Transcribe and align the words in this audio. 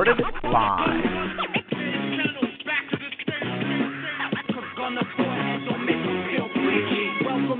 Recorded 0.00 0.24
live. 0.44 1.20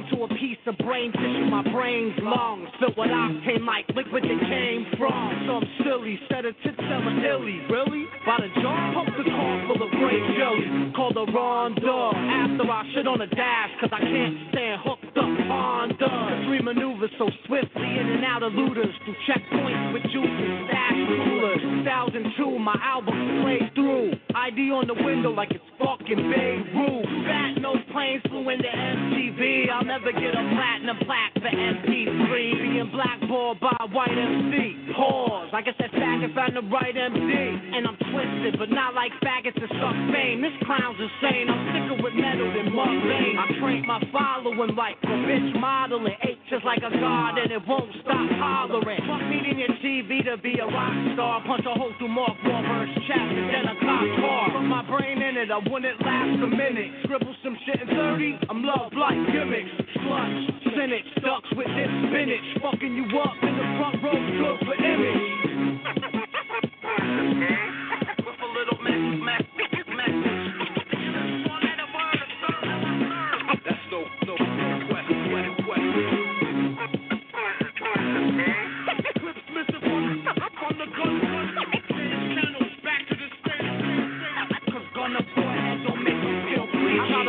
to 0.08 0.24
a 0.24 0.28
piece 0.28 0.56
of 0.66 0.76
brain 0.78 1.12
tissue, 1.12 1.46
my 1.50 1.62
brain's 1.70 2.16
lungs 2.22 2.68
filled 2.80 2.96
with 2.96 3.10
octane 3.10 3.66
like 3.66 3.84
liquid 3.94 4.24
that 4.24 4.40
came 4.48 4.86
from 4.96 5.44
some 5.46 5.64
silly 5.84 6.18
set 6.28 6.46
of 6.46 6.54
tits 6.64 6.80
selling 6.88 7.20
illy. 7.20 7.60
Really? 7.68 8.06
By 8.24 8.40
the 8.40 8.48
jar, 8.62 8.94
pump 8.94 9.10
the 9.16 9.28
car 9.28 9.66
full 9.68 9.82
of 9.82 9.90
grape 10.00 10.24
jelly. 10.40 10.92
Called 10.96 11.16
a 11.20 11.30
Ronda 11.30 12.16
after 12.16 12.64
I 12.64 12.88
shit 12.94 13.06
on 13.06 13.18
the 13.18 13.26
dash, 13.26 13.70
cause 13.80 13.90
I 13.92 14.00
can't 14.00 14.36
stand 14.48 14.80
hooked 14.80 15.16
up 15.16 15.30
Honda. 15.46 16.48
Three 16.48 16.62
maneuvers 16.62 17.10
so 17.18 17.28
swiftly 17.46 17.90
in 18.00 18.06
and 18.08 18.24
out 18.24 18.42
of 18.42 18.54
looters 18.54 18.94
through 19.04 19.16
checkpoints 19.28 19.92
with 19.92 20.02
juice 20.08 20.36
stash 20.68 21.00
coolers. 21.28 21.79
2002, 21.84 22.58
my 22.58 22.76
album 22.84 23.40
played 23.40 23.72
through. 23.74 24.12
ID 24.36 24.68
on 24.68 24.84
the 24.86 24.96
window 25.00 25.32
like 25.32 25.48
it's 25.50 25.64
fucking 25.80 26.20
Babe 26.28 26.64
Ruth. 26.76 27.08
Fat 27.24 27.56
no 27.56 27.72
planes 27.92 28.20
flew 28.28 28.44
into 28.52 28.68
MTV. 28.68 29.72
I'll 29.72 29.84
never 29.84 30.12
get 30.12 30.36
a 30.36 30.44
platinum 30.52 31.00
plaque 31.08 31.40
for 31.40 31.48
MP3. 31.48 32.28
Being 32.28 32.90
blackballed 32.92 33.60
by 33.60 33.72
white 33.96 34.12
MC. 34.12 34.92
Pause. 34.92 35.48
Like 35.52 35.64
I 35.64 35.72
guess 35.72 35.78
that 35.80 35.92
faggot 35.96 36.34
found 36.36 36.56
the 36.56 36.64
right 36.68 36.92
MD. 36.92 37.32
And 37.76 37.88
I'm 37.88 37.96
twisted, 37.96 38.60
but 38.60 38.68
not 38.68 38.92
like 38.92 39.12
faggots 39.24 39.56
that 39.56 39.72
suck 39.80 39.96
fame. 40.12 40.44
This 40.44 40.56
clown's 40.68 41.00
insane. 41.00 41.48
I'm 41.48 41.60
sicker 41.72 41.96
with 42.02 42.12
metal 42.12 42.48
than 42.52 42.76
mud 42.76 42.96
vein. 43.08 43.40
I 43.40 43.46
train 43.56 43.84
my 43.88 44.00
following 44.12 44.76
like 44.76 45.00
a 45.04 45.16
bitch 45.24 45.52
modeling. 45.56 46.16
Ate 46.28 46.40
just 46.52 46.64
like 46.64 46.84
a 46.84 46.92
god, 46.92 47.38
and 47.40 47.52
it 47.52 47.62
won't 47.64 47.88
stop 48.04 48.28
hollering. 48.36 49.00
Fuck 49.06 49.24
needing 49.32 49.58
your 49.62 49.72
TV 49.80 50.24
to 50.28 50.36
be 50.42 50.58
a 50.58 50.66
rock 50.66 50.96
star. 51.14 51.40
Punch 51.46 51.66
a 51.70 51.78
hole 51.78 51.94
through 51.98 52.08
Mark 52.08 52.36
Wahlberg's 52.42 52.98
and 52.98 53.46
then 53.46 53.64
a 53.70 53.78
cop 53.78 54.02
car. 54.18 54.50
Put 54.50 54.66
my 54.66 54.82
brain 54.90 55.22
in 55.22 55.36
it, 55.36 55.50
I 55.50 55.58
wouldn't 55.58 56.00
last 56.02 56.42
a 56.42 56.46
minute. 56.46 56.90
Scribble 57.04 57.34
some 57.44 57.56
shit 57.64 57.80
in 57.80 57.86
30, 57.86 58.38
I'm 58.50 58.64
love 58.64 58.92
like 58.92 59.14
gimmicks. 59.30 59.70
Slush, 60.02 60.50
spinach, 60.66 61.06
ducks 61.22 61.48
with 61.54 61.68
this 61.70 61.90
spinach. 62.10 62.58
Fucking 62.62 62.96
you 62.96 63.04
up 63.22 63.36
in 63.42 63.54
the 63.54 63.62
front 63.78 64.02
row, 64.02 64.18
good 64.18 64.58
for 64.66 64.74
image. 64.74 65.94
with 68.26 68.42
a 68.42 68.50
little 68.50 68.82
mess, 68.82 69.14
mess, 69.22 69.46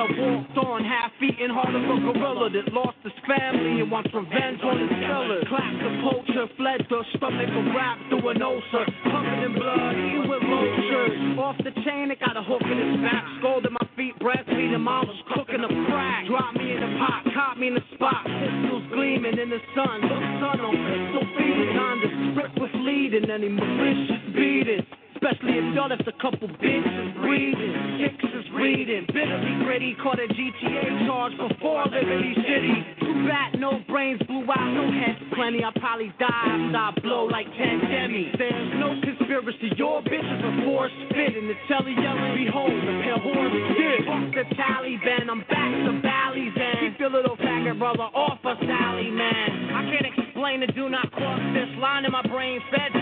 I 0.01 0.09
walked 0.17 0.57
on 0.57 0.81
half 0.81 1.13
eaten 1.21 1.53
heart 1.53 1.77
of 1.77 1.85
a 1.85 1.97
gorilla 2.01 2.49
that 2.49 2.73
lost 2.73 2.97
his 3.05 3.13
family 3.21 3.85
and 3.85 3.91
wants 3.93 4.09
revenge 4.09 4.57
on 4.65 4.81
his 4.81 4.89
killer. 4.97 5.45
Clapped 5.45 5.77
the 5.77 5.93
poacher, 6.01 6.45
fled 6.57 6.81
the 6.89 7.05
stomach 7.13 7.53
of 7.53 7.65
rap 7.77 8.01
through 8.09 8.33
an 8.33 8.41
ulcer. 8.41 8.81
Covered 9.05 9.45
in 9.45 9.53
blood, 9.53 9.93
eating 9.93 10.25
with 10.25 10.41
vultures. 10.41 11.37
Off 11.37 11.53
the 11.61 11.69
chain, 11.85 12.09
it 12.09 12.17
got 12.17 12.33
a 12.33 12.41
hook 12.41 12.65
in 12.65 12.81
his 12.81 12.97
back. 13.05 13.21
Scolded 13.45 13.77
my 13.77 13.85
feet, 13.93 14.17
breastfeeding, 14.17 14.81
mom 14.81 15.05
was 15.05 15.21
cooking 15.37 15.61
a 15.61 15.69
crack. 15.85 16.25
Dropped 16.25 16.57
me 16.57 16.73
in 16.73 16.81
the 16.81 16.91
pot, 16.97 17.21
caught 17.37 17.61
me 17.61 17.69
in 17.69 17.77
the 17.77 17.85
spot. 17.93 18.25
Pistols 18.25 18.89
gleaming 18.89 19.37
in 19.37 19.53
the 19.53 19.61
sun. 19.77 20.01
Look, 20.01 20.25
son, 20.41 20.57
on 20.65 20.73
pistol 20.81 21.29
feeding. 21.37 21.77
Kinda 21.77 22.09
strip 22.33 22.53
with 22.57 22.73
leading, 22.81 23.29
any 23.29 23.53
malicious 23.53 24.25
beating. 24.33 24.81
Especially 25.21 25.53
if 25.53 25.75
y'all 25.77 25.85
left 25.85 26.01
a 26.09 26.17
couple 26.17 26.49
bitches 26.57 27.13
breathing. 27.21 28.01
Kicks 28.01 28.25
is 28.25 28.45
reading. 28.57 29.05
Bitterly 29.05 29.53
gritty. 29.61 29.93
Caught 30.01 30.17
a 30.17 30.25
GTA 30.25 31.05
charge 31.05 31.37
before 31.37 31.85
Liberty 31.93 32.33
City. 32.41 32.73
Too 33.05 33.29
bad, 33.29 33.53
no 33.61 33.85
brains 33.85 34.17
blew 34.25 34.41
out, 34.49 34.73
no 34.73 34.89
heads 34.89 35.21
plenty. 35.37 35.61
I 35.61 35.69
probably 35.77 36.09
die 36.17 36.25
after 36.25 36.73
I 36.73 36.89
blow 37.05 37.29
like 37.29 37.45
10 37.53 37.85
Demi. 37.85 38.33
There's 38.33 38.73
no 38.81 38.97
conspiracy. 38.97 39.69
Your 39.77 40.01
bitch 40.01 40.25
is 40.25 40.41
a 40.41 40.51
force 40.65 40.95
fit. 41.13 41.37
In 41.37 41.45
the 41.45 41.57
telly 41.69 41.93
yelling, 41.93 42.41
behold, 42.41 42.73
the 42.81 42.93
pale 43.05 43.21
horse 43.21 43.53
did. 43.77 44.01
Fuck 44.09 44.25
the 44.33 44.45
Taliban. 44.57 45.29
I'm 45.29 45.45
back 45.45 45.69
to 45.85 46.01
Bally's 46.01 46.57
and 46.57 46.81
keep 46.81 46.97
your 46.97 47.13
little 47.13 47.37
faggot 47.37 47.77
brother 47.77 48.09
off 48.09 48.41
of 48.41 48.57
Sally, 48.57 49.13
man. 49.13 49.69
I 49.69 49.85
can't 49.85 50.09
explain 50.17 50.65
it. 50.65 50.73
Do 50.73 50.89
not 50.89 51.11
cross 51.13 51.37
this 51.53 51.69
line 51.77 52.09
in 52.09 52.11
my 52.11 52.25
brain. 52.25 52.57
Fed 52.73 53.00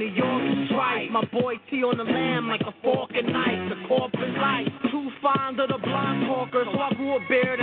New 0.00 0.08
York 0.16 0.42
is 0.56 0.70
right. 0.72 1.12
My 1.12 1.20
boy 1.28 1.60
T 1.68 1.84
on 1.84 1.98
the 1.98 2.08
lamb 2.08 2.48
like 2.48 2.62
a 2.64 2.72
fork 2.80 3.10
and 3.12 3.28
knife. 3.28 3.68
The 3.68 3.86
corporate 3.86 4.32
life, 4.32 4.64
too 4.88 5.10
fond 5.20 5.60
of 5.60 5.68
the 5.68 5.76
blind 5.76 6.24
talker. 6.24 6.64
So 6.72 6.80
I 6.80 6.88
grew 6.96 7.16
a 7.16 7.20
beard 7.28 7.59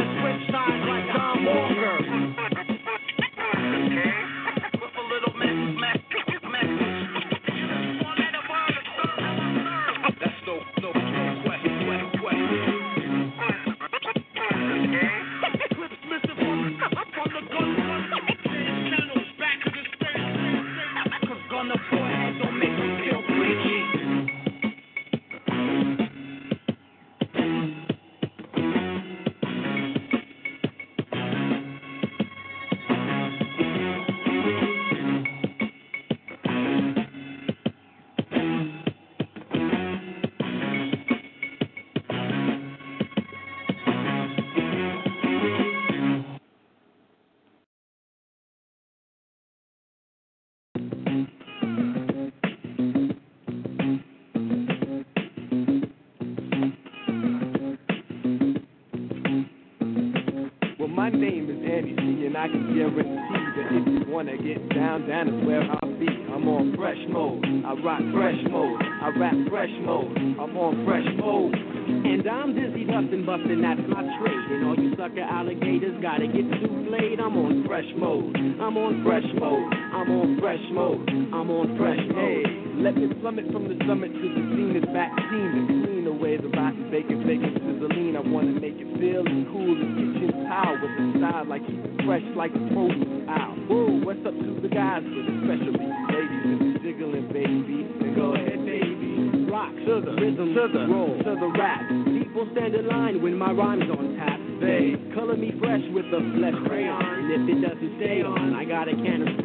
plummet 83.38 83.54
from 83.54 83.68
the 83.70 83.78
summit 83.86 84.12
to 84.14 84.28
the 84.34 84.44
zenith 84.58 84.90
vaccine 84.90 85.52
and 85.54 85.86
clean 85.86 86.08
away 86.08 86.38
the 86.38 86.50
rotten 86.50 86.90
bacon, 86.90 87.22
bacon, 87.22 87.54
sizzling. 87.54 88.18
I 88.18 88.22
wanna 88.26 88.58
make 88.58 88.82
it 88.82 88.90
feel 88.98 89.22
as 89.22 89.44
cool 89.54 89.78
as 89.78 89.90
kitchen 89.94 90.32
towel 90.50 90.74
with 90.82 90.94
the 90.98 91.06
style 91.22 91.46
like 91.46 91.62
keep 91.68 91.78
it 91.78 92.02
fresh 92.02 92.26
like 92.34 92.54
the 92.54 92.66
produce 92.74 93.30
aisle. 93.30 93.58
Woo, 93.70 94.02
what's 94.02 94.26
up 94.26 94.34
to 94.34 94.50
the 94.58 94.72
guys 94.74 95.06
with 95.06 95.30
it, 95.30 95.38
especially 95.38 95.86
ladies 96.10 96.46
if 96.50 96.60
you're 96.66 96.82
jiggling, 96.82 97.28
baby? 97.30 97.86
Then 98.02 98.18
go 98.18 98.34
ahead, 98.34 98.58
baby. 98.66 99.46
Rock 99.46 99.74
to 99.86 100.02
the 100.02 100.14
rhythm, 100.18 100.58
to 100.58 100.64
the 100.74 100.84
roll, 100.90 101.14
to 101.22 101.32
the 101.38 101.50
rap. 101.54 101.86
People 102.10 102.50
stand 102.58 102.74
in 102.74 102.88
line 102.90 103.22
when 103.22 103.38
my 103.38 103.54
rhyme's 103.54 103.86
on 103.86 104.18
tap. 104.18 104.42
They 104.58 104.98
color 105.14 105.38
me 105.38 105.54
fresh 105.62 105.86
with 105.94 106.10
a 106.10 106.22
flesh 106.34 106.58
crayon. 106.66 107.06
And 107.06 107.30
if 107.38 107.44
it 107.54 107.60
doesn't 107.62 107.94
stay 108.02 108.26
on, 108.26 108.58
I 108.58 108.66
got 108.66 108.90
a 108.90 108.98
can 108.98 109.22
of 109.22 109.37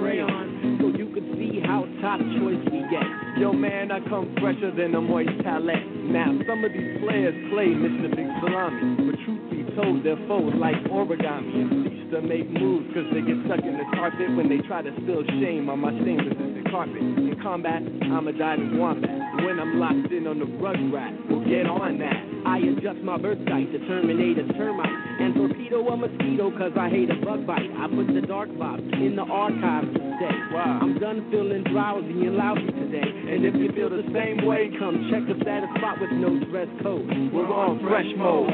come 4.13 4.37
fresher 4.41 4.71
than 4.77 4.95
a 4.95 5.01
moist 5.01 5.31
palette. 5.43 5.89
Now, 6.13 6.37
some 6.47 6.63
of 6.63 6.73
these 6.73 7.01
players 7.01 7.33
play 7.49 7.73
Mr. 7.73 8.15
Big 8.15 8.29
Salami. 8.45 9.09
But 9.09 9.17
truth 9.25 9.51
be 9.51 9.65
told, 9.75 10.05
they're 10.05 10.21
foes 10.29 10.53
like 10.61 10.77
origami. 10.93 11.92
To 12.13 12.21
make 12.21 12.45
moves 12.45 12.93
because 12.93 13.09
they 13.09 13.25
get 13.25 13.41
stuck 13.49 13.65
in 13.65 13.73
the 13.73 13.89
carpet 13.97 14.29
when 14.37 14.45
they 14.45 14.61
try 14.69 14.85
to 14.85 14.93
spill 15.01 15.25
shame 15.41 15.73
on 15.73 15.81
my 15.81 15.97
stain 15.97 16.21
resistant 16.21 16.69
carpet. 16.69 17.01
In 17.01 17.41
combat, 17.41 17.81
I'm 17.81 18.29
a 18.29 18.37
diving 18.37 18.77
wombat. 18.77 19.17
When 19.41 19.57
I'm 19.57 19.81
locked 19.81 20.13
in 20.13 20.29
on 20.29 20.37
the 20.37 20.45
rug 20.61 20.77
rack, 20.93 21.09
we'll 21.33 21.41
get 21.49 21.65
on 21.65 21.97
that. 22.05 22.21
I 22.45 22.61
adjust 22.69 23.01
my 23.01 23.17
birth 23.17 23.41
sight 23.49 23.73
to 23.73 23.81
terminate 23.89 24.37
a 24.37 24.45
termite 24.61 24.93
and 24.93 25.33
torpedo 25.33 25.89
a 25.89 25.97
mosquito 25.97 26.53
cause 26.53 26.77
I 26.77 26.93
hate 26.93 27.09
a 27.09 27.17
bug 27.25 27.49
bite. 27.49 27.73
I 27.81 27.89
put 27.89 28.05
the 28.13 28.29
dark 28.29 28.53
box 28.61 28.85
in 28.93 29.17
the 29.17 29.25
archives 29.25 29.89
today. 29.97 30.37
Wow. 30.53 30.85
I'm 30.85 31.01
done 31.01 31.33
feeling 31.33 31.65
drowsy 31.65 32.29
and 32.29 32.37
lousy 32.37 32.77
today. 32.77 33.09
And 33.09 33.41
if 33.41 33.57
you 33.57 33.73
feel 33.73 33.89
the 33.89 34.05
same 34.13 34.45
way, 34.45 34.69
come 34.77 35.09
check 35.09 35.25
us 35.33 35.41
at 35.49 35.65
a 35.65 35.71
spot 35.81 35.97
with 35.97 36.13
no 36.13 36.37
dress 36.45 36.69
code. 36.85 37.09
We're 37.33 37.49
on 37.49 37.81
fresh 37.81 38.13
mode. 38.21 38.53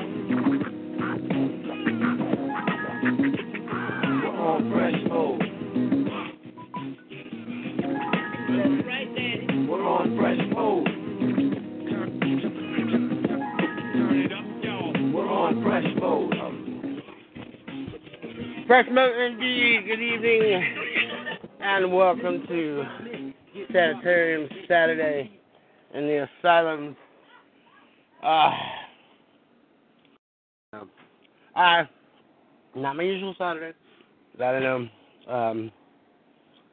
We're 8.78 9.82
on 9.84 10.16
fresh 10.16 10.38
mode. 10.54 10.88
We're 15.12 15.28
on 15.28 15.62
fresh 15.64 15.84
mode. 16.00 16.34
Fresh 18.68 18.86
mode 18.92 19.16
indeed. 19.16 19.84
Good 19.84 20.00
evening 20.00 20.62
and 21.60 21.92
welcome 21.92 22.46
to 22.46 22.84
Sanitarium 23.72 24.48
Saturday 24.68 25.32
in 25.94 26.06
the 26.06 26.28
Asylum. 26.40 26.96
Uh, 28.22 28.52
uh, 31.56 31.82
not 32.76 32.94
my 32.94 33.02
usual 33.02 33.34
Saturday. 33.36 33.76
I 34.36 34.52
don't 34.52 34.62
know. 34.62 34.88
Um, 35.34 35.72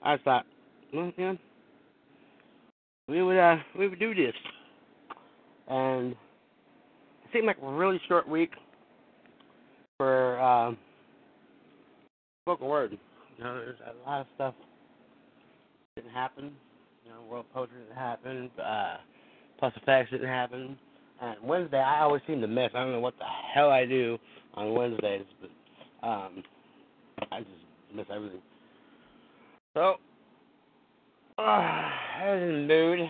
I 0.04 0.18
thought, 0.18 0.46
well, 0.94 1.12
yeah, 1.18 1.34
we 3.08 3.22
would 3.22 3.38
uh, 3.38 3.58
we 3.78 3.88
would 3.88 4.00
do 4.00 4.14
this, 4.14 4.34
and 5.68 6.12
it 6.12 6.18
seemed 7.34 7.46
like 7.46 7.58
a 7.62 7.72
really 7.72 8.00
short 8.08 8.28
week 8.28 8.52
for 9.98 10.40
uh, 10.40 10.74
spoken 12.44 12.68
word. 12.68 12.98
You 13.38 13.44
know, 13.44 13.56
there's 13.56 13.78
a 13.80 14.10
lot 14.10 14.22
of 14.22 14.28
stuff 14.36 14.54
didn't 15.96 16.12
happen. 16.12 16.52
You 17.06 17.12
know, 17.12 17.22
World 17.30 17.46
Poetry 17.54 17.78
didn't 17.80 17.98
happen. 17.98 18.50
Uh, 18.62 18.98
Plus 19.60 19.74
Effects 19.78 20.12
didn't 20.12 20.28
happen. 20.28 20.78
And 21.22 21.38
Wednesday, 21.42 21.80
I 21.80 22.02
always 22.02 22.22
seem 22.28 22.42
to 22.42 22.48
miss. 22.48 22.72
I 22.76 22.80
don't 22.80 22.92
know 22.92 23.00
what 23.00 23.18
the 23.18 23.26
hell 23.54 23.70
I 23.70 23.86
do 23.86 24.18
on 24.56 24.74
Wednesdays, 24.74 25.26
but 25.40 26.08
um, 26.08 26.44
I 27.32 27.40
just 27.40 27.52
miss 27.96 28.06
everything. 28.14 28.42
So, 29.74 29.96
uh, 31.38 31.42
I 31.42 32.34
was 32.34 32.42
in 32.42 32.68
the 32.68 32.74
mood. 32.74 33.10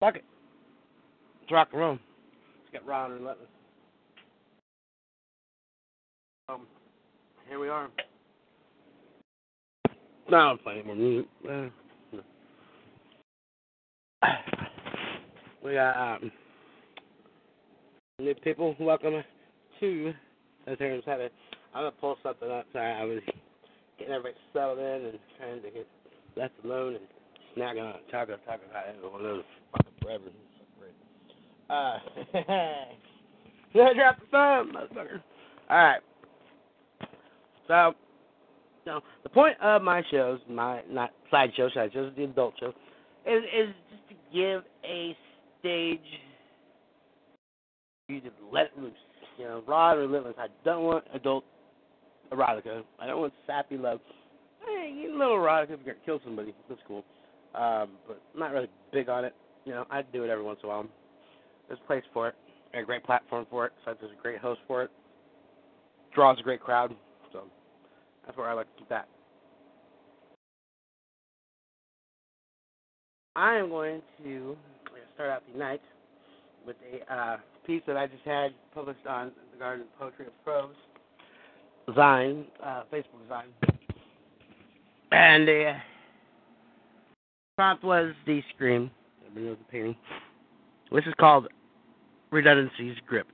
Fuck 0.00 0.16
it. 0.16 0.24
Let's 1.40 1.52
rock 1.52 1.68
and 1.72 1.80
roll. 1.80 1.92
Let's 1.92 2.72
get 2.72 2.86
raw 2.86 3.06
and 3.06 3.14
relentless. 3.14 3.48
Um, 6.48 6.66
here 7.48 7.60
we 7.60 7.68
are. 7.68 7.88
No, 10.30 10.36
I'm 10.36 10.58
playing 10.58 10.86
more 10.86 10.96
music. 10.96 11.28
Uh. 11.48 11.66
We 15.64 15.74
got 15.74 16.16
um, 16.16 16.32
new 18.18 18.34
people. 18.34 18.74
Welcome 18.80 19.22
to 19.78 20.12
Sanitarium 20.64 21.02
Saturday. 21.04 21.32
I'm 21.72 21.82
gonna 21.82 21.92
pull 21.92 22.16
something 22.22 22.50
up. 22.50 22.66
Sorry, 22.72 22.92
I 22.92 23.04
was 23.04 23.20
getting 24.02 24.14
everybody 24.14 24.36
settled 24.52 24.78
in 24.78 24.84
and 24.84 25.18
trying 25.38 25.62
to 25.62 25.70
get 25.70 25.86
left 26.36 26.54
alone 26.64 26.96
and 26.96 27.04
snacking 27.56 27.82
on 27.82 28.00
taco 28.10 28.36
taco 28.46 28.62
about 28.70 28.88
it. 28.88 29.12
One 29.12 29.24
of 29.24 29.44
fucking 29.72 29.92
forever. 30.02 30.24
Uh, 31.70 31.98
drop 33.94 34.18
the 34.18 34.26
phone, 34.30 34.72
motherfucker. 34.72 35.22
All 35.70 35.84
right. 35.84 36.00
So, 37.68 37.92
you 38.84 38.92
the 39.22 39.28
point 39.28 39.56
of 39.62 39.82
my 39.82 40.02
shows, 40.10 40.40
my 40.50 40.82
not 40.90 41.10
side 41.30 41.50
shows, 41.56 41.72
side 41.74 41.92
shows, 41.92 42.12
the 42.16 42.24
adult 42.24 42.54
show, 42.58 42.70
is 43.24 43.42
is 43.44 43.74
just 43.90 44.08
to 44.08 44.14
give 44.34 44.62
a 44.84 45.16
stage 45.60 46.00
you 48.08 48.20
to 48.20 48.30
let 48.52 48.66
it 48.66 48.72
loose. 48.78 48.92
You 49.38 49.44
know, 49.44 49.62
raw 49.66 49.92
and 49.92 50.00
relentless. 50.00 50.34
I 50.38 50.48
don't 50.64 50.84
want 50.84 51.04
adult 51.14 51.44
erotica. 52.32 52.82
I 53.00 53.06
don't 53.06 53.20
want 53.20 53.32
sappy 53.46 53.76
love. 53.76 54.00
Hey, 54.64 54.92
you 54.94 55.16
little 55.18 55.36
erotica 55.36 55.64
if 55.64 55.80
you're 55.84 55.94
gonna 55.94 56.04
kill 56.04 56.20
somebody. 56.24 56.54
That's 56.68 56.80
cool. 56.86 57.04
Um, 57.54 57.90
but 58.06 58.20
I'm 58.34 58.40
not 58.40 58.52
really 58.52 58.70
big 58.92 59.08
on 59.08 59.24
it. 59.24 59.34
You 59.64 59.72
know, 59.72 59.86
I 59.90 60.02
do 60.02 60.24
it 60.24 60.30
every 60.30 60.44
once 60.44 60.60
in 60.62 60.68
a 60.68 60.72
while. 60.72 60.86
There's 61.68 61.80
a 61.82 61.86
place 61.86 62.04
for 62.12 62.28
it. 62.28 62.34
A 62.74 62.82
great 62.82 63.04
platform 63.04 63.46
for 63.50 63.66
it. 63.66 63.72
So 63.84 63.94
there's 64.00 64.12
a 64.12 64.22
great 64.22 64.38
host 64.38 64.60
for 64.66 64.82
it. 64.82 64.90
Draws 66.14 66.38
a 66.40 66.42
great 66.42 66.60
crowd. 66.60 66.94
So 67.32 67.42
that's 68.24 68.36
where 68.36 68.48
I 68.48 68.54
like 68.54 68.72
to 68.72 68.78
keep 68.78 68.88
that. 68.88 69.08
I 73.36 73.56
am 73.56 73.68
going 73.68 74.02
to 74.24 74.56
start 75.14 75.30
out 75.30 75.42
the 75.50 75.58
night 75.58 75.80
with 76.66 76.76
a 76.92 77.14
uh, 77.14 77.36
piece 77.66 77.82
that 77.86 77.96
I 77.96 78.06
just 78.06 78.22
had 78.24 78.52
published 78.74 79.06
on 79.06 79.32
the 79.52 79.58
Garden 79.58 79.86
of 79.86 79.98
Poetry 79.98 80.26
of 80.26 80.44
Prose, 80.44 80.74
Zine, 81.94 82.44
uh, 82.62 82.82
Facebook 82.92 83.26
Zine. 83.30 83.72
And 85.12 85.46
the 85.46 85.72
uh, 85.74 85.78
prompt 87.56 87.84
was 87.84 88.12
the 88.26 88.42
scream. 88.54 88.90
The 89.34 89.56
painting. 89.70 89.96
This 90.90 91.04
is 91.06 91.14
called 91.18 91.48
Redundancy's 92.30 92.96
Grip. 93.06 93.26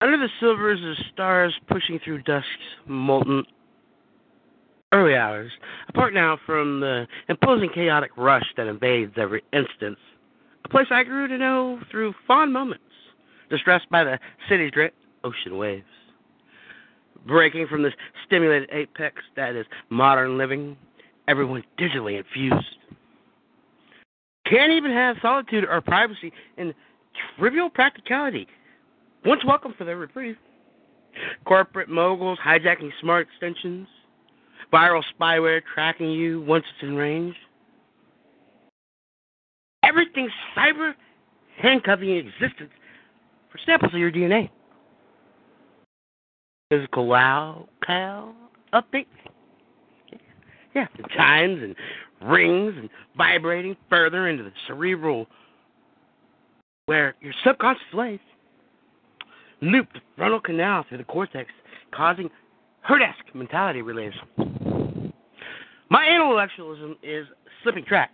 Under 0.00 0.16
the 0.16 0.28
silvers 0.40 0.80
of 0.82 1.06
stars 1.12 1.54
pushing 1.68 2.00
through 2.04 2.22
dusk's 2.22 2.48
molten 2.86 3.44
early 4.92 5.14
hours, 5.14 5.50
apart 5.88 6.14
now 6.14 6.38
from 6.46 6.80
the 6.80 7.06
imposing 7.28 7.70
chaotic 7.74 8.10
rush 8.16 8.44
that 8.56 8.66
invades 8.66 9.12
every 9.16 9.42
instance, 9.52 9.98
a 10.64 10.68
place 10.68 10.86
I 10.90 11.04
grew 11.04 11.28
to 11.28 11.38
know 11.38 11.80
through 11.90 12.14
fond 12.26 12.52
moments, 12.52 12.84
distressed 13.50 13.88
by 13.90 14.04
the 14.04 14.18
city's 14.48 14.70
great 14.70 14.92
ocean 15.22 15.56
waves. 15.56 15.84
Breaking 17.26 17.66
from 17.66 17.82
this 17.82 17.92
stimulated 18.24 18.68
apex 18.72 19.16
that 19.34 19.56
is 19.56 19.66
modern 19.90 20.38
living, 20.38 20.76
everyone 21.28 21.64
digitally 21.78 22.18
infused. 22.18 22.76
Can't 24.48 24.72
even 24.72 24.92
have 24.92 25.16
solitude 25.20 25.64
or 25.64 25.80
privacy 25.80 26.32
in 26.56 26.72
trivial 27.38 27.68
practicality, 27.68 28.46
once 29.24 29.44
welcome 29.44 29.74
for 29.76 29.84
their 29.84 29.96
reprieve. 29.96 30.36
Corporate 31.44 31.88
moguls 31.88 32.38
hijacking 32.44 32.90
smart 33.00 33.26
extensions, 33.26 33.88
viral 34.72 35.02
spyware 35.18 35.62
tracking 35.74 36.10
you 36.12 36.42
once 36.42 36.64
it's 36.74 36.88
in 36.88 36.94
range. 36.94 37.34
Everything's 39.82 40.32
cyber 40.56 40.92
handcuffing 41.60 42.10
existence 42.10 42.70
for 43.50 43.58
samples 43.64 43.94
of 43.94 43.98
your 43.98 44.12
DNA. 44.12 44.50
Physical 46.68 47.06
wow 47.06 47.68
cow 47.86 48.34
update. 48.72 49.06
Yeah, 50.74 50.86
the 50.96 51.04
chimes 51.16 51.62
and 51.62 51.76
rings 52.30 52.74
and 52.76 52.90
vibrating 53.16 53.76
further 53.88 54.28
into 54.28 54.42
the 54.42 54.52
cerebral 54.66 55.26
where 56.86 57.14
your 57.20 57.32
subconscious 57.44 57.82
lays. 57.92 58.20
Loop 59.60 59.88
the 59.92 60.00
frontal 60.16 60.40
canal 60.40 60.84
through 60.88 60.98
the 60.98 61.04
cortex, 61.04 61.50
causing 61.92 62.30
herd-esque 62.80 63.34
mentality 63.34 63.82
relays. 63.82 64.12
My 65.88 66.08
intellectualism 66.08 66.96
is 67.02 67.26
slipping 67.62 67.84
track. 67.84 68.10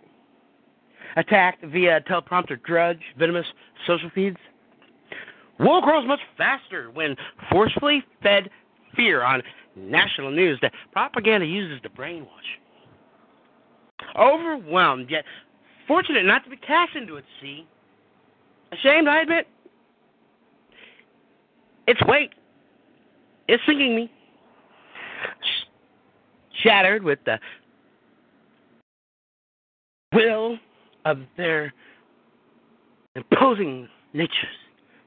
Attacked 1.17 1.63
via 1.65 2.01
teleprompter 2.01 2.61
drudge, 2.63 3.01
venomous 3.17 3.45
social 3.85 4.09
feeds. 4.15 4.37
Woe 5.59 5.81
grows 5.81 6.07
much 6.07 6.19
faster 6.37 6.89
when 6.91 7.15
forcefully 7.51 8.03
fed 8.21 8.49
fear 8.95 9.23
on 9.23 9.41
national 9.75 10.31
news 10.31 10.59
that 10.61 10.71
propaganda 10.91 11.45
uses 11.45 11.81
to 11.81 11.89
brainwash. 11.89 12.27
Overwhelmed, 14.17 15.09
yet 15.09 15.25
fortunate 15.87 16.25
not 16.25 16.43
to 16.43 16.49
be 16.49 16.57
cast 16.57 16.95
into 16.95 17.17
its 17.17 17.27
sea, 17.41 17.65
ashamed, 18.71 19.07
I 19.07 19.21
admit. 19.21 19.47
Its 21.87 22.01
weight 22.05 22.31
is 23.47 23.59
sinking 23.65 23.95
me. 23.95 24.11
Shattered 26.63 27.03
with 27.03 27.19
the 27.25 27.39
will 30.13 30.57
of 31.05 31.19
their 31.35 31.73
imposing 33.15 33.89
natures, 34.13 34.57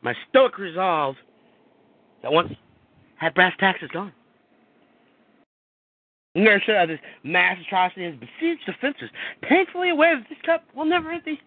my 0.07 0.15
stoic 0.31 0.57
resolve 0.57 1.17
that 2.23 2.33
once 2.33 2.53
had 3.17 3.35
brass 3.35 3.53
is 3.83 3.91
gone. 3.91 4.13
Nurture 6.37 6.77
of 6.77 6.89
this 6.89 7.01
mass 7.25 7.57
atrocity 7.67 8.05
has 8.05 8.15
besieged 8.15 8.63
the 8.69 8.73
fences, 8.81 9.11
painfully 9.43 9.91
aware 9.91 10.17
that 10.17 10.29
this 10.29 10.39
cup 10.47 10.63
will 10.77 10.85
never 10.85 11.11
empty. 11.11 11.41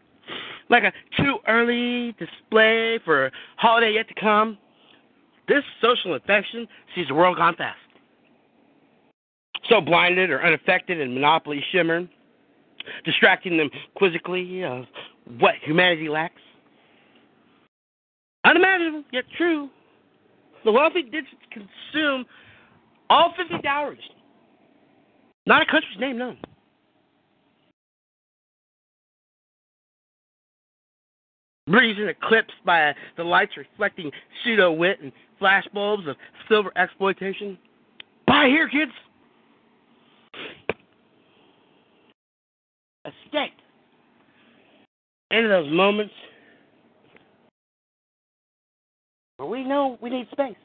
Like 0.70 0.84
a 0.84 0.92
too 1.16 1.38
early 1.48 2.14
display 2.20 3.00
for 3.06 3.28
a 3.28 3.32
holiday 3.56 3.94
yet 3.94 4.10
to 4.10 4.14
come, 4.20 4.58
this 5.48 5.64
social 5.82 6.14
infection 6.14 6.68
sees 6.94 7.08
the 7.08 7.14
world 7.14 7.38
gone 7.38 7.56
fast. 7.56 7.78
So 9.70 9.80
blinded 9.80 10.32
or 10.32 10.44
unaffected 10.44 11.00
in 11.00 11.14
monopoly 11.14 11.64
shimmer, 11.72 12.06
distracting 13.06 13.56
them 13.56 13.70
quizzically 13.96 14.66
of 14.66 14.84
what 15.40 15.56
humanity 15.64 16.10
lacks. 16.10 16.42
Unimaginable, 18.46 19.04
yet 19.12 19.26
true. 19.38 19.70
The 20.66 20.72
wealthy 20.72 21.04
did 21.04 21.26
consume 21.52 22.26
all 23.10 23.34
50 23.36 23.62
dowries. 23.62 24.00
Not 25.46 25.62
a 25.62 25.66
country's 25.66 26.00
name 26.00 26.18
known. 26.18 26.38
Reason 31.68 32.08
eclipsed 32.08 32.54
by 32.66 32.96
the 33.16 33.24
lights 33.24 33.52
reflecting 33.56 34.12
pseudo 34.44 34.72
wit 34.72 35.00
and 35.02 35.12
flashbulbs 35.40 36.10
of 36.10 36.16
silver 36.48 36.72
exploitation. 36.76 37.58
Buy 38.26 38.48
here, 38.48 38.68
kids. 38.68 38.92
Escape. 43.06 43.54
Into 45.32 45.48
those 45.48 45.72
moments 45.72 46.14
where 49.40 49.48
we 49.50 49.64
know 49.64 49.98
we 50.02 50.10
need 50.10 50.28
space. 50.32 50.56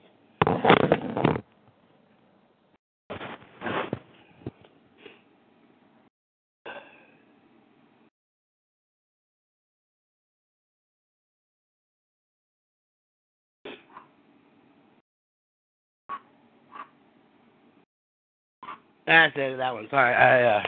That's 19.06 19.32
it, 19.36 19.56
that 19.58 19.72
one. 19.74 19.86
Sorry, 19.90 20.14
I, 20.14 20.58
uh, 20.58 20.62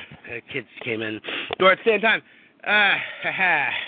kids 0.52 0.68
came 0.84 1.02
in 1.02 1.20
door 1.58 1.72
at 1.72 1.78
the 1.84 1.90
same 1.90 2.00
time. 2.00 2.22
Uh, 2.66 2.94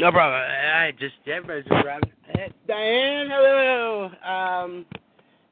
no 0.00 0.10
problem. 0.10 0.40
I 0.40 0.92
just, 0.98 1.14
everybody's 1.26 1.64
just 1.66 1.82
grabbing. 1.82 2.10
Diane, 2.66 3.28
hello. 3.30 4.10
Um, 4.24 4.86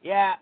yeah. 0.02 0.34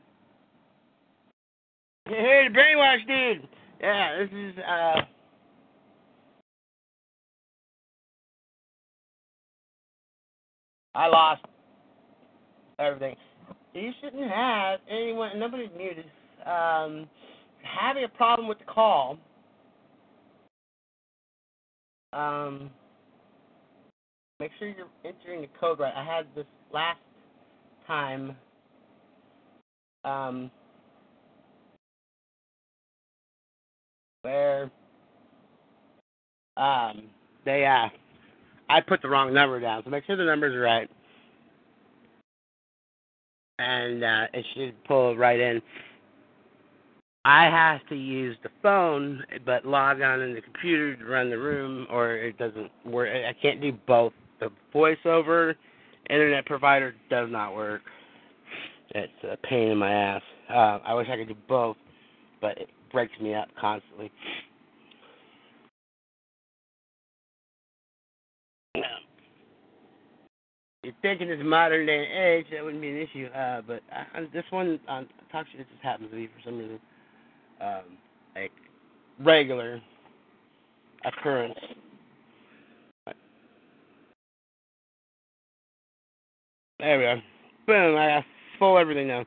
Hey, 2.09 2.47
the 2.49 2.57
brainwash 2.57 3.07
dude. 3.07 3.49
Yeah, 3.81 4.19
this 4.19 4.31
is, 4.33 4.55
uh, 4.59 5.01
I 10.95 11.09
lost 11.09 11.43
everything. 12.79 13.17
You 13.75 13.91
shouldn't 14.01 14.31
have 14.31 14.81
anyone, 14.89 15.39
nobody's 15.39 15.71
muted. 15.77 16.07
Um, 16.47 17.09
having 17.63 18.05
a 18.05 18.09
problem 18.09 18.47
with 18.47 18.59
the 18.59 18.65
call. 18.65 19.19
Um, 22.13 22.71
make 24.41 24.51
sure 24.59 24.69
you're 24.69 24.87
entering 25.05 25.43
the 25.43 25.49
code 25.59 25.81
right. 25.81 25.95
I 25.95 26.05
had 26.05 26.27
this 26.35 26.47
last 26.73 26.99
time. 27.87 28.37
Um, 30.05 30.51
where 34.23 34.71
um, 36.57 37.05
they 37.45 37.65
uh, 37.67 37.89
I 38.69 38.81
put 38.81 39.03
the 39.03 39.09
wrong 39.09 39.33
number 39.33 39.61
down, 39.61 39.83
so 39.85 39.91
make 39.91 40.05
sure 40.05 40.17
the 40.17 40.25
numbers 40.25 40.55
are 40.55 40.61
right, 40.61 40.91
and 43.59 44.05
uh, 44.05 44.27
it 44.33 44.45
should 44.55 44.85
pull 44.85 45.17
right 45.17 45.39
in. 45.39 45.63
I 47.25 47.45
have 47.45 47.87
to 47.89 47.97
use 47.97 48.37
the 48.45 48.51
phone, 48.63 49.25
but 49.45 49.67
log 49.67 50.01
on 50.01 50.21
in 50.21 50.35
the 50.35 50.41
computer 50.41 50.97
to 50.97 51.05
run 51.05 51.31
the 51.31 51.39
room, 51.39 51.87
or 51.91 52.15
it 52.15 52.39
doesn't 52.39 52.71
work. 52.85 53.09
I 53.11 53.33
can't 53.41 53.61
do 53.61 53.73
both. 53.87 54.13
The 54.41 54.51
voiceover 54.75 55.55
internet 56.11 56.47
provider 56.47 56.95
does 57.11 57.29
not 57.31 57.55
work. 57.55 57.83
It's 58.91 59.13
a 59.25 59.37
pain 59.49 59.69
in 59.69 59.79
my 59.79 59.91
ass. 59.91 60.23
Uh, 60.49 60.79
I 60.85 60.95
wish 60.95 61.09
I 61.11 61.17
could 61.17 61.29
do 61.29 61.37
both, 61.49 61.77
but 62.41 62.59
it 62.59 62.69
breaks 62.93 63.13
me 63.21 63.35
up 63.35 63.49
constantly. 63.61 64.11
You'd 70.83 70.95
think 71.03 71.21
in 71.21 71.29
this 71.29 71.41
modern 71.43 71.85
day 71.85 72.07
and 72.07 72.25
age 72.25 72.47
that 72.53 72.63
wouldn't 72.63 72.81
be 72.81 72.91
an 72.91 72.97
issue, 72.97 73.27
uh, 73.35 73.61
but 73.67 73.83
uh, 73.93 74.21
this 74.33 74.45
one 74.51 74.79
on 74.87 75.09
TalkShoe 75.35 75.57
just 75.57 75.69
happens 75.83 76.11
to 76.11 76.17
be 76.17 76.29
for 76.29 76.41
some 76.45 76.59
reason 76.59 76.79
um, 77.61 77.83
a 78.37 78.49
regular 79.19 79.81
occurrence. 81.05 81.59
There 86.79 86.99
we 86.99 87.05
go. 87.05 87.15
Boom, 87.67 87.97
I 87.97 88.09
got 88.09 88.25
full 88.59 88.79
everything 88.79 89.09
now. 89.09 89.25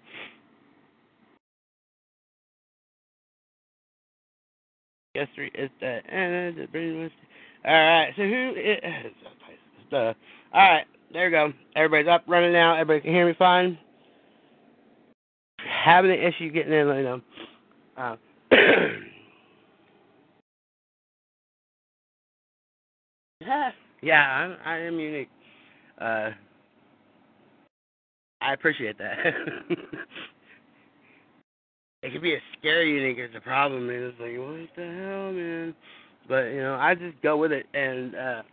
Three 5.36 5.51
is 5.53 5.70
the 5.82 6.00
and 6.08 6.58
All 7.65 7.74
right, 7.74 8.13
so 8.15 8.22
who 8.24 8.53
is 8.56 8.79
the? 9.91 10.15
All 10.53 10.72
right, 10.72 10.86
there 11.12 11.25
we 11.25 11.32
go. 11.32 11.51
Everybody's 11.75 12.08
up, 12.08 12.24
running 12.27 12.53
now. 12.53 12.75
Everybody 12.75 13.01
can 13.01 13.12
hear 13.12 13.27
me 13.27 13.34
fine. 13.38 13.77
Having 15.84 16.12
an 16.12 16.20
issue 16.20 16.51
getting 16.51 16.72
in, 16.72 16.88
let 16.88 16.98
me 16.98 17.03
know. 17.03 17.22
Uh, 17.98 18.15
yeah, 24.01 24.22
I'm, 24.22 24.58
I 24.65 24.77
am 24.77 25.00
unique. 25.00 25.29
Uh, 26.00 26.29
I 28.41 28.53
appreciate 28.53 28.98
that. 28.98 29.17
it 32.03 32.13
could 32.13 32.22
be 32.22 32.36
a 32.36 32.39
scary 32.58 32.93
unique 32.93 33.17
is 33.19 33.34
the 33.34 33.41
problem, 33.41 33.89
it's 33.89 34.19
like, 34.19 34.38
what 34.38 34.69
the 34.75 34.84
hell, 34.84 35.31
man? 35.34 35.75
But 36.27 36.46
you 36.46 36.62
know, 36.62 36.75
I 36.75 36.96
just 36.96 37.22
go 37.22 37.38
with 37.38 37.51
it, 37.51 37.65
and 37.74 38.15
uh, 38.15 38.43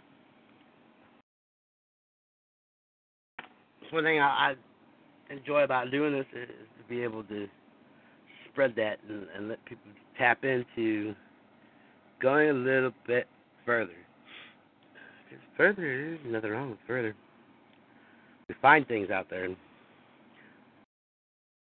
one 3.91 4.05
thing 4.05 4.21
I, 4.21 4.55
I 5.31 5.33
enjoy 5.33 5.63
about 5.63 5.91
doing 5.91 6.13
this 6.13 6.27
is 6.35 6.49
to 6.49 6.89
be 6.89 7.03
able 7.03 7.25
to 7.25 7.47
spread 8.51 8.75
that 8.77 8.99
and, 9.09 9.27
and 9.37 9.49
let 9.49 9.65
people 9.65 9.91
tap 10.19 10.45
into 10.45 11.15
going 12.21 12.51
a 12.51 12.53
little 12.53 12.93
bit 13.07 13.27
further. 13.65 13.93
Because 15.25 15.45
further, 15.57 15.83
there's 15.83 16.21
nothing 16.27 16.51
wrong 16.51 16.71
with 16.71 16.79
further. 16.87 17.15
We 18.49 18.55
find 18.63 18.87
things 18.87 19.11
out 19.11 19.29
there, 19.29 19.49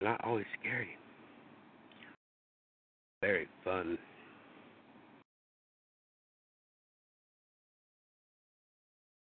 not 0.01 0.23
always 0.23 0.45
scary. 0.59 0.89
Very 3.21 3.47
fun. 3.63 3.97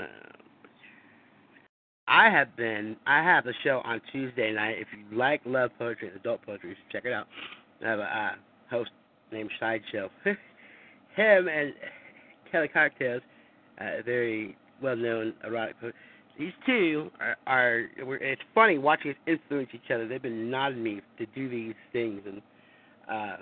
Uh, 0.00 0.06
I 2.06 2.30
have 2.30 2.56
been. 2.56 2.96
I 3.06 3.22
have 3.22 3.46
a 3.46 3.52
show 3.64 3.80
on 3.84 4.00
Tuesday 4.12 4.52
night. 4.52 4.76
If 4.78 4.88
you 4.92 5.16
like 5.16 5.40
love 5.44 5.70
poetry 5.78 6.08
and 6.08 6.16
adult 6.16 6.42
poetry, 6.44 6.76
check 6.92 7.04
it 7.04 7.12
out. 7.12 7.26
I 7.84 7.88
have 7.88 7.98
a 7.98 8.02
uh, 8.02 8.30
host 8.70 8.90
named 9.32 9.50
Sideshow. 9.58 10.10
Him 10.24 11.48
and 11.48 11.72
Kelly 12.50 12.68
Cocktails, 12.68 13.22
uh, 13.80 14.02
very 14.04 14.56
well-known 14.82 15.34
erotic 15.44 15.80
poet. 15.80 15.94
These 16.38 16.52
two 16.64 17.10
are, 17.20 17.36
are. 17.46 17.88
It's 17.98 18.42
funny 18.54 18.78
watching 18.78 19.10
us 19.10 19.16
influence 19.26 19.70
each 19.72 19.90
other. 19.92 20.06
They've 20.06 20.22
been 20.22 20.50
nodding 20.50 20.82
me 20.82 21.00
to 21.18 21.26
do 21.26 21.48
these 21.48 21.74
things 21.92 22.20
and 22.26 22.40
uh, 23.10 23.36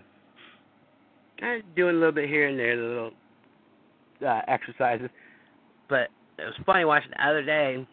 kind 1.38 1.62
of 1.62 1.74
doing 1.74 1.96
a 1.96 1.98
little 1.98 2.12
bit 2.12 2.28
here 2.28 2.48
and 2.48 2.58
there, 2.58 2.76
the 2.76 2.82
little 2.82 3.10
uh, 4.26 4.40
exercises. 4.48 5.10
But 5.88 6.08
it 6.38 6.44
was 6.44 6.54
funny 6.64 6.84
watching 6.84 7.10
the 7.10 7.26
other 7.26 7.42
day. 7.42 7.86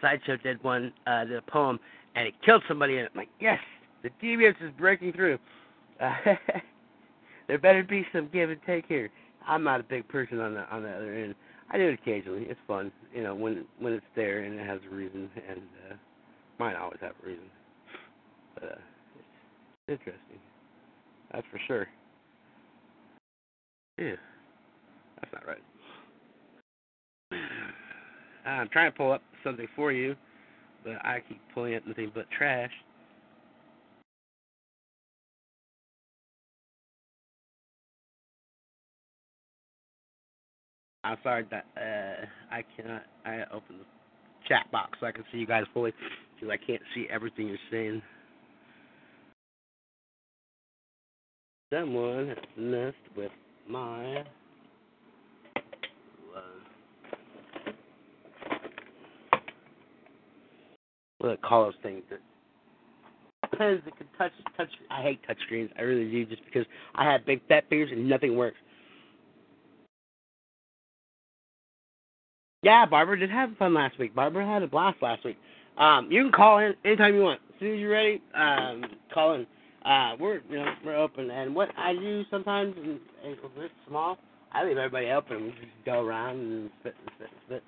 Sideshow 0.00 0.36
did 0.38 0.62
one, 0.64 0.92
uh, 1.06 1.24
did 1.24 1.36
a 1.36 1.42
poem, 1.42 1.78
and 2.14 2.26
it 2.26 2.34
killed 2.44 2.62
somebody. 2.66 2.98
And 2.98 3.08
I'm 3.08 3.16
like, 3.16 3.28
yes, 3.38 3.58
the 4.02 4.10
deviance 4.22 4.62
is 4.62 4.72
breaking 4.78 5.12
through. 5.12 5.38
Uh, 6.00 6.14
there 7.48 7.58
better 7.58 7.82
be 7.82 8.06
some 8.12 8.28
give 8.32 8.50
and 8.50 8.60
take 8.66 8.86
here. 8.86 9.10
I'm 9.46 9.62
not 9.62 9.80
a 9.80 9.84
big 9.84 10.08
person 10.08 10.40
on 10.40 10.54
the 10.54 10.68
on 10.74 10.82
the 10.82 10.90
other 10.90 11.14
end. 11.14 11.34
I 11.70 11.78
do 11.78 11.88
it 11.88 11.98
occasionally. 12.00 12.46
It's 12.48 12.60
fun, 12.66 12.92
you 13.14 13.22
know, 13.22 13.34
when 13.34 13.64
when 13.78 13.92
it's 13.92 14.06
there 14.14 14.42
and 14.42 14.58
it 14.58 14.66
has 14.66 14.80
a 14.90 14.94
reason, 14.94 15.28
and 15.48 15.60
uh, 15.90 15.94
mine 16.58 16.76
always 16.76 16.98
have 17.00 17.12
a 17.22 17.26
reason. 17.26 17.44
But 18.54 18.64
uh, 18.64 18.74
it's 19.88 20.00
interesting. 20.00 20.38
That's 21.32 21.46
for 21.50 21.60
sure. 21.66 21.88
Yeah, 23.98 24.14
that's 25.20 25.32
not 25.32 25.46
right. 25.46 25.62
I'm 28.46 28.68
trying 28.68 28.92
to 28.92 28.96
pull 28.96 29.12
up 29.12 29.22
something 29.42 29.66
for 29.74 29.90
you, 29.90 30.14
but 30.84 30.94
I 31.04 31.22
keep 31.28 31.40
pulling 31.52 31.74
up 31.74 31.86
nothing 31.86 32.12
but 32.14 32.26
trash. 32.36 32.70
I'm 41.06 41.18
sorry 41.22 41.46
that 41.52 41.66
uh, 41.76 42.26
I 42.52 42.64
cannot. 42.76 43.02
I 43.24 43.42
open 43.52 43.78
the 43.78 43.84
chat 44.48 44.70
box 44.72 44.98
so 45.00 45.06
I 45.06 45.12
can 45.12 45.22
see 45.30 45.38
you 45.38 45.46
guys 45.46 45.62
fully 45.72 45.92
because 46.34 46.50
I 46.52 46.56
can't 46.56 46.82
see 46.94 47.06
everything 47.08 47.46
you're 47.46 47.58
saying. 47.70 48.02
Someone 51.72 52.34
messed 52.56 52.96
with 53.16 53.30
my. 53.68 54.24
What 61.18 61.40
call 61.42 61.64
those 61.64 61.74
things 61.82 62.02
that 62.10 62.20
pens 63.56 63.80
that 63.84 63.96
can 63.96 64.06
touch 64.18 64.32
touch. 64.56 64.68
I 64.90 65.02
hate 65.02 65.20
touch 65.26 65.38
screens. 65.44 65.70
I 65.78 65.82
really 65.82 66.10
do, 66.10 66.26
just 66.26 66.44
because 66.44 66.66
I 66.96 67.04
have 67.04 67.24
big 67.24 67.40
fat 67.48 67.64
fingers 67.68 67.90
and 67.92 68.08
nothing 68.08 68.36
works. 68.36 68.58
Yeah, 72.66 72.84
Barbara 72.84 73.16
did 73.16 73.30
have 73.30 73.56
fun 73.60 73.74
last 73.74 73.96
week. 73.96 74.12
Barbara 74.12 74.44
had 74.44 74.64
a 74.64 74.66
blast 74.66 75.00
last 75.00 75.24
week. 75.24 75.38
Um, 75.78 76.08
you 76.10 76.20
can 76.24 76.32
call 76.32 76.58
in 76.58 76.74
anytime 76.84 77.14
you 77.14 77.20
want. 77.22 77.40
As 77.54 77.60
soon 77.60 77.74
as 77.74 77.78
you're 77.78 77.92
ready, 77.92 78.20
um, 78.34 78.82
call 79.14 79.34
in. 79.34 79.46
Uh, 79.84 80.16
we're 80.18 80.40
you 80.50 80.56
know 80.56 80.74
we're 80.84 80.96
open, 80.96 81.30
and 81.30 81.54
what 81.54 81.68
I 81.78 81.92
do 81.92 82.24
sometimes, 82.28 82.74
and 82.76 82.98
it's 83.22 83.40
a 83.40 83.88
small, 83.88 84.18
I 84.50 84.64
leave 84.64 84.78
everybody 84.78 85.10
open. 85.10 85.44
We 85.44 85.50
just 85.50 85.84
go 85.84 86.04
around 86.04 86.38
and 86.40 86.70
spit 86.80 86.96
and 87.00 87.10
spit 87.14 87.28
and 87.30 87.40
spit. 87.46 87.62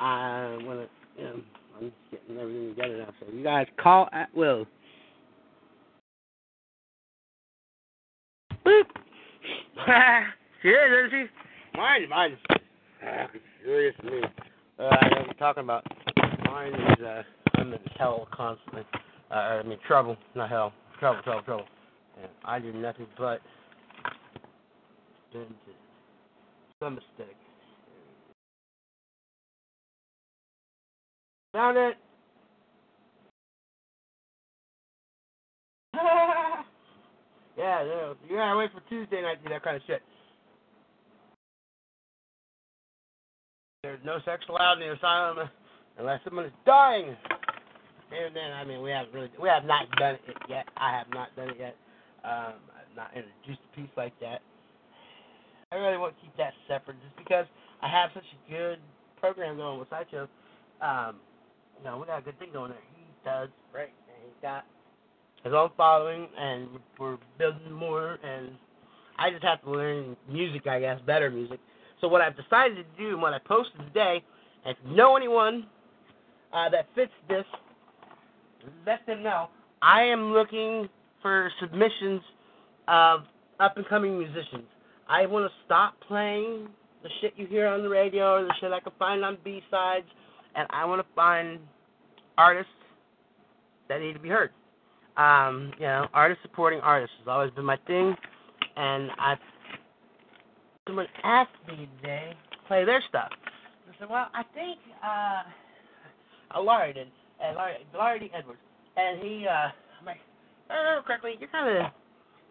I 0.00 0.58
want 0.62 0.80
to, 0.80 0.88
you 1.22 1.24
know, 1.24 1.40
I'm 1.78 1.84
just 1.84 1.94
getting 2.10 2.42
everything 2.42 2.74
together 2.74 2.98
now. 2.98 3.14
So 3.20 3.32
you 3.32 3.44
guys 3.44 3.68
call 3.80 4.08
at 4.12 4.34
will. 4.34 4.66
Boop. 8.66 8.86
is, 10.64 11.06
isn't 11.06 11.10
she? 11.12 11.78
Mine, 11.78 12.08
mine. 12.08 12.36
Ah, 13.62 13.66
serious 13.66 13.94
me. 14.04 14.20
Uh, 14.78 14.82
I 14.82 15.08
know 15.08 15.22
you're 15.26 15.34
talking 15.34 15.64
about. 15.64 15.84
Mine 16.46 16.74
is 16.74 17.04
uh, 17.04 17.22
I'm 17.54 17.72
in 17.72 17.78
hell 17.98 18.28
constantly. 18.32 18.82
Uh, 19.30 19.34
I 19.34 19.62
mean 19.62 19.78
trouble, 19.86 20.16
not 20.34 20.50
hell. 20.50 20.72
Trouble, 20.98 21.22
trouble, 21.22 21.42
trouble. 21.42 21.66
And 22.20 22.30
I 22.44 22.58
do 22.58 22.72
nothing 22.72 23.06
but 23.18 23.40
been 25.32 25.42
to 25.42 25.72
some 26.80 26.94
mistake. 26.94 27.36
Found 31.54 31.76
it. 31.76 31.96
yeah, 35.94 36.62
yeah, 37.58 38.12
you 38.28 38.36
gotta 38.36 38.56
wait 38.56 38.70
for 38.72 38.80
Tuesday 38.88 39.22
night 39.22 39.36
to 39.42 39.42
do 39.42 39.48
that 39.50 39.62
kind 39.62 39.76
of 39.76 39.82
shit. 39.86 40.02
There's 43.82 43.98
no 44.04 44.20
sex 44.24 44.44
allowed 44.48 44.74
in 44.74 44.86
the 44.86 44.94
asylum 44.94 45.50
unless 45.98 46.20
someone 46.22 46.44
is 46.44 46.52
dying. 46.64 47.16
And 48.14 48.30
then, 48.30 48.52
I 48.54 48.62
mean, 48.62 48.80
we 48.80 48.92
haven't 48.92 49.12
really, 49.12 49.28
we 49.42 49.48
have 49.48 49.64
not 49.64 49.90
done 49.98 50.14
it 50.14 50.36
yet. 50.48 50.66
I 50.76 50.96
have 50.96 51.08
not 51.10 51.34
done 51.34 51.50
it 51.50 51.56
yet. 51.58 51.74
Um, 52.22 52.62
I've 52.78 52.94
not 52.94 53.10
introduced 53.10 53.58
a 53.58 53.74
piece 53.74 53.90
like 53.96 54.12
that. 54.20 54.38
I 55.72 55.82
really 55.82 55.98
want 55.98 56.14
to 56.14 56.22
keep 56.22 56.30
that 56.36 56.52
separate 56.68 56.96
just 57.02 57.16
because 57.16 57.44
I 57.82 57.88
have 57.88 58.10
such 58.14 58.22
a 58.22 58.52
good 58.52 58.78
program 59.18 59.56
going 59.56 59.80
with 59.80 59.90
Sideshow. 59.90 60.28
Um, 60.80 61.16
you 61.78 61.84
know, 61.84 61.98
we 61.98 62.06
got 62.06 62.20
a 62.20 62.22
good 62.22 62.38
thing 62.38 62.50
going 62.52 62.70
there. 62.70 62.86
He 62.94 63.02
does 63.24 63.48
great, 63.72 63.90
and 64.06 64.16
he's 64.22 64.42
got 64.42 64.64
his 65.42 65.52
own 65.52 65.70
following, 65.76 66.28
and 66.38 66.68
we're 67.00 67.18
building 67.36 67.72
more. 67.72 68.16
And 68.22 68.52
I 69.18 69.30
just 69.30 69.42
have 69.42 69.60
to 69.64 69.70
learn 69.72 70.16
music, 70.30 70.68
I 70.68 70.78
guess, 70.78 71.00
better 71.04 71.32
music. 71.32 71.58
So 72.02 72.08
what 72.08 72.20
I've 72.20 72.36
decided 72.36 72.76
to 72.76 72.84
do, 72.98 73.10
and 73.10 73.22
what 73.22 73.32
I 73.32 73.38
posted 73.38 73.78
today, 73.86 74.24
if 74.66 74.76
you 74.84 74.96
know 74.96 75.16
anyone 75.16 75.66
uh, 76.52 76.68
that 76.68 76.88
fits 76.96 77.12
this, 77.28 77.44
let 78.84 79.06
them 79.06 79.22
know. 79.22 79.48
I 79.80 80.02
am 80.02 80.32
looking 80.32 80.88
for 81.22 81.48
submissions 81.60 82.20
of 82.88 83.20
up 83.60 83.76
and 83.76 83.86
coming 83.88 84.18
musicians. 84.18 84.66
I 85.08 85.26
want 85.26 85.46
to 85.46 85.52
stop 85.64 85.94
playing 86.08 86.68
the 87.04 87.08
shit 87.20 87.34
you 87.36 87.46
hear 87.46 87.68
on 87.68 87.82
the 87.82 87.88
radio 87.88 88.34
or 88.40 88.42
the 88.42 88.54
shit 88.60 88.72
I 88.72 88.80
can 88.80 88.92
find 88.98 89.24
on 89.24 89.38
B 89.44 89.62
sides, 89.70 90.06
and 90.56 90.66
I 90.70 90.84
want 90.84 91.00
to 91.00 91.06
find 91.14 91.60
artists 92.36 92.72
that 93.88 94.00
need 94.00 94.14
to 94.14 94.18
be 94.18 94.28
heard. 94.28 94.50
Um, 95.16 95.72
you 95.78 95.86
know, 95.86 96.08
artists 96.12 96.42
supporting 96.42 96.80
artists 96.80 97.14
has 97.20 97.28
always 97.28 97.52
been 97.52 97.64
my 97.64 97.78
thing, 97.86 98.16
and 98.76 99.10
I. 99.20 99.36
Someone 100.86 101.06
asked 101.22 101.50
me 101.68 101.88
today 102.00 102.34
play 102.66 102.84
their 102.84 103.02
stuff. 103.08 103.30
I 103.32 103.98
said, 103.98 104.08
well, 104.10 104.28
I 104.34 104.42
think 104.54 104.78
uh, 105.04 106.60
Larry 106.60 106.92
did, 106.92 107.08
and 107.42 107.56
Larry 107.96 108.18
D. 108.18 108.30
Edwards, 108.34 108.58
and 108.96 109.22
he, 109.22 109.46
uh, 109.46 109.68
I'm 110.00 110.06
like, 110.06 110.18
I 110.70 110.74
remember 110.74 111.02
correctly, 111.06 111.34
you're 111.38 111.48
kind 111.50 111.78
of 111.78 111.92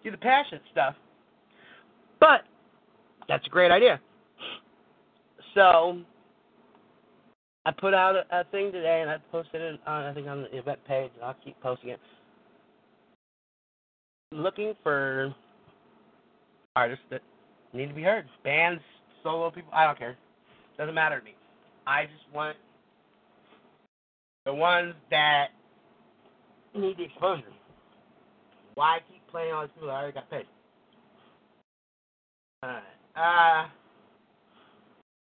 do 0.03 0.11
the 0.11 0.17
passionate 0.17 0.61
stuff, 0.71 0.95
but 2.19 2.41
that's 3.27 3.45
a 3.45 3.49
great 3.49 3.71
idea. 3.71 3.99
So 5.55 6.01
I 7.65 7.71
put 7.71 7.93
out 7.93 8.15
a, 8.15 8.23
a 8.39 8.43
thing 8.45 8.71
today, 8.71 9.01
and 9.01 9.09
I 9.09 9.17
posted 9.31 9.61
it 9.61 9.79
on 9.85 10.05
I 10.05 10.13
think 10.13 10.27
on 10.27 10.43
the 10.43 10.57
event 10.57 10.79
page, 10.87 11.11
and 11.15 11.23
I'll 11.23 11.35
keep 11.43 11.59
posting 11.61 11.89
it. 11.89 11.99
Looking 14.31 14.73
for 14.83 15.35
artists 16.75 17.03
that 17.11 17.21
need 17.73 17.87
to 17.87 17.93
be 17.93 18.03
heard, 18.03 18.25
bands, 18.43 18.81
solo 19.23 19.51
people. 19.51 19.71
I 19.73 19.85
don't 19.85 19.97
care. 19.97 20.17
Doesn't 20.77 20.95
matter 20.95 21.19
to 21.19 21.25
me. 21.25 21.35
I 21.87 22.03
just 22.05 22.33
want 22.33 22.57
the 24.45 24.53
ones 24.53 24.93
that 25.09 25.47
need 26.75 26.97
the 26.97 27.03
exposure. 27.03 27.43
Why 28.75 28.99
keep 29.11 29.25
playing 29.27 29.53
all 29.53 29.63
these 29.63 29.71
people 29.73 29.87
that 29.87 29.93
already 29.95 30.13
got 30.13 30.29
paid? 30.29 30.45
Alright. 32.63 32.83
Uh 33.15 33.69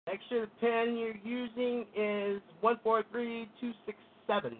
Make 0.06 0.20
sure 0.28 0.40
the 0.42 0.50
pin 0.60 0.96
you're 0.98 1.16
using 1.24 1.86
is 1.96 2.42
one 2.60 2.78
four 2.82 3.04
three 3.12 3.48
two 3.60 3.72
six 3.86 3.96
seven. 4.26 4.56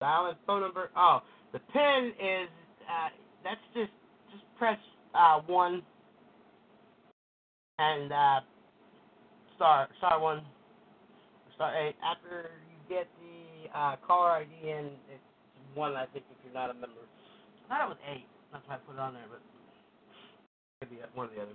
Dial 0.00 0.26
and 0.26 0.36
phone 0.46 0.62
number. 0.62 0.90
Oh, 0.96 1.20
the 1.52 1.58
pin 1.72 2.12
is 2.18 2.48
uh, 2.88 3.08
that's 3.44 3.60
just 3.74 3.92
just 4.32 4.42
press 4.58 4.78
uh, 5.16 5.40
one 5.46 5.82
and 7.78 8.12
uh, 8.12 8.40
star 9.56 9.88
star 9.98 10.20
one 10.20 10.42
star 11.54 11.74
eight. 11.76 11.96
After 12.04 12.50
you 12.70 12.96
get 12.96 13.08
the 13.20 13.78
uh, 13.78 13.96
caller 14.06 14.30
ID 14.30 14.50
in, 14.62 14.86
it's 15.12 15.22
one. 15.74 15.94
I 15.94 16.06
think 16.06 16.24
if 16.30 16.36
you're 16.44 16.54
not 16.54 16.70
a 16.70 16.74
member. 16.74 17.00
I 17.64 17.68
thought 17.68 17.86
it 17.86 17.88
was 17.88 17.98
eight. 18.12 18.26
That's 18.52 18.64
why 18.68 18.74
I 18.74 18.78
put 18.78 18.94
it 18.94 19.00
on 19.00 19.14
there, 19.14 19.24
but 19.30 19.40
maybe 20.82 21.02
one 21.14 21.28
or 21.28 21.34
the 21.34 21.42
other. 21.42 21.52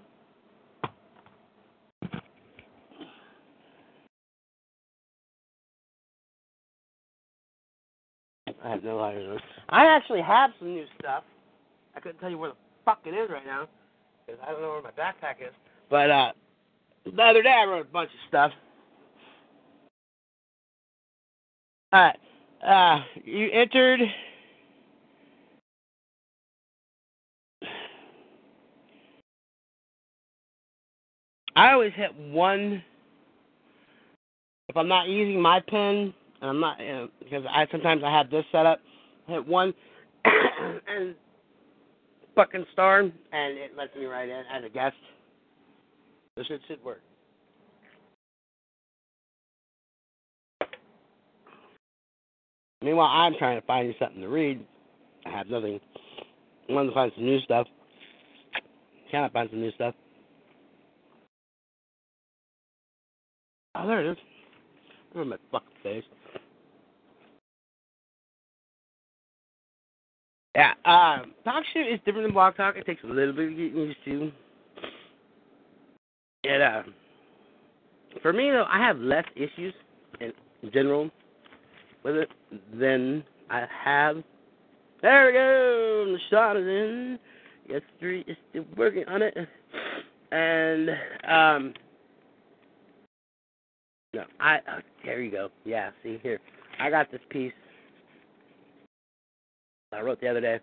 I 8.63 8.69
have 8.69 8.84
no 8.84 9.00
idea. 9.00 9.38
I 9.69 9.86
actually 9.86 10.21
have 10.21 10.52
some 10.60 10.76
new 10.76 10.86
stuff. 11.00 11.24
I 11.95 12.00
couldn't 12.00 12.19
tell 12.19 12.30
you 12.30 12.38
where 12.38 12.52
the 12.52 12.70
fuck 12.85 12.99
it 13.05 13.11
is 13.11 13.29
right 13.29 13.45
now 13.45 13.67
because 14.25 14.41
I 14.45 14.51
don't 14.51 14.61
know 14.61 14.69
where 14.69 14.81
my 14.81 14.91
backpack 14.91 15.41
is. 15.41 15.53
But 15.89 16.09
uh, 16.11 16.31
the 17.05 17.21
other 17.23 17.41
day 17.41 17.49
I 17.53 17.65
wrote 17.65 17.87
a 17.87 17.91
bunch 17.91 18.09
of 18.09 18.27
stuff. 18.29 18.51
All 21.93 22.01
right. 22.01 22.19
Uh, 22.65 23.03
you 23.25 23.49
entered. 23.51 24.01
I 31.55 31.71
always 31.73 31.91
hit 31.95 32.15
one 32.15 32.83
if 34.69 34.77
I'm 34.77 34.87
not 34.87 35.07
using 35.09 35.41
my 35.41 35.59
pen, 35.67 36.13
and 36.41 36.49
I'm 36.49 36.59
not 36.61 36.79
you 36.79 36.87
know, 36.87 37.09
because 37.19 37.43
I 37.49 37.67
sometimes 37.71 38.03
I 38.05 38.11
have 38.17 38.29
this 38.29 38.45
set 38.53 38.65
up, 38.65 38.79
hit 39.27 39.45
one 39.45 39.73
and 40.25 41.13
fucking 42.35 42.65
star, 42.73 42.99
and 42.99 43.11
it 43.57 43.71
lets 43.77 43.95
me 43.95 44.05
write 44.05 44.29
in 44.29 44.43
as 44.51 44.63
a 44.65 44.69
guest. 44.69 44.95
This 46.35 46.47
should 46.47 46.61
should 46.67 46.83
work. 46.83 47.01
Meanwhile, 52.81 53.09
I'm 53.11 53.33
trying 53.37 53.59
to 53.59 53.67
find 53.67 53.87
you 53.87 53.93
something 53.99 54.21
to 54.21 54.27
read. 54.27 54.65
I 55.25 55.29
have 55.29 55.47
nothing. 55.47 55.79
I 56.67 56.73
wanted 56.73 56.89
to 56.89 56.95
find 56.95 57.11
some 57.15 57.25
new 57.25 57.39
stuff. 57.41 57.67
Cannot 59.11 59.33
find 59.33 59.49
some 59.51 59.61
new 59.61 59.71
stuff. 59.73 59.93
Oh, 63.75 63.85
there 63.85 64.05
it 64.05 64.11
is. 64.11 64.17
Oh, 65.15 65.23
my 65.25 65.37
fucking 65.51 65.67
face. 65.83 66.03
Yeah, 70.55 70.73
um, 70.83 71.33
talk 71.45 71.63
shit 71.73 71.87
is 71.87 71.99
different 72.05 72.27
than 72.27 72.33
blog 72.33 72.57
talk. 72.57 72.75
It 72.75 72.85
takes 72.85 73.03
a 73.03 73.07
little 73.07 73.33
bit 73.33 73.51
of 73.51 73.57
getting 73.57 73.75
used 73.75 73.97
to. 74.05 74.31
It, 76.43 76.61
uh, 76.61 76.83
for 78.21 78.33
me 78.33 78.49
though, 78.49 78.65
I 78.67 78.79
have 78.79 78.97
less 78.97 79.25
issues 79.35 79.73
in 80.19 80.33
general 80.73 81.09
with 82.03 82.15
it 82.15 82.29
than 82.77 83.23
I 83.49 83.65
have. 83.83 84.23
There 85.01 85.27
we 85.27 85.33
go. 85.33 86.11
The 86.11 86.19
shot 86.29 86.57
is 86.57 86.67
in. 86.67 87.19
Yes, 87.69 87.81
three 87.99 88.25
is 88.27 88.35
still 88.49 88.65
working 88.75 89.05
on 89.07 89.21
it. 89.21 89.35
And 90.31 90.89
um, 91.27 91.73
no, 94.13 94.23
I. 94.39 94.57
Oh, 94.69 94.79
there 95.05 95.21
you 95.21 95.31
go. 95.31 95.49
Yeah, 95.63 95.91
see 96.03 96.19
here. 96.21 96.39
I 96.79 96.89
got 96.89 97.11
this 97.11 97.21
piece. 97.29 97.53
I 99.93 100.01
wrote 100.01 100.21
the 100.21 100.27
other 100.27 100.41
day. 100.41 100.60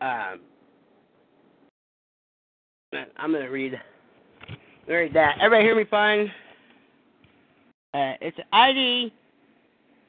Um, 0.00 0.40
I'm 3.18 3.32
gonna 3.32 3.50
read. 3.50 3.78
Read 4.88 5.12
that. 5.14 5.36
Everybody 5.40 5.64
hear 5.64 5.76
me 5.76 5.84
fine? 5.90 6.32
Uh, 7.92 8.14
it's 8.20 8.38
ID. 8.52 9.12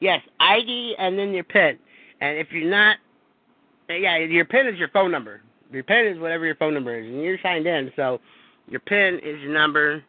Yes, 0.00 0.20
ID 0.40 0.94
and 0.98 1.18
then 1.18 1.32
your 1.32 1.44
PIN. 1.44 1.78
And 2.20 2.38
if 2.38 2.48
you're 2.52 2.70
not, 2.70 2.96
yeah, 3.88 4.18
your 4.18 4.44
PIN 4.44 4.68
is 4.68 4.78
your 4.78 4.88
phone 4.88 5.10
number. 5.10 5.42
Your 5.72 5.82
PIN 5.82 6.06
is 6.06 6.18
whatever 6.18 6.46
your 6.46 6.54
phone 6.54 6.74
number 6.74 6.98
is, 6.98 7.06
and 7.06 7.22
you're 7.22 7.38
signed 7.42 7.66
in. 7.66 7.90
So 7.96 8.20
your 8.68 8.80
PIN 8.80 9.16
is 9.16 9.40
your 9.40 9.52
number. 9.52 10.02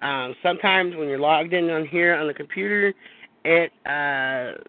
Um, 0.00 0.34
sometimes 0.42 0.94
when 0.96 1.08
you're 1.08 1.18
logged 1.18 1.52
in 1.52 1.68
on 1.70 1.86
here 1.86 2.14
on 2.14 2.26
the 2.28 2.34
computer, 2.34 2.94
it 3.44 3.72
uh, 3.84 4.62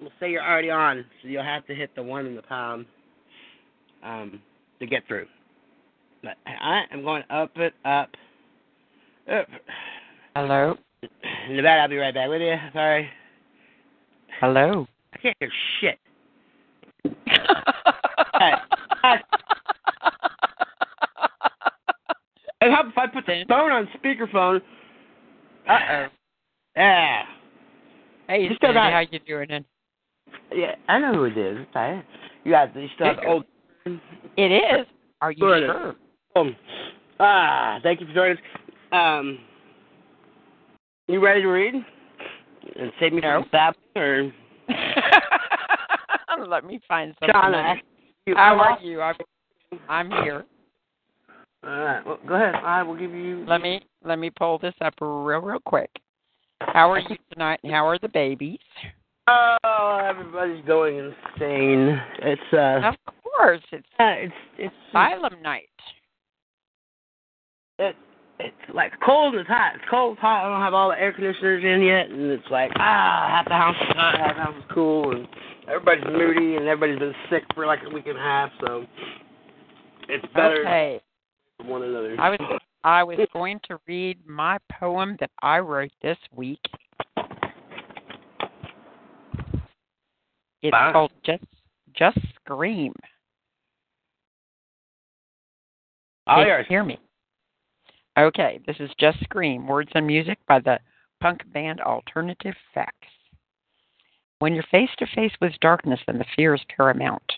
will 0.00 0.12
say 0.20 0.30
you're 0.30 0.42
already 0.42 0.70
on, 0.70 1.04
so 1.22 1.28
you'll 1.28 1.42
have 1.42 1.66
to 1.66 1.74
hit 1.74 1.94
the 1.94 2.02
one 2.02 2.26
in 2.26 2.34
the 2.36 2.42
pound 2.42 2.86
um, 4.02 4.40
to 4.80 4.86
get 4.86 5.06
through. 5.06 5.26
But 6.22 6.36
I 6.46 6.82
am 6.90 7.02
going 7.02 7.22
up 7.30 7.50
it 7.56 7.74
up. 7.84 8.10
up. 9.30 9.46
Hello. 10.34 10.76
Nevada, 11.50 11.82
I'll 11.82 11.88
be 11.88 11.96
right 11.96 12.14
back 12.14 12.28
with 12.28 12.40
you. 12.40 12.54
Sorry. 12.72 13.08
Hello. 14.40 14.86
I 15.12 15.18
can't 15.18 15.36
hear 15.38 15.50
shit. 15.80 15.98
Hey. 17.26 18.52
And 22.60 22.72
how 22.72 22.88
if 22.88 22.96
I 22.96 23.06
put 23.06 23.26
the 23.26 23.44
phone 23.46 23.70
on 23.70 23.88
speakerphone? 24.02 24.60
Uh 25.68 25.78
oh. 25.90 26.06
Yeah. 26.76 27.22
Hey, 28.26 28.44
You 28.44 28.54
still 28.56 28.72
got- 28.72 28.90
how 28.92 29.00
you 29.00 29.18
doing? 29.26 29.50
And 29.50 29.64
Yeah, 30.54 30.74
I 30.88 30.98
know 30.98 31.12
who 31.14 31.24
it 31.24 31.36
is. 31.36 31.58
It's 31.60 31.74
right. 31.74 32.04
You 32.44 32.52
got 32.52 32.74
you 32.76 32.88
still 32.94 33.06
have 33.08 33.16
the 33.16 33.26
old. 33.26 33.44
it 33.86 34.52
is. 34.52 34.86
Are 35.20 35.32
you 35.32 35.38
sure? 35.38 35.94
Um, 36.36 36.56
ah, 37.18 37.78
thank 37.82 38.00
you 38.00 38.06
for 38.06 38.12
joining 38.14 38.36
us. 38.36 38.42
Um, 38.92 39.38
you 41.08 41.22
ready 41.24 41.42
to 41.42 41.48
read? 41.48 41.74
And 42.76 42.92
save 43.00 43.12
me 43.12 43.20
No. 43.20 43.44
from 43.50 43.74
or 43.96 44.32
Let 46.48 46.64
me 46.64 46.80
find 46.86 47.14
something. 47.20 47.34
Shauna? 47.34 47.76
You, 48.26 48.34
How 48.36 48.58
are 48.58 48.78
you? 48.80 49.00
I'm, 49.00 49.14
I'm 49.88 50.10
here. 50.24 50.44
All 51.64 51.70
right. 51.70 52.06
Well, 52.06 52.18
go 52.26 52.34
ahead. 52.34 52.54
I 52.54 52.82
will 52.82 52.96
give 52.96 53.12
you. 53.12 53.44
Let 53.48 53.60
me 53.62 53.82
let 54.04 54.18
me 54.18 54.30
pull 54.30 54.58
this 54.58 54.74
up 54.80 54.94
real 55.00 55.40
real 55.40 55.60
quick. 55.64 55.90
How 56.60 56.90
are 56.90 56.98
you 56.98 57.16
tonight? 57.32 57.60
and 57.62 57.72
How 57.72 57.86
are 57.86 57.98
the 57.98 58.08
babies? 58.08 58.58
Oh, 59.26 60.00
everybody's 60.04 60.64
going 60.66 60.98
insane. 60.98 62.00
It's 62.22 62.52
uh, 62.52 62.80
Of 62.88 62.94
course, 63.22 63.60
it's 63.72 63.86
uh 63.98 64.04
it's 64.18 64.34
it's 64.58 64.74
Asylum 64.90 65.40
night. 65.42 65.68
it, 67.78 67.96
it's 68.38 68.54
like 68.74 68.92
cold 69.04 69.34
and 69.34 69.40
it's 69.40 69.48
hot. 69.48 69.76
It's 69.76 69.84
cold, 69.90 70.14
it's 70.14 70.20
hot. 70.20 70.44
I 70.44 70.50
don't 70.50 70.60
have 70.60 70.74
all 70.74 70.90
the 70.90 71.00
air 71.00 71.12
conditioners 71.12 71.64
in 71.64 71.82
yet, 71.82 72.10
and 72.10 72.30
it's 72.30 72.50
like 72.50 72.70
ah, 72.76 73.26
half 73.30 73.46
the 73.46 73.54
house 73.54 73.76
is 73.80 73.96
hot, 73.96 74.18
half 74.18 74.36
the 74.36 74.42
house 74.42 74.56
is 74.58 74.64
cool, 74.72 75.12
and 75.16 75.26
everybody's 75.68 76.04
moody, 76.04 76.56
and 76.56 76.66
everybody's 76.66 76.98
been 76.98 77.14
sick 77.30 77.44
for 77.54 77.66
like 77.66 77.80
a 77.86 77.94
week 77.94 78.06
and 78.06 78.18
a 78.18 78.22
half. 78.22 78.50
So 78.60 78.84
it's 80.08 80.26
better 80.34 80.60
Okay. 80.60 81.00
for 81.58 81.66
one 81.66 81.82
another. 81.82 82.14
I 82.20 82.30
was 82.30 82.60
I 82.84 83.02
was 83.02 83.18
going 83.32 83.58
to 83.68 83.78
read 83.88 84.18
my 84.26 84.58
poem 84.70 85.16
that 85.20 85.30
I 85.42 85.60
wrote 85.60 85.92
this 86.02 86.18
week. 86.36 86.60
It's 90.64 90.70
Fine. 90.70 90.92
called 90.94 91.12
Just 91.24 91.44
Just 91.94 92.18
Scream. 92.36 92.94
You. 96.26 96.64
Hear 96.66 96.82
me. 96.82 96.98
Okay, 98.18 98.60
this 98.66 98.76
is 98.80 98.90
Just 98.98 99.20
Scream, 99.24 99.66
words 99.66 99.90
and 99.94 100.06
music 100.06 100.38
by 100.48 100.60
the 100.60 100.78
punk 101.20 101.42
band 101.52 101.82
Alternative 101.82 102.54
Facts. 102.72 103.08
When 104.38 104.54
you're 104.54 104.64
face 104.70 104.88
to 104.98 105.06
face 105.14 105.32
with 105.40 105.52
darkness 105.60 106.00
and 106.08 106.18
the 106.18 106.24
fear 106.34 106.54
is 106.54 106.62
paramount, 106.74 107.30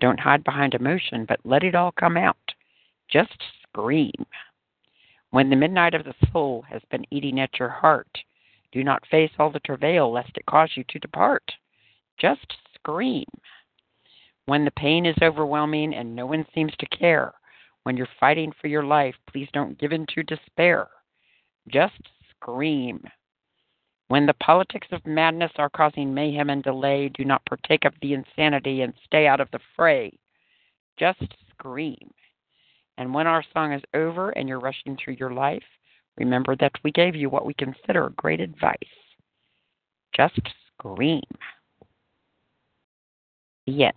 don't 0.00 0.20
hide 0.20 0.44
behind 0.44 0.74
emotion, 0.74 1.24
but 1.28 1.40
let 1.44 1.64
it 1.64 1.74
all 1.74 1.92
come 1.98 2.16
out. 2.16 2.36
Just 3.10 3.42
scream. 3.62 4.24
When 5.30 5.50
the 5.50 5.56
midnight 5.56 5.94
of 5.94 6.04
the 6.04 6.14
soul 6.32 6.64
has 6.70 6.82
been 6.92 7.04
eating 7.10 7.40
at 7.40 7.58
your 7.58 7.70
heart, 7.70 8.18
do 8.70 8.84
not 8.84 9.06
face 9.10 9.32
all 9.36 9.50
the 9.50 9.60
travail 9.60 10.12
lest 10.12 10.36
it 10.36 10.46
cause 10.46 10.70
you 10.76 10.84
to 10.90 11.00
depart. 11.00 11.42
Just 12.18 12.54
scream. 12.80 13.26
When 14.46 14.64
the 14.64 14.70
pain 14.72 15.04
is 15.04 15.16
overwhelming 15.22 15.94
and 15.94 16.16
no 16.16 16.26
one 16.26 16.46
seems 16.54 16.72
to 16.78 16.86
care, 16.86 17.32
when 17.82 17.96
you're 17.96 18.08
fighting 18.18 18.52
for 18.60 18.66
your 18.68 18.84
life, 18.84 19.14
please 19.30 19.48
don't 19.52 19.78
give 19.78 19.92
in 19.92 20.06
to 20.14 20.22
despair. 20.22 20.88
Just 21.68 22.00
scream. 22.30 23.02
When 24.08 24.24
the 24.24 24.34
politics 24.34 24.88
of 24.90 25.06
madness 25.06 25.52
are 25.56 25.68
causing 25.68 26.14
mayhem 26.14 26.48
and 26.48 26.62
delay, 26.62 27.10
do 27.10 27.24
not 27.24 27.44
partake 27.44 27.84
of 27.84 27.92
the 28.00 28.14
insanity 28.14 28.80
and 28.80 28.94
stay 29.04 29.26
out 29.26 29.40
of 29.40 29.50
the 29.52 29.60
fray. 29.76 30.18
Just 30.98 31.22
scream. 31.50 32.10
And 32.96 33.12
when 33.12 33.26
our 33.26 33.44
song 33.52 33.72
is 33.72 33.82
over 33.94 34.30
and 34.30 34.48
you're 34.48 34.60
rushing 34.60 34.96
through 34.96 35.16
your 35.20 35.32
life, 35.32 35.62
remember 36.16 36.56
that 36.56 36.72
we 36.82 36.90
gave 36.90 37.14
you 37.14 37.28
what 37.28 37.44
we 37.44 37.54
consider 37.54 38.12
great 38.16 38.40
advice. 38.40 38.76
Just 40.16 40.40
scream. 40.72 41.22
End. 43.68 43.92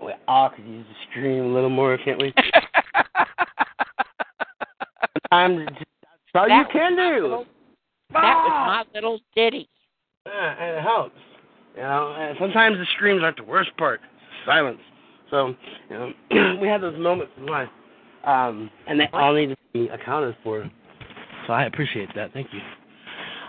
We 0.00 0.12
all 0.28 0.50
could 0.50 0.64
use 0.66 0.86
the 0.88 0.94
scream 1.10 1.44
a 1.44 1.54
little 1.54 1.70
more, 1.70 1.98
can't 1.98 2.20
we? 2.20 2.32
Sometimes 5.30 5.68
that's 5.68 5.82
all 6.34 6.48
you 6.48 6.64
can 6.72 6.96
do. 6.96 7.44
That 8.12 8.22
was 8.22 8.50
my 8.66 8.84
little 8.94 9.18
ditty. 9.34 9.68
Yeah, 10.26 10.54
and 10.58 10.78
it 10.78 10.82
helps. 10.82 11.16
You 11.76 11.82
know, 11.82 12.14
and 12.16 12.36
sometimes 12.38 12.78
the 12.78 12.86
screams 12.94 13.22
aren't 13.22 13.36
the 13.36 13.44
worst 13.44 13.76
part. 13.76 14.00
Silence. 14.46 14.78
So, 15.30 15.54
you 15.90 15.96
know, 15.96 16.12
we 16.60 16.68
have 16.68 16.80
those 16.80 16.98
moments 16.98 17.32
in 17.36 17.46
life, 17.46 17.68
um, 18.24 18.70
and 18.86 19.00
they 19.00 19.08
all 19.12 19.34
need 19.34 19.48
to 19.48 19.56
be 19.72 19.88
accounted 19.88 20.36
for. 20.44 20.70
So 21.46 21.52
I 21.52 21.64
appreciate 21.64 22.08
that. 22.14 22.32
Thank 22.32 22.52
you. 22.52 22.60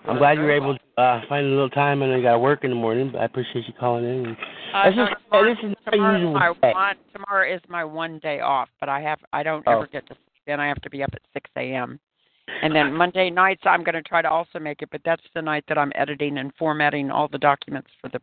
I'm 0.08 0.18
glad 0.18 0.38
you 0.38 0.44
were 0.44 0.52
able 0.52 0.74
to 0.74 0.85
uh, 0.98 1.22
find 1.28 1.46
a 1.46 1.50
little 1.50 1.70
time. 1.70 2.02
And 2.02 2.14
I 2.14 2.22
got 2.22 2.34
to 2.34 2.40
work 2.40 2.64
in 2.64 2.70
the 2.70 2.76
morning, 2.76 3.10
but 3.12 3.22
I 3.22 3.26
appreciate 3.26 3.68
you 3.68 3.74
calling 3.80 4.06
in. 4.06 4.38
Uh, 4.74 4.90
no, 4.90 5.04
is- 5.04 5.10
tomorrow, 5.30 5.56
this 5.56 5.58
is 5.64 5.76
tomorrow 5.92 6.34
my 6.34 6.72
one, 6.72 6.96
tomorrow 7.14 7.54
is 7.56 7.62
my 7.68 7.84
one 7.84 8.20
day 8.20 8.40
off, 8.40 8.70
but 8.80 8.90
I 8.90 9.02
have 9.02 9.20
I 9.34 9.44
don't 9.44 9.64
Oh. 9.68 9.72
ever 9.74 9.88
get 9.88 10.06
to 10.08 10.14
sleep 10.14 10.48
in. 10.48 10.60
I 10.60 10.68
have 10.68 10.82
to 10.82 10.90
be 10.90 11.04
up 11.04 11.12
at 11.14 11.22
six 11.34 11.50
a.m. 11.58 12.00
And 12.62 12.76
then 12.76 12.94
Monday 12.94 13.30
nights 13.30 13.64
I'm 13.66 13.84
going 13.84 13.96
to 13.96 14.04
try 14.04 14.22
to 14.22 14.30
also 14.30 14.60
make 14.60 14.82
it, 14.82 14.90
but 14.92 15.02
that's 15.04 15.24
the 15.34 15.42
night 15.42 15.64
that 15.68 15.78
I'm 15.80 15.92
editing 15.96 16.38
and 16.38 16.54
formatting 16.60 17.10
all 17.10 17.28
the 17.28 17.40
documents 17.40 17.90
for 18.02 18.10
the 18.10 18.20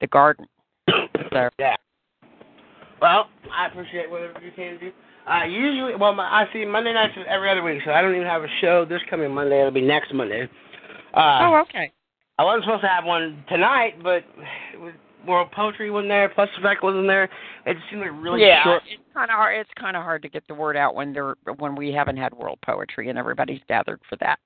the 0.00 0.06
garden. 0.08 0.46
So 0.88 1.48
yeah. 1.58 1.76
Well, 3.00 3.28
I 3.52 3.66
appreciate 3.66 4.10
whatever 4.10 4.40
you 4.44 4.52
can 4.54 4.78
do. 4.78 4.92
Uh, 5.28 5.44
usually, 5.44 5.94
well, 5.96 6.14
my, 6.14 6.24
I 6.24 6.52
see 6.52 6.64
Monday 6.64 6.92
nights 6.92 7.14
every 7.28 7.50
other 7.50 7.62
week, 7.62 7.80
so 7.84 7.92
I 7.92 8.02
don't 8.02 8.14
even 8.14 8.26
have 8.26 8.42
a 8.42 8.48
show 8.60 8.84
this 8.84 9.00
coming 9.08 9.32
Monday. 9.32 9.58
It'll 9.60 9.70
be 9.70 9.80
next 9.80 10.12
Monday. 10.12 10.48
Uh, 11.14 11.38
oh, 11.42 11.62
okay. 11.62 11.92
I 12.38 12.44
wasn't 12.44 12.64
supposed 12.64 12.82
to 12.82 12.88
have 12.88 13.04
one 13.04 13.44
tonight, 13.48 14.02
but 14.02 14.24
it 14.72 14.80
was, 14.80 14.92
World 15.26 15.50
Poetry 15.52 15.90
wasn't 15.90 16.08
there, 16.08 16.28
Plus 16.30 16.48
Effect 16.58 16.82
wasn't 16.82 17.06
there. 17.06 17.24
It 17.66 17.74
just 17.74 17.84
seemed 17.90 18.00
like 18.02 18.10
really 18.14 18.40
yeah, 18.42 18.64
short. 18.64 18.82
it's 18.90 19.02
kind 19.14 19.30
of 19.30 19.36
hard. 19.36 19.56
It's 19.60 19.70
kind 19.78 19.96
of 19.96 20.02
hard 20.02 20.22
to 20.22 20.28
get 20.28 20.46
the 20.48 20.54
word 20.54 20.76
out 20.76 20.94
when 20.94 21.12
there 21.12 21.36
when 21.58 21.76
we 21.76 21.92
haven't 21.92 22.16
had 22.16 22.34
World 22.34 22.58
Poetry 22.64 23.08
and 23.08 23.18
everybody's 23.18 23.60
gathered 23.68 24.00
for 24.08 24.16
that. 24.16 24.38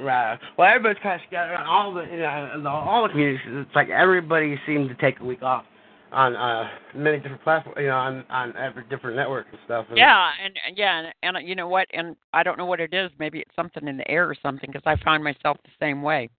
Right. 0.00 0.38
Well, 0.56 0.68
everybody's 0.68 1.02
kind 1.02 1.20
of 1.20 1.26
scattered 1.26 1.52
around 1.52 1.66
all 1.66 1.92
the, 1.92 2.02
you 2.04 2.18
know, 2.18 2.68
all 2.70 3.02
the 3.02 3.08
communities. 3.10 3.40
It's 3.46 3.74
like 3.74 3.88
everybody 3.90 4.58
seemed 4.66 4.88
to 4.88 4.94
take 4.96 5.20
a 5.20 5.24
week 5.24 5.42
off 5.42 5.64
on 6.12 6.36
uh 6.36 6.68
many 6.94 7.18
different 7.18 7.42
platforms, 7.42 7.76
you 7.80 7.88
know, 7.88 7.96
on 7.96 8.24
on 8.30 8.56
every 8.56 8.84
different 8.88 9.16
network 9.16 9.46
and 9.50 9.58
stuff. 9.66 9.84
And, 9.90 9.98
Yeah, 9.98 10.30
and 10.42 10.54
and- 10.66 10.78
yeah, 10.78 11.10
and, 11.22 11.36
and 11.36 11.48
you 11.48 11.54
know 11.54 11.68
what? 11.68 11.88
And 11.92 12.16
I 12.32 12.42
don't 12.42 12.56
know 12.56 12.66
what 12.66 12.80
it 12.80 12.94
is. 12.94 13.10
Maybe 13.18 13.40
it's 13.40 13.54
something 13.56 13.86
in 13.88 13.96
the 13.98 14.10
air 14.10 14.24
or 14.28 14.36
something. 14.42 14.70
Because 14.72 14.86
I 14.86 14.96
find 15.04 15.22
myself 15.22 15.58
the 15.64 15.70
same 15.80 16.02
way. 16.02 16.30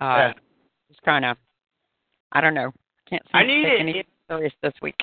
Uh, 0.00 0.04
Yeah. 0.04 0.32
It's 0.90 1.00
kind 1.04 1.24
of, 1.24 1.36
I 2.32 2.40
don't 2.40 2.54
know. 2.54 2.72
Can't 3.10 3.22
seem 3.26 3.36
I 3.36 3.42
to 3.42 3.46
need 3.46 3.62
take 3.64 3.72
it. 3.72 3.80
anything 3.80 4.04
serious 4.28 4.52
this 4.62 4.72
week. 4.80 4.96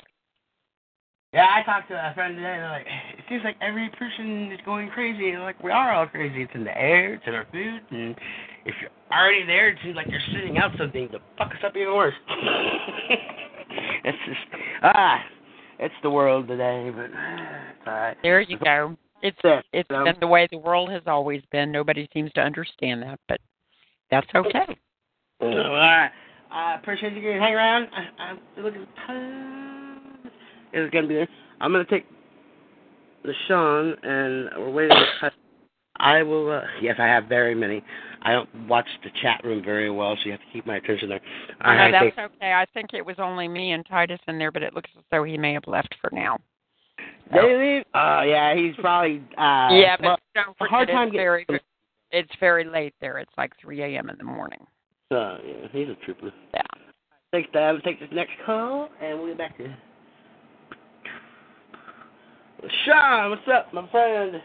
Yeah, 1.32 1.46
I 1.50 1.62
talked 1.64 1.88
to 1.88 1.94
a 1.94 2.12
friend 2.14 2.34
today, 2.36 2.48
and 2.48 2.62
they're 2.62 2.70
like, 2.70 2.86
it 3.18 3.24
seems 3.28 3.42
like 3.44 3.56
every 3.60 3.88
person 3.90 4.50
is 4.52 4.58
going 4.64 4.88
crazy. 4.90 5.30
And 5.30 5.42
like, 5.42 5.62
we 5.62 5.70
are 5.70 5.92
all 5.94 6.06
crazy. 6.06 6.42
It's 6.42 6.52
in 6.54 6.64
the 6.64 6.76
air, 6.76 7.14
it's 7.14 7.24
in 7.26 7.34
our 7.34 7.46
food, 7.52 7.82
and 7.90 8.16
if 8.64 8.74
you're 8.80 8.90
already 9.12 9.44
there, 9.44 9.68
it 9.68 9.78
seems 9.82 9.96
like 9.96 10.06
you're 10.08 10.20
sitting 10.32 10.56
out 10.58 10.70
something 10.78 11.08
to 11.10 11.18
fuck 11.36 11.50
us 11.52 11.58
up 11.64 11.76
even 11.76 11.94
worse. 11.94 12.14
it's 14.04 14.18
just, 14.26 14.62
ah, 14.82 15.18
it's 15.78 15.94
the 16.02 16.10
world 16.10 16.48
today, 16.48 16.90
but 16.94 17.04
it's 17.06 17.86
alright. 17.86 18.16
There 18.22 18.40
you 18.40 18.58
go. 18.58 18.96
It's 19.22 19.36
Yeah, 19.44 19.60
it's 19.72 19.88
so- 19.88 20.04
been 20.04 20.16
the 20.20 20.26
way 20.26 20.48
the 20.50 20.58
world 20.58 20.90
has 20.90 21.02
always 21.06 21.42
been. 21.52 21.70
Nobody 21.70 22.08
seems 22.12 22.32
to 22.32 22.40
understand 22.40 23.02
that, 23.02 23.20
but 23.28 23.40
that's 24.10 24.26
okay. 24.34 24.76
Alright. 25.40 26.10
I 26.50 26.74
appreciate 26.76 27.12
you 27.12 27.20
getting 27.20 27.40
hang 27.40 27.54
around. 27.54 27.88
I, 27.92 28.22
I'm 28.22 28.38
looking 28.62 28.82
at 28.82 28.88
the 28.88 29.00
time. 29.06 30.30
It's 30.72 30.92
gonna 30.92 31.06
be 31.08 31.14
there. 31.14 31.28
I'm 31.60 31.72
gonna 31.72 31.84
take 31.84 32.06
the 33.24 33.32
Sean, 33.48 33.94
and 34.02 34.48
we're 34.58 34.70
waiting 34.70 34.96
to 34.96 35.06
cut. 35.20 35.32
I 35.98 36.22
will. 36.22 36.50
Uh, 36.50 36.62
yes, 36.80 36.96
I 36.98 37.06
have 37.06 37.24
very 37.24 37.54
many. 37.54 37.82
I 38.22 38.32
don't 38.32 38.48
watch 38.68 38.86
the 39.02 39.10
chat 39.22 39.42
room 39.44 39.62
very 39.64 39.90
well, 39.90 40.16
so 40.16 40.26
you 40.26 40.32
have 40.32 40.40
to 40.40 40.46
keep 40.52 40.66
my 40.66 40.76
attention 40.76 41.08
there. 41.08 41.20
No, 41.64 41.70
I 41.70 41.90
that's 41.90 42.04
take, 42.04 42.18
okay. 42.18 42.52
I 42.52 42.64
think 42.74 42.90
it 42.92 43.04
was 43.04 43.16
only 43.18 43.48
me 43.48 43.72
and 43.72 43.84
Titus 43.86 44.20
in 44.28 44.38
there, 44.38 44.50
but 44.52 44.62
it 44.62 44.74
looks 44.74 44.90
as 44.96 45.04
though 45.10 45.24
he 45.24 45.36
may 45.38 45.52
have 45.52 45.66
left 45.66 45.94
for 46.00 46.10
now. 46.12 46.38
Did 47.32 47.44
he 47.44 47.56
leave? 47.56 47.84
Oh 47.94 48.22
yeah, 48.22 48.54
he's 48.54 48.74
probably. 48.76 49.22
Uh, 49.36 49.68
yeah, 49.72 49.96
but 49.98 50.04
well, 50.06 50.18
don't 50.34 50.48
a 50.50 50.54
forget 50.54 50.70
hard 50.70 50.88
time 50.88 51.08
it's 51.08 51.12
getting- 51.12 51.24
very 51.24 51.46
it's 52.12 52.32
very 52.40 52.64
late 52.64 52.94
there. 53.00 53.18
It's 53.18 53.32
like 53.36 53.52
3 53.60 53.82
a.m. 53.82 54.08
in 54.08 54.16
the 54.16 54.24
morning. 54.24 54.64
Uh, 55.10 55.38
yeah, 55.44 55.68
he's 55.72 55.88
a 55.88 55.94
trooper. 56.04 56.32
Yeah. 56.54 56.62
Take 57.32 57.52
that. 57.52 57.74
Take 57.84 58.00
this 58.00 58.08
next 58.12 58.32
call, 58.44 58.88
and 59.00 59.18
we'll 59.18 59.28
get 59.28 59.38
back 59.38 59.56
to 59.58 59.64
you. 59.64 59.72
Sean, 62.84 63.30
what's 63.30 63.42
up, 63.52 63.72
my 63.72 63.88
friend? 63.90 64.42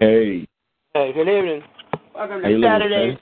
Hey, 0.00 0.46
Hey, 0.94 1.12
good 1.12 1.28
evening. 1.28 1.62
Welcome 2.14 2.42
How 2.42 2.48
you 2.48 2.60
to 2.60 2.66
living, 2.66 2.80
Saturday. 2.80 3.18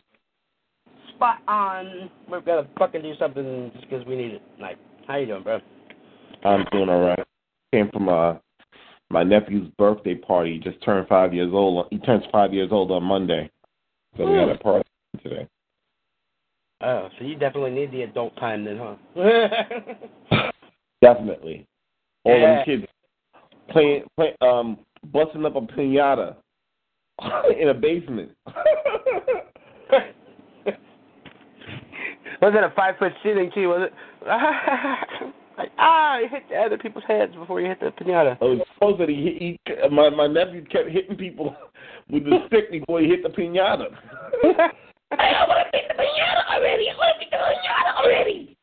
Spot 1.14 1.38
on. 1.48 2.10
We've 2.30 2.44
got 2.44 2.62
to 2.62 2.68
fucking 2.78 3.02
do 3.02 3.14
something 3.18 3.72
just 3.74 3.90
'cause 3.90 4.04
we 4.06 4.16
need 4.16 4.34
it. 4.34 4.42
Like, 4.60 4.78
how 5.08 5.16
you 5.16 5.26
doing, 5.26 5.42
bro? 5.42 5.60
I'm 6.44 6.64
doing 6.70 6.88
all 6.88 7.00
right. 7.00 7.26
Came 7.72 7.90
from 7.90 8.08
uh 8.08 8.34
my 9.10 9.24
nephew's 9.24 9.68
birthday 9.78 10.14
party. 10.14 10.54
He 10.54 10.58
just 10.58 10.80
turned 10.82 11.08
five 11.08 11.34
years 11.34 11.52
old. 11.52 11.88
He 11.90 11.98
turns 11.98 12.24
five 12.30 12.52
years 12.54 12.70
old 12.70 12.92
on 12.92 13.02
Monday, 13.02 13.50
so 14.16 14.30
we 14.30 14.38
had 14.38 14.48
a 14.48 14.58
party 14.58 14.88
today. 15.28 15.48
Oh, 16.82 17.08
so 17.18 17.24
you 17.24 17.36
definitely 17.36 17.70
need 17.70 17.90
the 17.90 18.02
adult 18.02 18.36
time 18.36 18.64
then, 18.64 18.78
huh? 18.78 18.96
Definitely. 21.00 21.66
All 22.24 22.38
Yeah. 22.38 22.56
them 22.56 22.64
kids 22.64 22.84
playing, 23.70 24.04
play, 24.16 24.34
um, 24.40 24.78
busting 25.12 25.44
up 25.46 25.56
a 25.56 25.60
pinata 25.60 26.36
in 27.58 27.68
a 27.68 27.74
basement. 27.74 28.30
was 32.42 32.52
it 32.54 32.64
a 32.64 32.72
five 32.76 32.96
foot 32.98 33.12
ceiling 33.22 33.50
too? 33.54 33.68
Was 33.68 33.88
it? 33.88 33.92
like, 35.56 35.70
ah, 35.78 36.18
you 36.18 36.28
hit 36.28 36.42
the 36.50 36.56
other 36.56 36.76
people's 36.76 37.04
heads 37.08 37.34
before 37.34 37.60
you 37.60 37.68
hit 37.68 37.80
the 37.80 37.90
pinata. 38.02 38.36
Oh, 38.40 38.52
it's 38.52 38.68
supposed 38.74 39.00
that 39.00 39.08
he, 39.08 39.58
he 39.66 39.88
my 39.88 40.10
my 40.10 40.26
nephew 40.26 40.64
kept 40.66 40.90
hitting 40.90 41.16
people 41.16 41.56
with 42.10 42.24
the 42.24 42.38
stick 42.48 42.70
before 42.70 43.00
he 43.00 43.06
hit 43.08 43.22
the 43.22 43.30
pinata. 43.30 43.86
I 45.12 45.44
want 45.46 45.66
to 45.72 45.78
hit 45.78 45.88
the 45.88 45.94
pinata 45.94 46.42
already. 46.54 46.90
I 46.90 46.94
want 46.96 47.10
to 47.14 47.24
hit 47.24 47.30
the 47.30 47.38
pinata 47.62 47.92
already. 48.02 48.56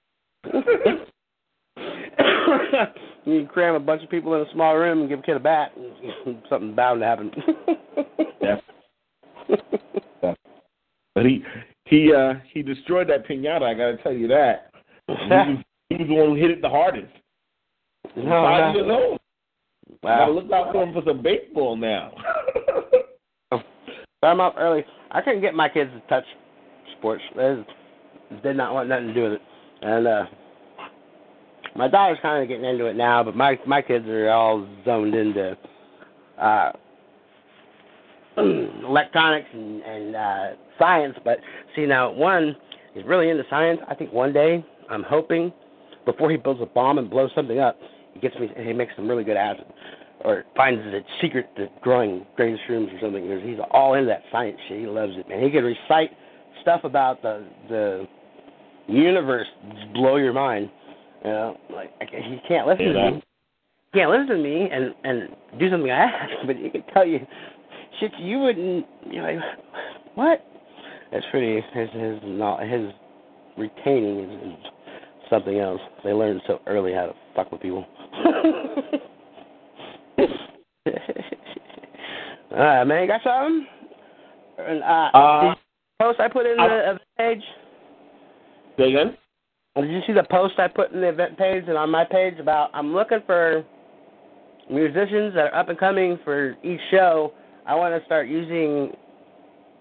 you 3.25 3.39
can 3.39 3.47
cram 3.47 3.75
a 3.75 3.79
bunch 3.79 4.03
of 4.03 4.09
people 4.09 4.33
in 4.35 4.41
a 4.41 4.51
small 4.51 4.75
room 4.75 5.01
and 5.01 5.09
give 5.09 5.19
a 5.19 5.21
kid 5.23 5.37
a 5.37 5.39
bat. 5.39 5.71
And 5.75 6.41
something 6.49 6.75
bound 6.75 7.01
to 7.01 7.05
happen. 7.05 7.31
Yeah. 8.41 8.59
But 11.15 11.25
he 11.25 11.43
he 11.85 12.11
uh 12.11 12.33
he 12.51 12.63
destroyed 12.63 13.07
that 13.09 13.27
pinata. 13.27 13.61
I 13.61 13.73
got 13.75 13.91
to 13.91 13.97
tell 14.01 14.13
you 14.13 14.27
that. 14.29 14.71
He 15.07 15.13
was, 15.13 15.63
he 15.89 15.95
was 15.97 16.07
the 16.07 16.13
one 16.15 16.29
who 16.29 16.35
hit 16.35 16.49
it 16.49 16.61
the 16.61 16.69
hardest. 16.69 17.13
No, 18.15 18.43
Five 18.43 18.73
no. 18.73 18.79
years 18.79 18.91
old. 18.91 19.19
Wow. 20.01 20.17
Gotta 20.17 20.31
look 20.31 20.51
out 20.51 20.71
for 20.73 20.83
him 20.83 20.93
for 20.93 21.03
some 21.05 21.21
baseball 21.21 21.75
now. 21.75 22.13
I'm 24.23 24.39
up 24.39 24.55
early. 24.57 24.85
I 25.13 25.21
couldn't 25.21 25.41
get 25.41 25.53
my 25.53 25.69
kids 25.69 25.91
to 25.93 25.99
touch 26.09 26.25
sports. 26.97 27.21
They 27.35 27.63
did 28.41 28.57
not 28.57 28.73
want 28.73 28.89
nothing 28.89 29.07
to 29.07 29.13
do 29.13 29.23
with 29.23 29.33
it. 29.33 29.41
And 29.81 30.07
uh 30.07 30.25
my 31.75 31.87
daughter's 31.87 32.19
kind 32.21 32.41
of 32.41 32.47
getting 32.47 32.65
into 32.65 32.85
it 32.85 32.95
now, 32.95 33.23
but 33.23 33.35
my 33.35 33.59
my 33.65 33.81
kids 33.81 34.07
are 34.07 34.29
all 34.29 34.67
zoned 34.85 35.13
into 35.13 35.57
uh 36.39 36.71
electronics 38.37 39.47
and 39.53 39.81
and 39.83 40.15
uh 40.15 40.47
science. 40.79 41.15
But 41.23 41.39
see 41.75 41.85
now, 41.85 42.11
one 42.11 42.55
is 42.95 43.05
really 43.05 43.29
into 43.29 43.43
science. 43.49 43.79
I 43.87 43.95
think 43.95 44.11
one 44.11 44.33
day 44.33 44.65
I'm 44.89 45.03
hoping 45.03 45.53
before 46.05 46.31
he 46.31 46.37
builds 46.37 46.61
a 46.61 46.65
bomb 46.65 46.97
and 46.97 47.09
blows 47.09 47.31
something 47.35 47.59
up, 47.59 47.79
he 48.13 48.19
gets 48.19 48.35
me 48.39 48.49
and 48.55 48.67
he 48.67 48.73
makes 48.73 48.93
some 48.95 49.07
really 49.07 49.23
good 49.23 49.37
acid 49.37 49.65
or 50.23 50.43
finds 50.55 50.81
the 50.83 51.01
secret 51.21 51.49
to 51.57 51.67
growing 51.81 52.25
green 52.35 52.57
shrooms 52.67 52.93
or 52.95 52.99
something. 53.01 53.27
Because 53.27 53.43
he's 53.43 53.57
all 53.71 53.93
into 53.95 54.07
that 54.07 54.23
science 54.31 54.57
shit. 54.67 54.79
He 54.79 54.87
loves 54.87 55.13
it, 55.15 55.27
man. 55.27 55.43
He 55.43 55.49
can 55.49 55.63
recite 55.63 56.11
stuff 56.61 56.81
about 56.83 57.21
the 57.21 57.45
the 57.69 58.07
universe, 58.87 59.47
just 59.75 59.93
blow 59.93 60.17
your 60.17 60.33
mind. 60.33 60.69
You 61.23 61.31
know, 61.31 61.57
like 61.73 61.91
he 62.11 62.37
can't 62.47 62.67
listen 62.67 62.87
Yeah. 62.87 62.93
to 62.93 63.11
me. 63.11 63.23
He 63.93 63.99
can't 63.99 64.11
listen 64.11 64.27
to 64.27 64.37
me 64.37 64.69
and 64.71 64.93
and 65.03 65.29
do 65.59 65.69
something 65.69 65.91
I 65.91 65.95
ask, 66.05 66.31
but 66.47 66.55
he 66.55 66.69
can 66.69 66.83
tell 66.93 67.05
you 67.05 67.19
shit 67.99 68.11
you 68.19 68.39
wouldn't. 68.39 68.85
You 69.09 69.21
know, 69.21 69.33
like, 69.33 69.43
what? 70.15 70.45
That's 71.11 71.25
pretty. 71.31 71.55
His 71.73 71.89
his 71.93 72.19
not 72.23 72.63
his 72.67 72.91
retaining 73.57 74.19
is, 74.19 74.47
is 74.47 74.57
something 75.29 75.59
else. 75.59 75.81
They 76.03 76.11
learn 76.11 76.41
so 76.47 76.59
early 76.67 76.93
how 76.93 77.07
to 77.07 77.13
fuck 77.35 77.51
with 77.51 77.61
people. 77.61 77.85
All 82.53 82.59
right, 82.59 82.83
man. 82.83 83.01
You 83.01 83.07
got 83.07 83.21
something? 83.23 83.67
And, 84.59 84.83
uh, 84.83 85.09
Uh, 85.13 85.41
did 85.41 85.49
you 85.49 85.55
post 85.99 86.19
I 86.19 86.27
put 86.27 86.45
in 86.45 86.57
the 86.57 86.79
event 86.89 87.01
page? 87.17 87.43
Say 88.77 88.89
again? 88.89 89.17
Did 89.75 89.89
you 89.89 90.01
see 90.05 90.13
the 90.13 90.23
post 90.29 90.59
I 90.59 90.67
put 90.67 90.91
in 90.91 91.01
the 91.01 91.09
event 91.09 91.37
page 91.37 91.63
and 91.67 91.77
on 91.77 91.89
my 91.89 92.05
page 92.05 92.39
about 92.39 92.69
I'm 92.73 92.93
looking 92.93 93.21
for 93.25 93.65
musicians 94.69 95.33
that 95.33 95.51
are 95.51 95.55
up 95.55 95.69
and 95.69 95.79
coming 95.79 96.19
for 96.23 96.55
each 96.63 96.79
show. 96.91 97.33
I 97.65 97.75
want 97.75 97.99
to 97.99 98.05
start 98.05 98.27
using, 98.27 98.91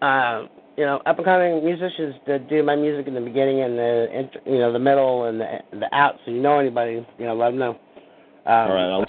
uh, 0.01 0.45
you 0.77 0.85
know, 0.85 1.03
up 1.05 1.17
and 1.19 1.25
coming 1.25 1.65
musicians 1.65 2.15
to 2.27 2.39
do 2.39 2.63
my 2.63 2.77
music 2.77 3.07
in 3.07 3.15
the 3.15 3.21
beginning 3.21 3.63
and 3.63 3.79
the, 3.79 4.31
you 4.47 4.59
know, 4.59 4.73
the 4.73 4.79
middle 4.79 5.25
and 5.25 5.41
the 5.41 5.59
the 5.73 5.95
out. 5.95 6.15
So 6.25 6.31
you 6.31 6.41
know 6.41 6.59
anybody, 6.59 7.07
you 7.19 7.27
know, 7.27 7.35
let 7.35 7.51
them 7.51 7.59
know. 7.59 7.71
Um, 8.47 8.71
All 8.71 8.75
right, 8.75 8.91
I'll 8.91 9.07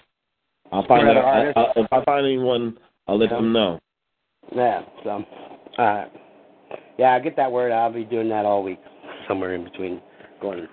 I'll 0.71 0.87
find 0.87 1.07
out. 1.07 1.17
I. 1.17 1.51
I, 1.55 1.73
if 1.77 1.87
I 1.91 2.03
find 2.03 2.25
anyone, 2.25 2.77
I'll 3.07 3.17
let 3.17 3.29
Yeah. 3.29 3.37
them 3.37 3.45
um, 3.47 3.53
know. 3.53 3.79
Yeah. 4.55 4.83
So, 5.03 5.09
all 5.09 5.25
right. 5.77 6.11
Yeah, 6.97 7.13
I 7.13 7.19
get 7.19 7.35
that 7.35 7.51
word. 7.51 7.71
I'll 7.71 7.91
be 7.91 8.03
doing 8.05 8.29
that 8.29 8.45
all 8.45 8.63
week, 8.63 8.79
somewhere 9.27 9.55
in 9.55 9.63
between, 9.63 10.01
going 10.41 10.67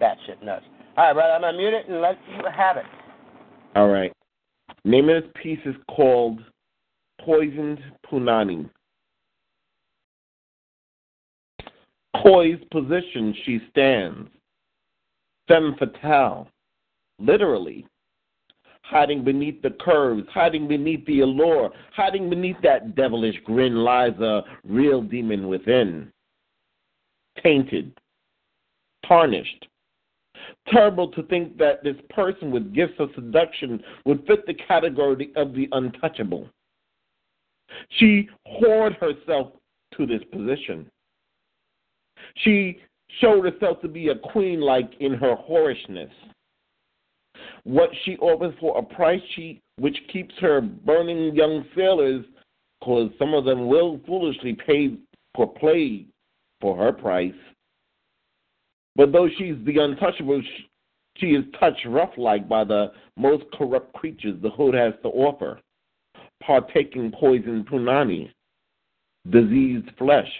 that 0.00 0.16
shit 0.26 0.42
nuts. 0.42 0.64
All 0.96 1.04
right, 1.06 1.12
brother. 1.12 1.32
I'm 1.32 1.40
gonna 1.42 1.56
mute 1.56 1.74
it 1.74 1.88
and 1.88 2.00
let 2.00 2.18
you 2.28 2.42
have 2.50 2.76
it. 2.76 2.84
All 3.76 3.88
right. 3.88 4.12
Name 4.84 5.08
of 5.08 5.22
this 5.22 5.32
piece 5.40 5.60
is 5.64 5.76
called 5.88 6.40
Poisoned 7.20 7.80
Punani. 8.06 8.68
Poised 12.16 12.68
position 12.70 13.34
she 13.44 13.60
stands. 13.70 14.28
Femme 15.48 15.74
fatale. 15.78 16.48
literally, 17.18 17.86
hiding 18.82 19.24
beneath 19.24 19.60
the 19.62 19.70
curves, 19.80 20.26
hiding 20.32 20.66
beneath 20.66 21.04
the 21.06 21.20
allure, 21.20 21.70
hiding 21.94 22.28
beneath 22.28 22.56
that 22.62 22.94
devilish 22.94 23.36
grin 23.44 23.76
lies 23.76 24.18
a 24.20 24.42
real 24.64 25.02
demon 25.02 25.48
within. 25.48 26.10
Tainted, 27.42 27.98
tarnished. 29.06 29.66
Terrible 30.68 31.08
to 31.12 31.22
think 31.24 31.56
that 31.58 31.84
this 31.84 31.96
person 32.10 32.50
with 32.50 32.74
gifts 32.74 32.94
of 32.98 33.10
seduction 33.14 33.82
would 34.04 34.26
fit 34.26 34.46
the 34.46 34.54
category 34.54 35.30
of 35.36 35.54
the 35.54 35.68
untouchable. 35.72 36.48
She 37.98 38.28
whored 38.48 38.96
herself 38.98 39.52
to 39.96 40.06
this 40.06 40.22
position. 40.32 40.90
She 42.36 42.80
showed 43.20 43.44
herself 43.44 43.80
to 43.82 43.88
be 43.88 44.08
a 44.08 44.14
queen 44.14 44.60
like 44.60 44.90
in 45.00 45.14
her 45.14 45.34
whorishness. 45.34 46.10
What 47.64 47.90
she 48.04 48.16
offers 48.18 48.54
for 48.60 48.78
a 48.78 48.82
price 48.82 49.22
she 49.34 49.60
which 49.78 49.98
keeps 50.12 50.34
her 50.40 50.60
burning 50.60 51.34
young 51.34 51.64
sailors, 51.74 52.24
cause 52.82 53.10
some 53.18 53.34
of 53.34 53.44
them 53.44 53.66
will 53.66 54.00
foolishly 54.06 54.54
pay 54.54 54.96
for 55.34 55.52
play 55.54 56.06
for 56.60 56.76
her 56.76 56.92
price. 56.92 57.32
But 58.96 59.12
though 59.12 59.28
she's 59.38 59.56
the 59.64 59.78
untouchable, 59.78 60.42
she 61.16 61.28
is 61.28 61.44
touched 61.58 61.86
rough 61.86 62.12
like 62.16 62.48
by 62.48 62.64
the 62.64 62.92
most 63.16 63.44
corrupt 63.54 63.92
creatures 63.94 64.40
the 64.42 64.50
hood 64.50 64.74
has 64.74 64.94
to 65.02 65.08
offer, 65.08 65.60
partaking 66.42 67.12
poison 67.12 67.64
punani, 67.64 68.30
diseased 69.30 69.88
flesh, 69.98 70.30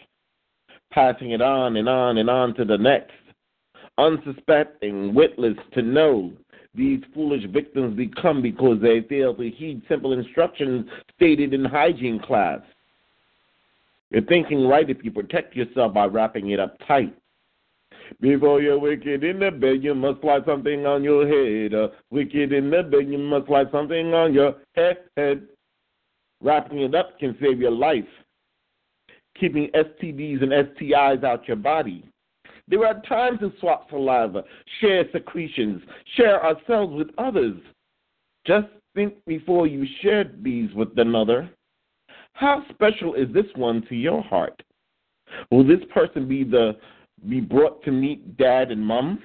passing 0.93 1.31
it 1.31 1.43
on 1.43 1.77
and 1.77 1.89
on 1.89 2.19
and 2.19 2.29
on 2.29 2.55
to 2.55 2.65
the 2.65 2.79
next, 2.79 3.13
unsuspecting, 3.99 5.15
witless 5.15 5.57
to 5.73 5.83
know 5.83 6.33
these 6.75 7.01
foolish 7.13 7.45
victims 7.47 7.97
become 7.97 8.43
because 8.43 8.81
they 8.81 9.03
fail 9.03 9.35
to 9.35 9.51
heed 9.51 9.83
simple 9.89 10.13
instructions 10.13 10.87
stated 11.17 11.53
in 11.53 11.65
hygiene 11.65 12.21
class. 12.21 12.61
You're 14.11 14.23
thinking 14.23 14.67
right 14.67 14.89
if 14.89 15.05
you 15.05 15.11
protect 15.11 15.55
yourself 15.57 15.95
by 15.95 16.07
wrapping 16.07 16.51
it 16.51 16.61
up 16.61 16.77
tight. 16.87 17.15
Before 18.21 18.61
you're 18.61 18.79
wicked 18.79 19.23
in 19.23 19.39
the 19.39 19.51
bed, 19.51 19.83
you 19.83 19.95
must 19.95 20.21
slide 20.21 20.43
something 20.45 20.85
on 20.85 21.05
your 21.05 21.27
head. 21.27 21.75
Uh, 21.75 21.89
wicked 22.11 22.53
in 22.53 22.71
the 22.71 22.83
bed, 22.83 23.09
you 23.09 23.19
must 23.19 23.47
slide 23.47 23.69
something 23.71 24.13
on 24.13 24.35
your 24.35 24.57
head. 24.75 24.99
head. 25.17 25.43
Wrapping 26.41 26.81
it 26.81 26.95
up 26.95 27.19
can 27.19 27.37
save 27.41 27.61
your 27.61 27.71
life. 27.71 28.05
Keeping 29.39 29.71
STDs 29.75 30.43
and 30.43 30.53
STIs 30.53 31.23
out 31.23 31.47
your 31.47 31.57
body. 31.57 32.05
There 32.71 32.87
are 32.87 33.03
times 33.03 33.41
to 33.41 33.53
swap 33.59 33.91
saliva, 33.91 34.45
share 34.81 35.05
secretions, 35.13 35.83
share 36.17 36.43
ourselves 36.43 36.95
with 36.95 37.09
others. 37.19 37.61
Just 38.47 38.69
think 38.95 39.15
before 39.27 39.67
you 39.67 39.85
share 40.01 40.31
these 40.41 40.73
with 40.75 40.97
another. 40.97 41.51
How 42.35 42.63
special 42.71 43.15
is 43.15 43.27
this 43.35 43.47
one 43.57 43.85
to 43.89 43.97
your 43.97 44.23
heart? 44.23 44.63
Will 45.51 45.67
this 45.67 45.81
person 45.93 46.29
be 46.29 46.45
the 46.45 46.77
be 47.29 47.41
brought 47.41 47.83
to 47.85 47.91
meet 47.91 48.37
dad 48.37 48.71
and 48.71 48.81
mom? 48.81 49.19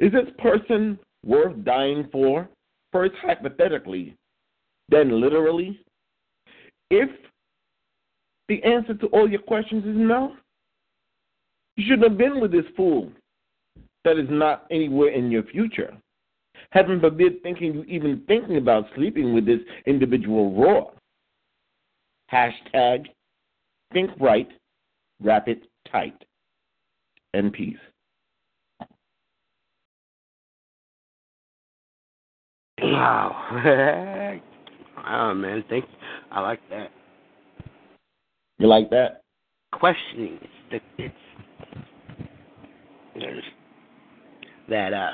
Is 0.00 0.12
this 0.12 0.28
person 0.38 0.98
worth 1.24 1.64
dying 1.64 2.08
for? 2.10 2.48
First 2.92 3.14
hypothetically, 3.22 4.16
then 4.88 5.20
literally? 5.20 5.80
If 6.90 7.08
the 8.48 8.62
answer 8.64 8.94
to 8.94 9.06
all 9.06 9.30
your 9.30 9.40
questions 9.40 9.84
is 9.84 9.96
no, 9.96 10.34
you 11.80 11.86
shouldn't 11.86 12.10
have 12.10 12.18
been 12.18 12.40
with 12.40 12.52
this 12.52 12.66
fool 12.76 13.10
that 14.04 14.18
is 14.18 14.26
not 14.28 14.66
anywhere 14.70 15.08
in 15.08 15.30
your 15.30 15.44
future. 15.44 15.96
Heaven 16.72 17.00
forbid 17.00 17.42
thinking 17.42 17.72
you 17.74 17.84
even 17.84 18.22
thinking 18.26 18.58
about 18.58 18.84
sleeping 18.94 19.32
with 19.32 19.46
this 19.46 19.60
individual 19.86 20.54
raw. 20.54 20.84
Hashtag 22.30 23.06
think 23.94 24.10
right, 24.20 24.48
wrap 25.22 25.48
it 25.48 25.62
tight, 25.90 26.22
and 27.32 27.50
peace. 27.50 27.76
Wow. 32.82 34.38
oh 35.08 35.34
man, 35.34 35.64
thank 35.70 35.86
I 36.30 36.40
like 36.40 36.60
that. 36.68 36.90
You 38.58 38.66
like 38.66 38.90
that? 38.90 39.22
Questioning. 39.72 40.38
It's, 40.42 40.84
the 40.98 41.04
it's 41.04 41.14
that 44.68 44.92
uh 44.92 45.12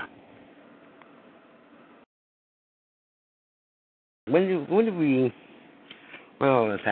when 4.29 4.47
do 4.49 4.67
when 4.69 4.85
do 4.87 4.93
we 4.97 5.33
well 6.41 6.69
let's 6.69 6.83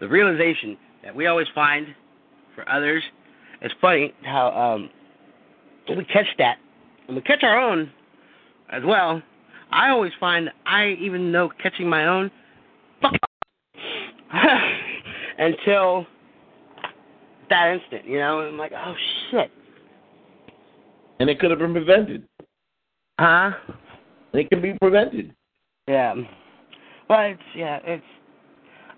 the 0.00 0.08
realization 0.08 0.76
that 1.04 1.14
we 1.14 1.26
always 1.26 1.46
find 1.54 1.86
for 2.54 2.68
others 2.68 3.02
it's 3.60 3.74
funny 3.80 4.12
how 4.22 4.48
um 4.50 4.90
we 5.96 6.04
catch 6.04 6.26
that 6.38 6.56
and 7.06 7.16
we 7.16 7.22
catch 7.22 7.42
our 7.42 7.58
own 7.58 7.90
as 8.70 8.82
well 8.84 9.22
i 9.70 9.88
always 9.88 10.12
find 10.18 10.50
i 10.66 10.96
even 11.00 11.30
know 11.32 11.50
catching 11.62 11.88
my 11.88 12.06
own 12.06 12.30
until 15.38 16.06
that 17.48 17.72
instant 17.74 18.06
you 18.06 18.18
know 18.18 18.40
and 18.40 18.48
i'm 18.48 18.58
like 18.58 18.72
oh 18.74 18.94
shit 19.30 19.50
and 21.18 21.28
it 21.28 21.38
could 21.38 21.50
have 21.50 21.58
been 21.58 21.72
prevented. 21.72 22.26
Huh? 23.18 23.52
It 24.32 24.48
can 24.50 24.62
be 24.62 24.74
prevented. 24.80 25.34
Yeah. 25.86 26.14
Well, 27.08 27.20
it's 27.20 27.40
yeah, 27.56 27.80
it's. 27.84 28.04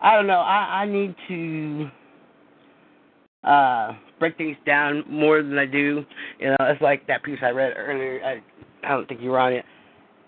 I 0.03 0.17
don't 0.17 0.27
know. 0.27 0.41
I 0.41 0.83
I 0.83 0.87
need 0.87 1.15
to 1.29 1.89
uh 3.45 3.93
break 4.19 4.37
things 4.37 4.57
down 4.67 5.05
more 5.09 5.43
than 5.43 5.57
I 5.59 5.67
do. 5.67 6.05
You 6.39 6.49
know, 6.49 6.57
it's 6.61 6.83
like 6.83 7.07
that 7.07 7.23
piece 7.23 7.39
I 7.43 7.51
read 7.51 7.75
earlier. 7.77 8.21
I 8.25 8.87
I 8.87 8.91
don't 8.91 9.09
think 9.09 9.21
you 9.21 9.31
were 9.31 9.39
on 9.39 9.53
it. 9.53 9.65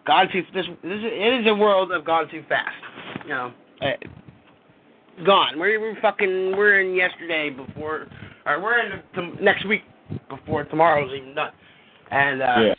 Gone 0.06 0.28
too. 0.32 0.42
This 0.54 0.66
this 0.82 0.98
it 1.02 1.40
is 1.40 1.46
a 1.48 1.54
world 1.54 1.92
of 1.92 2.04
gone 2.04 2.28
too 2.30 2.44
fast. 2.48 2.74
You 3.24 3.30
know, 3.30 3.52
uh, 3.80 5.24
gone. 5.24 5.58
We're 5.58 5.80
we're 5.80 6.00
fucking 6.00 6.56
we're 6.56 6.80
in 6.80 6.94
yesterday 6.94 7.50
before, 7.50 8.06
or 8.46 8.62
we're 8.62 8.78
in 8.80 9.02
the, 9.14 9.42
next 9.42 9.66
week 9.66 9.82
before 10.28 10.64
tomorrow's 10.64 11.12
even 11.12 11.34
done. 11.34 11.50
And 12.12 12.42
uh, 12.42 12.56
yeah. 12.60 12.74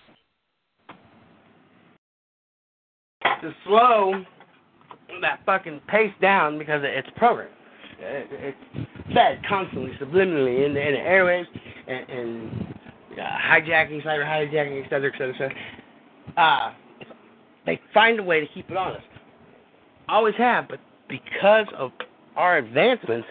to 3.42 3.56
slow 3.66 4.24
that 5.22 5.40
fucking 5.46 5.82
pace 5.88 6.14
down 6.22 6.60
because 6.60 6.82
it's 6.84 7.08
programmed. 7.18 7.52
It's 8.00 8.58
fed 9.14 9.40
constantly, 9.50 9.92
subliminally 10.00 10.66
in 10.66 10.74
the, 10.74 10.88
in 10.88 10.94
the 10.94 11.00
airwaves 11.00 11.48
and, 11.88 12.10
and 12.10 12.76
uh, 13.14 13.24
hijacking, 13.24 14.04
cyber 14.04 14.26
hijacking, 14.26 14.86
et 14.86 14.90
cetera, 14.90 15.12
et 15.14 15.18
cetera, 15.18 15.34
et 15.34 15.38
cetera. 15.38 15.56
Uh, 16.38 16.74
they 17.66 17.80
find 17.94 18.20
a 18.20 18.24
way 18.24 18.40
to 18.40 18.48
keep 18.54 18.70
it 18.70 18.78
on 18.78 18.94
us. 18.94 19.04
Always 20.10 20.36
have, 20.36 20.68
but 20.68 20.80
because 21.10 21.68
of 21.76 21.92
our 22.36 22.58
advancements, 22.58 23.28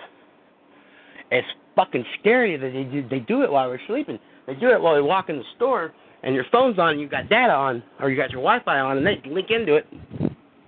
it's 1.30 1.46
fucking 1.76 2.04
scary 2.18 2.56
that 2.56 2.72
they 2.72 2.84
do, 2.84 3.08
they 3.08 3.20
do 3.20 3.42
it 3.42 3.52
while 3.52 3.68
we're 3.68 3.78
sleeping. 3.86 4.18
They 4.46 4.54
do 4.54 4.70
it 4.70 4.80
while 4.80 4.96
you 4.96 5.04
walk 5.04 5.28
in 5.28 5.36
the 5.38 5.44
store 5.56 5.92
and 6.22 6.34
your 6.34 6.44
phone's 6.52 6.78
on, 6.78 6.90
and 6.90 7.00
you've 7.00 7.10
got 7.10 7.28
data 7.28 7.52
on, 7.52 7.82
or 8.00 8.10
you 8.10 8.16
got 8.16 8.30
your 8.30 8.42
Wi-Fi 8.42 8.78
on, 8.78 8.98
and 8.98 9.06
they 9.06 9.20
link 9.28 9.50
into 9.50 9.74
it, 9.74 9.86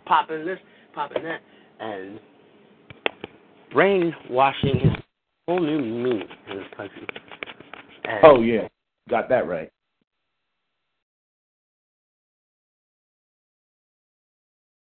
pop 0.05 0.31
in 0.31 0.45
this, 0.45 0.59
pop 0.95 1.13
in 1.15 1.23
that, 1.23 1.41
and 1.81 2.19
brainwashing 3.73 4.77
is 4.77 4.93
a 4.97 5.03
whole 5.49 5.61
new 5.61 5.81
meaning 5.81 6.29
in 6.51 6.57
this 6.57 6.67
country. 6.77 7.07
And 8.05 8.21
oh 8.25 8.41
yeah, 8.41 8.69
got 9.09 9.29
that 9.29 9.47
right. 9.47 9.71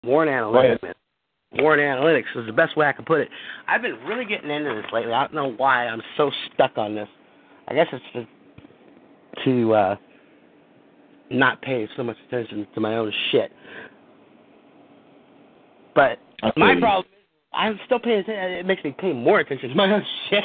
Warren 0.03 0.30
Analytics, 0.30 0.84
man. 0.84 0.93
Warren 1.53 1.80
Analytics 1.80 2.39
is 2.39 2.45
the 2.45 2.53
best 2.53 2.78
way 2.78 2.86
I 2.86 2.91
can 2.91 3.05
put 3.05 3.22
it. 3.22 3.30
I've 3.68 3.82
been 3.82 3.97
really 4.05 4.26
getting 4.26 4.51
into 4.51 4.74
this 4.76 4.86
lately. 4.91 5.14
I 5.14 5.22
don't 5.24 5.34
know 5.34 5.53
why 5.57 5.88
I'm 5.88 6.01
so 6.18 6.32
stuck 6.53 6.78
on 6.78 6.95
this. 6.95 7.07
I 7.68 7.74
guess 7.74 7.88
it's 7.91 8.28
to 9.43 9.73
uh, 9.73 9.95
not 11.29 11.61
pay 11.61 11.88
so 11.95 12.03
much 12.03 12.17
attention 12.27 12.67
to 12.73 12.79
my 12.79 12.95
own 12.97 13.11
shit. 13.31 13.51
But 15.93 16.19
my 16.57 16.75
problem 16.79 17.05
is 17.05 17.27
I'm 17.53 17.79
still 17.86 17.99
paying 17.99 18.19
attention. 18.19 18.51
It 18.51 18.65
makes 18.65 18.83
me 18.83 18.95
pay 18.97 19.13
more 19.13 19.39
attention 19.39 19.69
to 19.69 19.75
my 19.75 19.91
own 19.91 20.03
shit. 20.29 20.43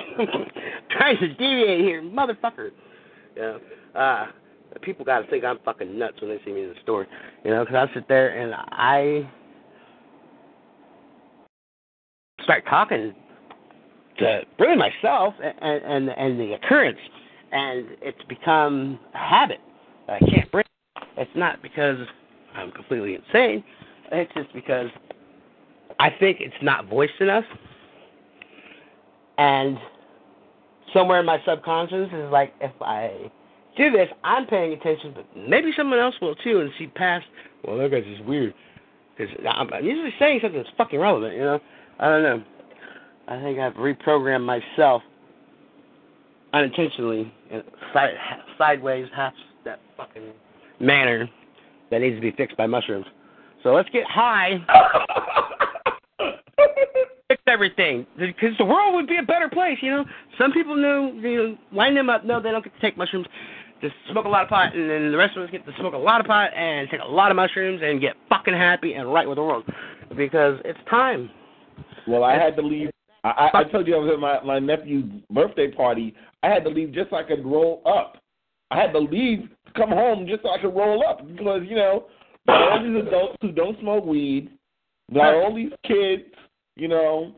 trying 0.91 1.19
to 1.19 1.29
deviate 1.29 1.81
here, 1.81 2.03
motherfucker. 2.03 2.71
Know, 3.37 3.61
uh, 3.95 4.27
people 4.83 5.05
got 5.05 5.21
to 5.21 5.27
think 5.29 5.45
I'm 5.45 5.59
fucking 5.65 5.99
nuts 5.99 6.21
when 6.21 6.31
they 6.31 6.41
see 6.45 6.53
me 6.53 6.63
in 6.63 6.69
the 6.69 6.75
store. 6.83 7.07
You 7.45 7.51
know, 7.51 7.65
because 7.65 7.89
I 7.89 7.95
sit 7.95 8.09
there 8.09 8.39
and 8.39 8.55
I 8.55 9.29
start 12.45 12.65
talking 12.69 13.15
to 14.19 14.41
really 14.59 14.77
myself 14.77 15.35
and 15.43 15.83
and 15.85 16.09
and 16.11 16.39
the 16.39 16.55
occurrence 16.55 16.99
and 17.53 17.87
it's 18.03 18.23
become 18.29 18.99
a 19.15 19.19
habit 19.19 19.59
I 20.09 20.19
can't 20.19 20.51
break. 20.51 20.67
It's 21.17 21.31
not 21.35 21.63
because 21.63 21.99
I'm 22.55 22.73
completely 22.73 23.15
insane. 23.15 23.65
It's 24.13 24.33
just 24.35 24.53
because 24.53 24.89
I 25.99 26.11
think 26.19 26.39
it's 26.41 26.55
not 26.63 26.89
voiced 26.89 27.21
enough. 27.21 27.45
And 29.39 29.79
somewhere 30.93 31.21
in 31.21 31.27
my 31.27 31.39
subconscious 31.47 32.09
is 32.13 32.31
like, 32.31 32.53
if 32.61 32.73
I 32.81 33.31
do 33.77 33.91
this, 33.91 34.09
I'm 34.25 34.47
paying 34.47 34.73
attention, 34.73 35.13
but 35.15 35.27
maybe 35.37 35.73
someone 35.77 35.99
else 35.99 36.15
will 36.21 36.35
too 36.37 36.61
and 36.61 36.71
see 36.79 36.89
past, 36.89 37.27
well, 37.65 37.79
that 37.79 37.91
guy's 37.91 38.05
just 38.05 38.25
weird. 38.25 38.55
Because 39.17 39.35
I'm 39.49 39.69
usually 39.85 40.15
saying 40.19 40.41
something 40.43 40.63
that's 40.63 40.75
fucking 40.77 40.99
relevant, 40.99 41.35
you 41.35 41.41
know? 41.41 41.61
I 41.99 42.09
don't 42.09 42.23
know. 42.23 42.43
I 43.29 43.41
think 43.43 43.59
I've 43.59 43.75
reprogrammed 43.75 44.45
myself 44.45 45.03
unintentionally, 46.53 47.21
in 47.21 47.33
side, 47.93 48.15
sideways, 48.59 49.07
half 49.15 49.33
that 49.65 49.81
fucking 49.97 50.33
manner 50.81 51.29
that 51.91 52.01
needs 52.01 52.17
to 52.17 52.21
be 52.21 52.31
fixed 52.33 52.57
by 52.57 52.67
mushrooms. 52.67 53.07
So 53.63 53.75
let's 53.75 53.89
get 53.91 54.05
high, 54.07 54.65
fix 57.29 57.43
everything, 57.47 58.07
because 58.19 58.57
the 58.59 58.65
world 58.65 58.95
would 58.95 59.07
be 59.07 59.19
a 59.19 59.23
better 59.23 59.49
place. 59.49 59.79
You 59.83 59.91
know, 59.91 60.05
some 60.39 60.53
people 60.53 60.77
know, 60.77 61.13
you 61.15 61.37
know, 61.37 61.59
line 61.73 61.95
them 61.95 62.09
up. 62.09 62.25
No, 62.25 62.41
they 62.41 62.51
don't 62.51 62.65
get 62.65 62.75
to 62.75 62.81
take 62.81 62.97
mushrooms. 62.97 63.27
Just 63.83 63.95
smoke 64.11 64.27
a 64.27 64.29
lot 64.29 64.43
of 64.43 64.49
pot, 64.49 64.75
and 64.75 64.91
then 64.91 65.11
the 65.11 65.17
rest 65.17 65.37
of 65.37 65.43
us 65.43 65.51
get 65.51 65.65
to 65.67 65.73
smoke 65.79 65.95
a 65.95 65.99
lot 65.99 66.21
of 66.21 66.27
pot 66.27 66.53
and 66.55 66.89
take 66.91 67.01
a 67.01 67.09
lot 67.09 67.31
of 67.31 67.37
mushrooms 67.37 67.81
and 67.83 68.01
get 68.01 68.15
fucking 68.29 68.55
happy 68.55 68.93
and 68.95 69.13
right 69.13 69.27
with 69.27 69.37
the 69.37 69.43
world, 69.43 69.65
because 70.17 70.59
it's 70.65 70.79
time. 70.89 71.31
Well, 72.07 72.25
I 72.25 72.35
had 72.35 72.57
to 72.57 72.63
leave. 72.63 72.91
I, 73.25 73.51
I 73.55 73.65
told 73.65 73.87
you 73.87 73.97
I 73.97 73.99
was 73.99 74.13
at 74.15 74.21
my 74.21 74.41
my 74.43 74.59
nephew's 74.59 75.05
birthday 75.31 75.71
party. 75.71 76.15
I 76.43 76.49
had 76.49 76.65
to 76.65 76.71
leave 76.71 76.93
just 76.93 77.11
so 77.11 77.17
I 77.17 77.23
could 77.23 77.45
roll 77.45 77.83
up. 77.87 78.17
I 78.71 78.81
had 78.81 78.93
to 78.93 78.99
leave 78.99 79.49
to 79.67 79.73
come 79.77 79.91
home 79.91 80.27
just 80.27 80.43
so 80.43 80.51
I 80.51 80.61
could 80.61 80.75
roll 80.75 81.05
up 81.07 81.27
because 81.27 81.63
you 81.69 81.77
know 81.77 82.07
got 82.47 82.73
all 82.73 82.83
these 82.83 83.07
adults 83.07 83.37
who 83.41 83.53
don't 83.53 83.79
smoke 83.81 84.05
weed, 84.05 84.51
got 85.13 85.35
all 85.35 85.55
these 85.55 85.73
kids, 85.87 86.23
you 86.77 86.89
know, 86.89 87.35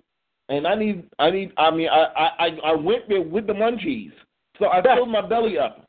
and 0.48 0.66
I 0.66 0.74
need 0.74 1.04
I 1.18 1.30
need 1.30 1.52
I 1.56 1.70
mean 1.70 1.88
I 1.88 2.30
I 2.38 2.48
I 2.64 2.74
went 2.74 3.08
there 3.08 3.22
with 3.22 3.46
the 3.46 3.52
munchies, 3.52 4.12
so 4.58 4.68
I 4.68 4.82
filled 4.82 5.08
my 5.08 5.26
belly 5.26 5.58
up. 5.58 5.86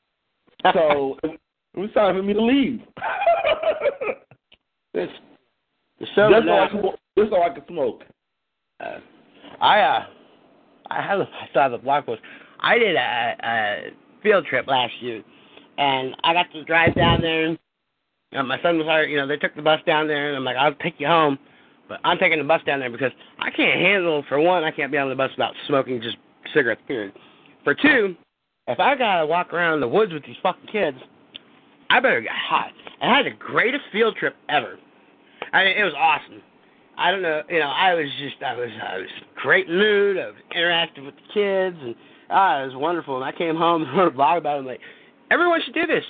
So 0.74 1.18
it 1.24 1.40
was 1.76 1.90
time 1.94 2.16
for 2.16 2.24
me 2.24 2.34
to 2.34 2.42
leave. 2.42 2.82
This 4.94 5.10
the 6.00 6.06
show 6.16 6.30
just 6.30 6.46
so 6.46 6.54
I 6.54 6.68
could 6.70 6.82
just 7.18 7.32
so 7.32 7.42
I 7.42 7.50
could 7.50 7.68
smoke. 7.68 8.04
uh, 8.80 9.00
I 9.64 9.80
uh, 9.80 10.06
I 10.90 11.14
a, 11.14 11.24
I 11.24 11.48
have 11.54 11.72
a 11.72 11.78
blog 11.78 12.06
post. 12.06 12.22
I 12.60 12.78
did 12.78 12.96
a, 12.96 13.36
a 13.44 13.92
field 14.22 14.46
trip 14.46 14.68
last 14.68 14.94
year, 15.02 15.24
and 15.78 16.16
I 16.24 16.34
got 16.34 16.52
to 16.52 16.64
drive 16.66 16.94
down 16.96 17.22
there. 17.22 17.58
And 18.34 18.48
my 18.48 18.62
son 18.62 18.78
was 18.78 18.86
hired. 18.86 19.10
You 19.10 19.18
know, 19.18 19.28
they 19.28 19.38
took 19.38 19.56
the 19.56 19.62
bus 19.62 19.80
down 19.86 20.08
there, 20.08 20.28
and 20.28 20.38
I'm 20.38 20.44
like, 20.44 20.58
I'll 20.58 20.76
take 20.76 20.96
you 20.98 21.08
home, 21.08 21.40
but 21.88 22.00
I'm 22.04 22.18
taking 22.18 22.40
the 22.40 22.44
bus 22.44 22.62
down 22.66 22.82
there 22.82 22.92
because 22.92 23.12
I 23.40 23.52
can't 23.52 23.80
handle. 23.80 24.26
For 24.28 24.40
one, 24.40 24.66
I 24.66 24.72
can't 24.72 24.92
be 24.92 24.98
on 24.98 25.08
the 25.08 25.16
bus 25.16 25.32
without 25.32 25.54
smoking 25.68 26.02
just 26.02 26.18
cigarettes. 26.54 26.82
Period. 26.86 27.14
For 27.64 27.74
two, 27.74 28.16
if 28.68 28.80
I 28.82 28.96
gotta 28.98 29.26
walk 29.26 29.54
around 29.54 29.80
the 29.80 29.88
woods 29.88 30.12
with 30.12 30.26
these 30.26 30.36
fucking 30.44 30.68
kids, 30.68 30.98
I 31.90 32.02
better 32.02 32.20
get 32.20 32.32
hot. 32.32 32.72
I 33.02 33.16
had 33.16 33.26
the 33.26 33.32
greatest 33.32 33.84
field 33.94 34.18
trip 34.18 34.36
ever. 34.50 34.78
I 35.54 35.64
mean, 35.64 35.78
it 35.78 35.84
was 35.84 35.94
awesome. 35.96 36.42
I 36.98 37.12
don't 37.12 37.22
know, 37.22 37.42
you 37.50 37.60
know, 37.60 37.68
I 37.70 37.94
was 37.96 38.06
just, 38.20 38.42
I 38.44 38.56
was, 38.56 38.70
I 38.82 38.98
was 38.98 39.08
great 39.36 39.68
mood. 39.68 40.18
I 40.18 40.28
was 40.28 40.36
interacting 40.54 41.06
with 41.06 41.16
the 41.16 41.34
kids, 41.34 41.78
and 41.82 41.96
ah, 42.30 42.62
it 42.62 42.68
was 42.68 42.76
wonderful. 42.76 43.16
And 43.16 43.26
I 43.26 43.32
came 43.32 43.56
home 43.56 43.84
and 43.84 43.98
wrote 43.98 44.08
a 44.08 44.12
blog 44.12 44.38
about 44.38 44.58
it. 44.58 44.60
I'm 44.60 44.66
like, 44.66 44.82
everyone 45.32 45.62
should 45.66 45.74
do 45.74 45.88
this. 45.88 46.04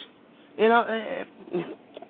You 0.58 0.70
know, 0.70 0.82
eh, 0.84 1.24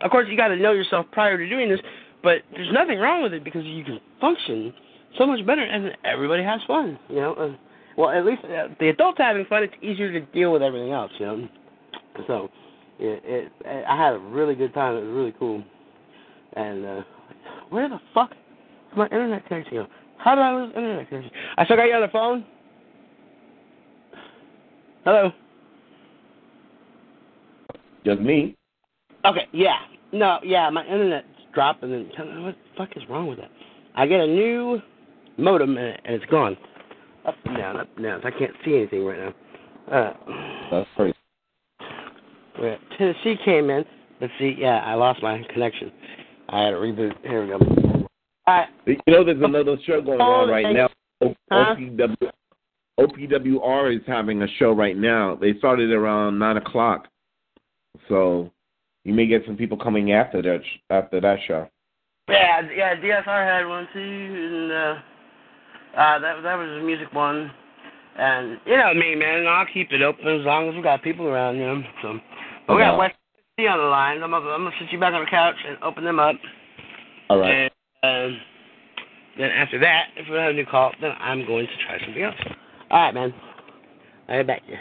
of 0.02 0.12
course 0.12 0.28
you 0.30 0.36
got 0.36 0.50
to 0.50 0.58
know 0.58 0.74
yourself 0.74 1.06
prior 1.12 1.38
to 1.38 1.48
doing 1.48 1.70
this, 1.70 1.80
but 2.24 2.42
there's 2.52 2.74
nothing 2.74 3.00
wrong 3.00 3.24
with 3.24 3.34
it 3.34 3.44
because 3.44 3.64
you 3.64 3.84
can 3.84 4.00
function 4.20 4.74
so 5.18 5.28
much 5.28 5.46
better, 5.46 5.64
and 5.64 5.96
everybody 6.04 6.44
has 6.44 6.60
fun. 6.68 6.98
You 7.10 7.18
know, 7.18 7.34
uh, 7.34 7.50
well, 7.96 8.10
at 8.10 8.26
least 8.26 8.44
uh, 8.44 8.70
the 8.80 8.90
adults 8.90 9.20
having 9.20 9.46
fun. 9.46 9.64
It's 9.64 9.74
easier 9.82 10.12
to 10.12 10.22
deal 10.34 10.52
with 10.52 10.62
everything 10.62 10.92
else. 10.92 11.12
You 11.20 11.26
know, 11.26 11.48
so 12.28 12.50
it, 13.00 13.52
it, 13.66 13.86
I 13.88 13.96
had 13.96 14.14
a 14.14 14.20
really 14.20 14.56
good 14.56 14.74
time. 14.74 14.96
It 14.96 15.02
was 15.02 15.16
really 15.16 15.36
cool. 15.38 15.64
And 16.56 16.86
uh, 16.86 17.02
where 17.70 17.90
the 17.90 18.00
fuck 18.14 18.32
my 18.98 19.06
internet 19.06 19.46
connection 19.48 19.74
go? 19.74 19.88
How 20.18 20.36
did 20.36 20.42
I 20.42 20.56
lose 20.56 20.74
internet 20.76 21.10
connection? 21.10 21.32
I 21.58 21.66
still 21.66 21.78
got 21.78 21.84
you 21.86 21.94
on 21.94 22.02
the 22.02 22.08
phone. 22.08 22.46
Hello. 25.04 25.32
Just 28.06 28.22
me. 28.22 28.56
Okay, 29.26 29.48
yeah. 29.52 29.78
No, 30.12 30.40
yeah, 30.44 30.70
my 30.70 30.86
internet's 30.86 31.28
dropped, 31.54 31.84
and 31.84 31.92
then 31.92 32.44
what 32.44 32.56
the 32.56 32.78
fuck 32.78 32.96
is 32.96 33.04
wrong 33.10 33.28
with 33.28 33.40
it? 33.40 33.50
I 33.96 34.06
get 34.06 34.20
a 34.20 34.28
new 34.28 34.82
modem, 35.38 35.78
and, 35.78 35.98
it's 36.06 36.26
gone. 36.26 36.58
Up 37.26 37.36
and 37.46 37.58
down, 37.58 37.78
up 37.78 37.88
and 37.96 38.06
down. 38.06 38.22
So 38.22 38.28
I 38.28 38.32
can't 38.32 38.52
see 38.66 38.76
anything 38.76 39.06
right 39.06 39.20
now. 39.20 39.34
Uh, 39.92 40.14
That's 40.72 40.90
crazy. 40.96 41.14
Tennessee 42.98 43.36
came 43.44 43.70
in. 43.70 43.86
Let's 44.22 44.34
see. 44.40 44.56
Yeah, 44.58 44.80
I 44.80 44.94
lost 44.94 45.22
my 45.22 45.42
connection. 45.54 45.92
I 46.50 46.64
had 46.64 46.72
to 46.72 46.78
reboot. 46.78 47.14
Here 47.24 47.44
we 47.44 47.50
go. 47.50 47.83
Right. 48.48 48.68
You 48.86 48.98
know, 49.08 49.24
there's 49.24 49.42
another 49.42 49.78
show 49.86 50.02
going 50.02 50.22
on 50.22 50.50
right 50.50 50.74
now. 50.74 50.90
O- 51.22 51.36
Huh? 51.52 51.76
OPW, 51.78 52.32
OPWR 53.00 53.96
is 53.96 54.02
having 54.06 54.42
a 54.42 54.48
show 54.60 54.72
right 54.72 54.98
now. 54.98 55.36
They 55.36 55.58
started 55.58 55.92
around 55.92 56.38
nine 56.38 56.58
o'clock, 56.58 57.08
so 58.10 58.52
you 59.06 59.14
may 59.14 59.26
get 59.26 59.44
some 59.46 59.56
people 59.56 59.78
coming 59.78 60.12
after 60.12 60.42
that 60.42 60.62
after 60.90 61.22
that 61.22 61.40
show. 61.48 61.70
Yeah, 62.30 62.62
yeah. 62.76 62.96
DSR 62.96 63.26
had 63.26 63.68
one 63.68 63.88
too, 63.94 64.00
and 64.00 64.72
uh, 64.72 64.76
uh, 65.98 66.20
that 66.20 66.44
that 66.44 66.56
was 66.56 66.82
a 66.82 66.86
music 66.86 67.14
one. 67.14 67.52
And 68.18 68.60
you 68.66 68.78
know 68.78 68.94
me, 68.94 69.16
man. 69.16 69.48
I'll 69.48 69.66
keep 69.74 69.92
it 69.92 70.02
open 70.02 70.28
as 70.28 70.46
long 70.46 70.70
as 70.70 70.76
we 70.76 70.82
got 70.82 71.02
people 71.02 71.28
around, 71.28 71.56
you 71.58 71.66
know. 71.66 71.82
So, 72.02 72.20
but 72.68 72.76
we 72.76 72.82
got 72.82 72.94
Okay. 72.96 73.00
West 73.00 73.16
on 73.60 73.78
the 73.78 73.84
line. 73.86 74.22
I'm 74.22 74.32
gonna, 74.32 74.50
I'm 74.50 74.64
gonna 74.64 74.76
sit 74.80 74.92
you 74.92 75.00
back 75.00 75.14
on 75.14 75.22
the 75.26 75.30
couch 75.30 75.56
and 75.68 75.78
open 75.84 76.04
them 76.04 76.20
up. 76.20 76.36
All 77.30 77.40
right. 77.40 77.52
And 77.52 77.72
um, 78.04 78.38
then 79.38 79.50
after 79.50 79.80
that, 79.80 80.08
if 80.16 80.28
we 80.30 80.36
don't 80.36 80.44
have 80.44 80.52
a 80.52 80.54
new 80.54 80.66
call, 80.66 80.92
then 81.02 81.12
I'm 81.20 81.46
going 81.46 81.66
to 81.66 81.86
try 81.86 82.00
something 82.06 82.22
else. 82.22 82.36
All 82.92 83.00
right, 83.00 83.14
man. 83.14 83.34
I'll 84.30 84.40
get 84.40 84.48
back 84.48 84.66
to 84.66 84.72
you. 84.72 84.78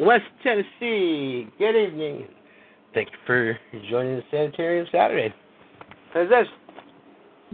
West 0.00 0.24
Tennessee, 0.42 1.48
good 1.58 1.76
evening. 1.76 2.26
Thank 2.94 3.08
you 3.10 3.18
for 3.26 3.58
joining 3.90 4.16
the 4.16 4.22
Sanitarium 4.30 4.86
Saturday. 4.90 5.34
How's 6.14 6.28
this? 6.28 6.46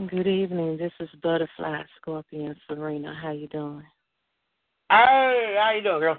Good 0.09 0.27
evening. 0.27 0.77
This 0.77 0.93
is 1.01 1.09
Butterfly 1.23 1.83
Scorpion 2.01 2.55
Serena. 2.69 3.15
How 3.21 3.31
you 3.31 3.49
doing? 3.49 3.83
Hey, 4.91 5.57
how 5.59 5.73
you 5.75 5.83
doing, 5.83 6.01
girl? 6.01 6.19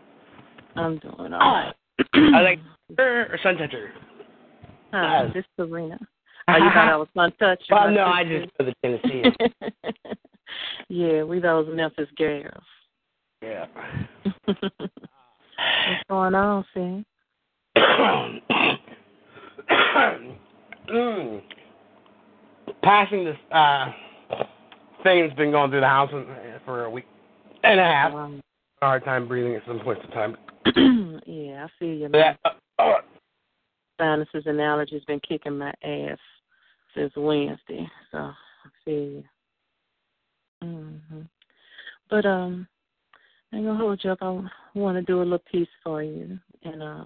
I'm 0.76 0.98
doing 0.98 1.34
all 1.34 1.40
right. 1.40 1.74
I 2.14 2.42
like 2.42 2.60
her 2.98 3.28
or 3.32 3.40
sun 3.44 3.58
toucher. 3.58 3.92
Hi, 4.96 5.26
this 5.34 5.44
is 5.44 5.46
Serena. 5.58 6.00
Oh, 6.48 6.58
you 6.58 6.70
thought 6.76 6.90
I 6.90 6.96
was 6.96 7.08
touch? 7.40 7.60
Well, 7.72 7.90
no, 7.90 8.04
I 8.06 8.24
just 8.24 8.56
for 8.56 8.66
the 8.66 8.74
Tennessee. 8.84 9.24
yeah, 10.90 11.24
we 11.24 11.40
those 11.40 11.68
Memphis 11.76 12.08
girls. 12.16 12.64
yeah. 13.42 13.66
What's 14.46 14.62
going 16.08 16.36
on, 16.36 16.64
Sam? 16.72 17.04
mm. 20.88 21.42
Passing 22.84 23.26
this 23.26 23.38
uh, 23.52 23.88
thing 25.02 25.26
that's 25.26 25.36
been 25.36 25.50
going 25.50 25.72
through 25.72 25.82
the 25.82 25.88
house 25.88 26.12
for 26.64 26.86
a 26.86 26.90
week 26.92 27.06
and 27.64 27.80
a 27.80 27.84
half. 27.84 28.14
Um, 28.14 28.40
Hard 28.84 29.04
time 29.04 29.28
breathing 29.28 29.56
at 29.56 29.64
some 29.66 29.80
points 29.80 30.04
in 30.06 30.12
time. 30.12 30.38
yeah, 31.26 31.66
I 31.66 31.68
feel 31.80 31.88
you. 31.88 32.10
That, 32.10 32.12
Man. 32.12 32.38
uh, 32.46 32.50
Sinuses 33.98 34.44
and 34.46 34.60
allergies 34.60 35.06
been 35.08 35.22
kicking 35.22 35.58
my 35.58 35.74
ass 35.84 36.18
since 36.96 37.14
Wednesday, 37.16 37.90
so 38.12 38.18
I 38.18 38.34
feel 38.84 38.94
you. 38.94 39.24
hmm 40.62 41.22
But 42.10 42.26
um, 42.26 42.68
I 43.52 43.58
ain't 43.58 43.66
gonna 43.66 43.80
hold 43.80 44.02
you 44.04 44.12
up. 44.12 44.20
I 44.22 44.42
want 44.74 44.98
to 44.98 45.02
do 45.02 45.22
a 45.22 45.24
little 45.24 45.40
piece 45.52 45.68
for 45.84 46.04
you, 46.04 46.38
and 46.64 46.84
uh, 46.84 47.06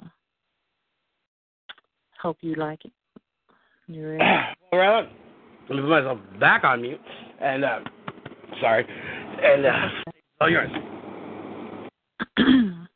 hope 2.22 2.38
you 2.42 2.56
like 2.56 2.86
it. 2.86 2.92
You 3.88 4.08
ready? 4.08 4.24
All 4.72 4.80
right. 4.80 5.10
Let 5.70 5.76
me 5.76 5.82
put 5.82 5.90
myself 5.90 6.20
back 6.40 6.64
on 6.64 6.82
mute. 6.82 7.00
And, 7.42 7.64
uh, 7.64 7.80
sorry. 8.62 8.86
And, 9.44 9.66
uh, 9.66 9.88
all 10.42 10.50
yours. 10.50 10.70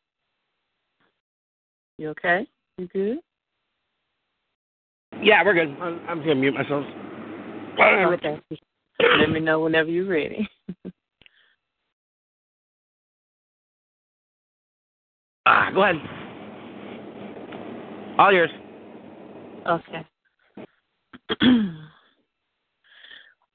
you 1.98 2.10
okay? 2.10 2.48
You 2.78 2.88
good? 2.88 3.20
Yeah, 5.22 5.44
we're 5.44 5.54
good. 5.54 5.76
I'm, 5.82 6.00
I'm 6.08 6.18
going 6.18 6.30
to 6.30 6.36
mute 6.36 6.54
myself. 6.54 6.86
Okay. 7.80 8.40
Let 9.20 9.30
me 9.30 9.40
know 9.40 9.60
whenever 9.62 9.90
you're 9.90 10.08
ready. 10.08 10.48
Ah, 15.46 15.70
go 15.74 15.84
ahead. 15.84 15.98
All 18.18 18.32
yours. 18.32 18.50
Okay. 19.68 20.06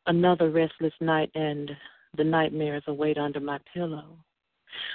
Another 0.06 0.50
restless 0.50 0.92
night, 1.00 1.30
and 1.34 1.70
the 2.16 2.24
nightmares 2.24 2.82
await 2.88 3.16
under 3.16 3.40
my 3.40 3.58
pillow, 3.72 4.18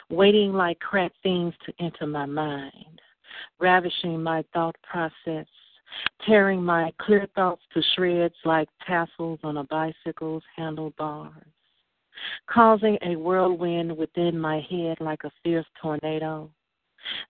waiting 0.10 0.54
like 0.54 0.80
cracked 0.80 1.18
things 1.24 1.54
to 1.66 1.74
enter 1.84 2.06
my 2.06 2.28
mind, 2.28 3.02
ravishing 3.60 4.22
my 4.22 4.44
thought 4.54 4.76
process, 4.84 5.48
tearing 6.26 6.64
my 6.64 6.92
clear 7.00 7.28
thoughts 7.36 7.62
to 7.74 7.82
shreds 7.96 8.36
like 8.46 8.70
tassels 8.86 9.40
on 9.44 9.58
a 9.58 9.64
bicycle's 9.66 10.44
handlebars, 10.56 11.46
causing 12.50 12.98
a 13.02 13.16
whirlwind 13.16 13.96
within 13.96 14.40
my 14.40 14.60
head 14.70 14.98
like 15.00 15.24
a 15.24 15.32
fierce 15.44 15.66
tornado. 15.82 16.50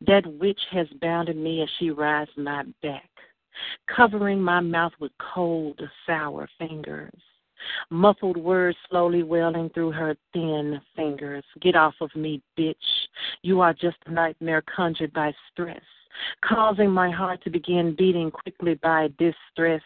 That 0.05 0.25
witch 0.25 0.61
has 0.71 0.87
bounded 1.01 1.35
me 1.35 1.63
as 1.63 1.69
she 1.79 1.89
rides 1.89 2.29
my 2.37 2.63
back, 2.83 3.09
covering 3.87 4.39
my 4.41 4.59
mouth 4.59 4.93
with 4.99 5.11
cold, 5.33 5.81
sour 6.05 6.47
fingers. 6.59 7.19
Muffled 7.89 8.37
words 8.37 8.77
slowly 8.89 9.23
welling 9.23 9.69
through 9.69 9.91
her 9.91 10.15
thin 10.33 10.81
fingers. 10.95 11.45
Get 11.61 11.75
off 11.75 11.95
of 12.01 12.13
me, 12.15 12.41
bitch. 12.57 12.75
You 13.41 13.61
are 13.61 13.73
just 13.73 13.97
a 14.05 14.11
nightmare 14.11 14.61
conjured 14.63 15.13
by 15.13 15.33
stress, 15.51 15.81
causing 16.43 16.89
my 16.89 17.09
heart 17.09 17.43
to 17.43 17.49
begin 17.49 17.95
beating 17.97 18.31
quickly 18.31 18.75
by 18.75 19.09
distress. 19.17 19.81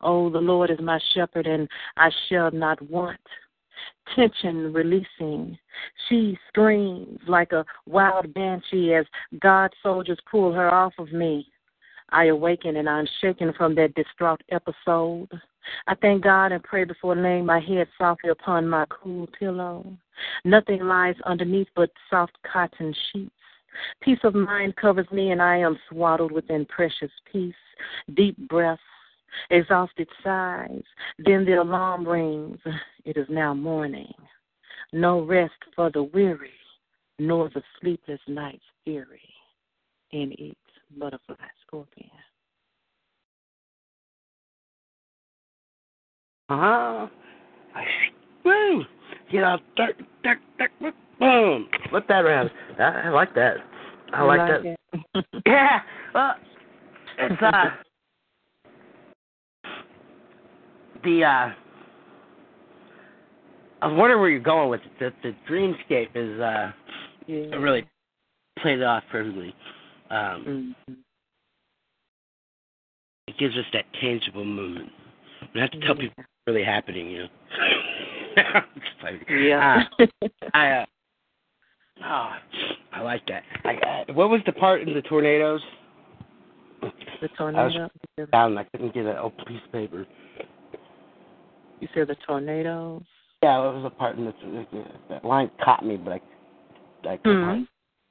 Oh, 0.00 0.30
the 0.30 0.38
Lord 0.38 0.70
is 0.70 0.80
my 0.80 0.98
shepherd, 1.14 1.46
and 1.46 1.68
I 1.96 2.10
shall 2.28 2.50
not 2.50 2.80
want. 2.90 3.20
Tension 4.16 4.72
releasing. 4.72 5.56
She 6.08 6.36
screams 6.48 7.20
like 7.28 7.52
a 7.52 7.64
wild 7.86 8.32
banshee 8.34 8.94
as 8.94 9.06
God 9.40 9.72
soldiers 9.82 10.18
pull 10.30 10.52
her 10.52 10.72
off 10.72 10.94
of 10.98 11.12
me. 11.12 11.46
I 12.10 12.26
awaken 12.26 12.76
and 12.76 12.88
I'm 12.88 13.06
shaken 13.20 13.52
from 13.52 13.74
that 13.74 13.94
distraught 13.94 14.42
episode. 14.50 15.28
I 15.86 15.94
thank 15.96 16.24
God 16.24 16.52
and 16.52 16.62
pray 16.62 16.84
before 16.84 17.14
laying 17.14 17.44
my 17.44 17.60
head 17.60 17.86
softly 17.98 18.30
upon 18.30 18.66
my 18.66 18.86
cool 18.88 19.28
pillow. 19.38 19.86
Nothing 20.44 20.84
lies 20.84 21.16
underneath 21.26 21.68
but 21.76 21.90
soft 22.08 22.36
cotton 22.50 22.94
sheets. 23.12 23.30
Peace 24.02 24.18
of 24.24 24.34
mind 24.34 24.76
covers 24.76 25.06
me, 25.12 25.30
and 25.30 25.42
I 25.42 25.58
am 25.58 25.78
swaddled 25.88 26.32
within 26.32 26.66
precious 26.66 27.10
peace. 27.30 27.54
Deep 28.14 28.36
breaths, 28.48 28.80
exhausted 29.50 30.08
sighs. 30.22 30.82
Then 31.18 31.44
the 31.44 31.60
alarm 31.60 32.06
rings. 32.06 32.58
It 33.04 33.16
is 33.16 33.26
now 33.30 33.54
morning. 33.54 34.12
No 34.92 35.22
rest 35.22 35.54
for 35.74 35.90
the 35.90 36.02
weary, 36.02 36.50
nor 37.18 37.48
the 37.50 37.62
sleepless 37.80 38.20
night's 38.26 38.64
fury. 38.84 39.20
In 40.12 40.32
each 40.40 40.56
butterfly 40.98 41.36
scorpion. 41.66 42.10
Ah, 46.50 47.10
woo, 48.42 48.84
get 49.30 49.44
out, 49.44 49.60
duck, 49.76 49.90
duck, 50.24 50.38
duck, 50.58 50.94
boom, 51.18 51.68
flip 51.90 52.06
that 52.08 52.24
around. 52.24 52.50
I, 52.78 52.82
I 52.82 53.08
like 53.10 53.34
that. 53.34 53.56
I 54.12 54.22
like, 54.22 54.40
like 54.40 54.62
that. 54.62 55.24
Yeah, 55.46 55.80
well, 56.14 56.34
it's 57.18 57.42
uh, 57.42 57.70
the 61.04 61.24
uh, 61.24 61.52
I 63.80 63.86
was 63.86 63.96
wondering 63.96 64.20
where 64.20 64.30
you're 64.30 64.40
going 64.40 64.70
with 64.70 64.80
it. 65.00 65.14
The, 65.22 65.30
the 65.30 65.36
dreamscape 65.50 66.10
is 66.14 66.40
uh, 66.40 66.72
yeah. 67.26 67.56
really 67.56 67.86
played 68.58 68.80
it 68.80 68.84
off 68.84 69.04
perfectly. 69.10 69.54
Um, 70.10 70.74
Mhm. 70.88 70.96
it 73.28 73.38
gives 73.38 73.56
us 73.56 73.66
that 73.72 73.84
tangible 74.00 74.44
moment. 74.44 74.90
We 75.54 75.60
have 75.60 75.70
to 75.70 75.80
tell 75.80 75.94
Yeah. 75.94 76.00
people 76.02 76.14
what's 76.16 76.28
really 76.46 76.64
happening, 76.64 77.10
you 77.10 77.18
know. 77.18 77.28
Like, 79.02 79.28
Yeah. 79.28 79.84
ah, 80.00 80.06
I 80.54 80.70
uh, 80.70 80.86
oh, 82.04 82.30
I 82.92 83.02
like 83.02 83.22
that. 83.26 83.42
I, 83.64 83.74
uh, 83.74 84.12
what 84.14 84.30
was 84.30 84.40
the 84.46 84.52
part 84.52 84.82
in 84.82 84.94
the 84.94 85.02
tornadoes? 85.02 85.60
the 87.20 87.28
tornado. 87.36 87.88
Down, 88.32 88.58
I 88.58 88.64
couldn't 88.64 88.94
get 88.94 89.06
an 89.06 89.16
open 89.16 89.44
piece 89.46 89.60
of 89.64 89.72
paper. 89.72 90.06
You 91.80 91.88
said 91.94 92.08
the 92.08 92.16
tornadoes. 92.26 93.02
Yeah, 93.42 93.58
it 93.58 93.74
was 93.74 93.84
a 93.86 93.90
part 93.90 94.16
in 94.16 94.24
the, 94.24 94.34
the 94.42 94.84
that 95.08 95.24
line 95.24 95.50
caught 95.64 95.84
me, 95.84 95.96
but 95.96 96.14
I, 96.14 97.08
I 97.08 97.16
couldn't. 97.18 97.56
Hmm. 97.56 97.62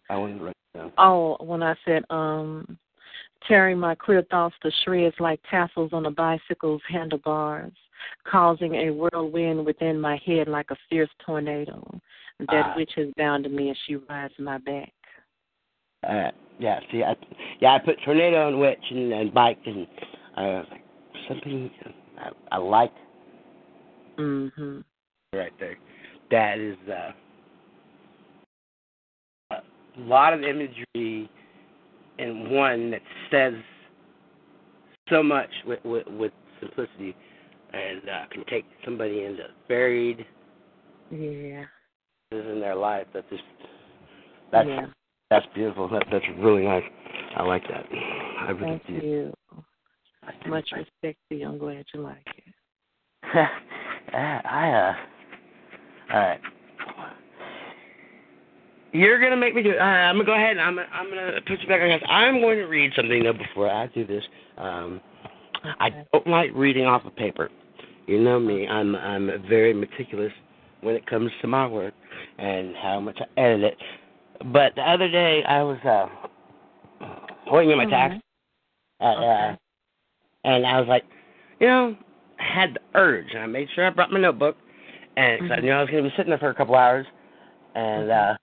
I 0.10 0.18
wouldn't 0.18 0.42
write 0.42 0.56
it 0.74 0.78
down. 0.78 0.92
Oh, 0.98 1.38
when 1.42 1.64
I 1.64 1.76
said 1.86 2.04
um 2.10 2.78
tearing 3.48 3.78
my 3.78 3.96
clear 3.96 4.24
thoughts 4.30 4.56
to 4.64 4.72
shreds 4.84 5.16
like 5.20 5.40
tassels 5.50 5.92
on 5.94 6.06
a 6.06 6.12
bicycle's 6.12 6.82
handlebars, 6.90 7.74
causing 8.30 8.76
a 8.76 8.90
whirlwind 8.92 9.66
within 9.66 10.00
my 10.00 10.20
head 10.26 10.48
like 10.48 10.72
a 10.72 10.78
fierce 10.90 11.10
tornado. 11.26 11.84
That 12.40 12.68
Ah. 12.68 12.74
witch 12.76 12.92
has 12.96 13.08
bounded 13.18 13.52
me 13.52 13.72
as 13.72 13.78
she 13.86 13.96
rides 13.96 14.34
my 14.38 14.58
back. 14.60 14.94
Uh, 16.04 16.32
yeah, 16.60 16.80
see, 16.92 17.04
I, 17.04 17.16
yeah, 17.60 17.74
I 17.74 17.80
put 17.80 18.00
tornado 18.04 18.48
and 18.48 18.60
witch 18.60 18.84
and, 18.92 19.12
and 19.12 19.34
bike 19.34 19.60
and 19.66 19.88
I 20.36 20.42
was 20.44 20.68
like 20.72 20.84
something 21.28 21.72
I, 22.18 22.32
I 22.52 22.58
like 22.58 22.94
Mhm. 24.18 24.84
right 25.34 25.54
there. 25.60 25.78
That 26.30 26.60
is 26.60 26.78
uh, 26.88 27.12
a 29.52 29.62
lot 29.98 30.34
of 30.34 30.44
imagery 30.44 31.30
in 32.20 32.50
one 32.52 32.92
that 32.92 33.02
says 33.32 33.56
so 35.10 35.24
much 35.24 35.50
with 35.66 35.84
with, 35.84 36.08
with 36.08 36.34
simplicity 36.60 37.16
and 37.74 38.08
uh, 38.10 38.26
can 38.32 38.44
take 38.46 38.66
somebody 38.86 39.24
into 39.26 39.48
varied 39.68 40.26
Yeah. 41.10 41.66
In 42.32 42.60
their 42.60 42.76
life. 42.76 43.08
That 43.14 43.30
just 43.30 43.44
that's 44.52 44.68
yeah. 44.68 44.86
that's 45.30 45.46
beautiful. 45.54 45.88
That 45.90 46.06
that's 46.12 46.26
really 46.40 46.64
nice. 46.64 46.84
I 47.36 47.44
like 47.44 47.64
that. 47.70 47.86
I 48.40 48.52
really 48.52 48.82
Thank 48.88 49.02
do. 49.02 49.08
you. 49.08 49.34
Much 50.48 50.70
respect 50.76 51.18
to 51.30 51.36
you. 51.36 51.48
I'm 51.48 51.58
glad 51.58 51.86
you 51.94 52.02
like 52.02 52.26
it. 52.36 52.54
I 54.14 54.70
uh. 54.72 54.94
All 56.14 56.20
right. 56.20 56.40
You're 58.94 59.22
gonna 59.22 59.38
make 59.38 59.54
me 59.54 59.64
do. 59.64 59.74
Uh, 59.78 59.84
I'm 59.84 60.16
gonna 60.16 60.26
go 60.26 60.34
ahead. 60.34 60.58
And 60.58 60.62
I'm 60.62 60.80
I'm 60.80 61.10
gonna 61.10 61.40
put 61.48 61.60
you 61.62 61.68
back 61.68 61.82
on. 61.82 62.00
I'm 62.10 62.42
going 62.42 62.58
to 62.58 62.66
read 62.66 62.92
something 62.96 63.24
though 63.24 63.34
before 63.34 63.70
I 63.70 63.88
do 63.88 64.06
this. 64.06 64.24
Um, 64.58 65.02
I 65.80 66.06
don't 66.12 66.28
like 66.28 66.52
reading 66.56 66.86
off 66.86 67.06
of 67.06 67.16
paper. 67.16 67.50
You 68.06 68.20
know 68.22 68.40
me. 68.40 68.68
I'm 68.68 68.96
I'm 68.96 69.30
very 69.48 69.74
meticulous 69.74 70.32
when 70.82 70.96
it 70.96 71.06
comes 71.08 71.32
to 71.42 71.48
my 71.48 71.68
work 71.68 71.94
and 72.38 72.76
how 72.76 73.00
much 73.00 73.20
I 73.20 73.40
edit 73.40 73.64
it. 73.64 73.78
But 74.54 74.76
the 74.76 74.82
other 74.82 75.10
day 75.10 75.44
I 75.44 75.64
was 75.64 75.78
uh 75.84 76.08
waiting 77.52 77.72
on 77.72 77.78
my 77.78 77.86
tax. 77.86 78.16
Uh, 79.00 79.04
uh, 79.04 79.56
and 80.44 80.66
I 80.66 80.80
was 80.80 80.88
like, 80.88 81.04
you 81.60 81.68
know, 81.68 81.96
I 82.40 82.44
had 82.44 82.74
the 82.76 82.80
urge, 83.00 83.28
and 83.34 83.44
I 83.44 83.46
made 83.46 83.68
sure 83.76 83.86
I 83.86 83.90
brought 83.90 84.12
my 84.12 84.20
notebook, 84.20 84.58
and 85.16 85.42
'cause 85.42 85.52
I 85.52 85.62
knew 85.62 85.72
I 85.72 85.82
was 85.82 85.90
going 85.90 86.04
to 86.04 86.10
be 86.10 86.16
sitting 86.16 86.30
there 86.30 86.40
for 86.40 86.50
a 86.50 86.56
couple 86.56 86.76
hours, 86.76 87.06
and 87.76 88.12
uh, 88.12 88.38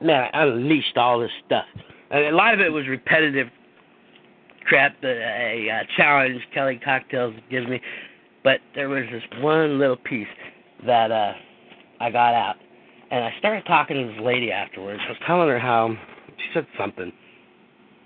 man, 0.00 0.30
I 0.32 0.42
unleashed 0.42 0.96
all 0.96 1.18
this 1.20 1.30
stuff. 1.46 1.66
And 2.10 2.26
a 2.26 2.36
lot 2.36 2.54
of 2.54 2.60
it 2.60 2.72
was 2.72 2.86
repetitive 2.86 3.48
crap 4.66 5.00
that 5.02 5.16
a 5.16 5.70
uh, 5.70 5.84
challenge 5.96 6.40
Kelly 6.52 6.80
Cocktails 6.82 7.34
gives 7.50 7.66
me, 7.66 7.80
but 8.42 8.60
there 8.74 8.88
was 8.88 9.04
this 9.12 9.22
one 9.40 9.78
little 9.78 9.96
piece 9.96 10.26
that 10.86 11.10
uh, 11.10 11.32
I 12.00 12.10
got 12.10 12.34
out, 12.34 12.56
and 13.10 13.24
I 13.24 13.32
started 13.38 13.64
talking 13.66 13.96
to 13.96 14.12
this 14.12 14.20
lady 14.22 14.50
afterwards. 14.52 15.00
I 15.06 15.10
was 15.10 15.18
telling 15.26 15.48
her 15.48 15.58
how 15.58 15.96
she 16.36 16.44
said 16.52 16.66
something, 16.78 17.12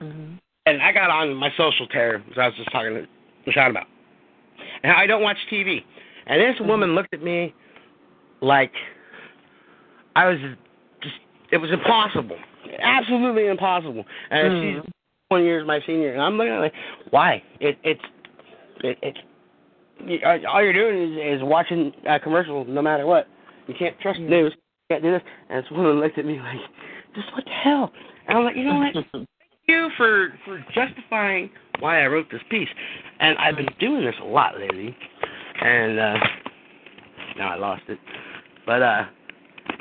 Mhm. 0.01 0.39
and 0.66 0.82
I 0.82 0.93
got 0.93 1.11
on 1.11 1.34
my 1.34 1.51
social 1.57 1.86
terror, 1.86 2.22
as 2.30 2.39
I 2.39 2.47
was 2.49 2.57
just 2.57 2.70
talking 2.70 2.95
to 2.95 3.07
Michelle 3.47 3.70
about. 3.70 3.86
And 4.82 4.93
I 4.93 5.07
don't 5.07 5.22
watch 5.22 5.39
TV. 5.51 5.84
And 6.26 6.41
this 6.41 6.61
woman 6.61 6.95
looked 6.95 7.14
at 7.14 7.22
me 7.22 7.55
like 8.41 8.72
I 10.14 10.28
was 10.28 10.39
just, 11.01 11.16
it 11.51 11.57
was 11.59 11.70
impossible. 11.70 12.36
Absolutely 12.80 13.47
impossible. 13.47 14.05
And 14.30 14.53
Mhm. 14.53 14.61
she's 14.84 14.93
one 15.28 15.45
years 15.45 15.66
my 15.66 15.80
senior. 15.86 16.12
And 16.12 16.20
I'm 16.20 16.36
looking 16.36 16.53
at 16.53 16.57
her 16.57 16.61
like, 16.62 16.74
why? 17.11 17.43
It, 17.61 17.78
it's, 17.82 18.05
it, 18.84 18.99
it's, 19.03 19.18
you- 20.05 20.20
all 20.49 20.62
you're 20.62 20.72
doing 20.72 21.14
is, 21.18 21.39
is 21.39 21.43
watching 21.43 21.93
a 22.07 22.18
commercial 22.20 22.64
no 22.64 22.82
matter 22.82 23.07
what. 23.07 23.26
You 23.69 23.75
can't 23.79 23.99
trust 24.01 24.19
the 24.19 24.27
news. 24.27 24.53
You 24.57 24.97
can't 24.97 25.03
do 25.03 25.12
this. 25.12 25.23
And 25.49 25.62
this 25.62 25.71
woman 25.71 26.01
looked 26.01 26.19
at 26.19 26.25
me 26.25 26.41
like, 26.41 26.59
just 27.14 27.33
what 27.35 27.45
the 27.45 27.51
hell? 27.51 27.93
And 28.27 28.39
I'm 28.39 28.45
like, 28.45 28.57
you 28.57 28.64
know 28.64 28.77
what? 28.77 28.95
Thank 29.12 29.29
you 29.69 29.91
for 29.97 30.33
for 30.45 30.64
justifying 30.75 31.51
why 31.81 32.03
I 32.03 32.07
wrote 32.07 32.27
this 32.33 32.41
piece. 32.51 32.69
And 33.21 33.37
I've 33.39 33.57
been 33.57 33.69
doing 33.79 34.05
this 34.05 34.14
a 34.21 34.25
lot 34.25 34.59
lately, 34.59 34.97
and 35.61 35.99
uh 35.99 36.14
now 37.37 37.51
I 37.55 37.57
lost 37.57 37.83
it. 37.89 37.99
But 38.66 38.83
uh 38.83 39.05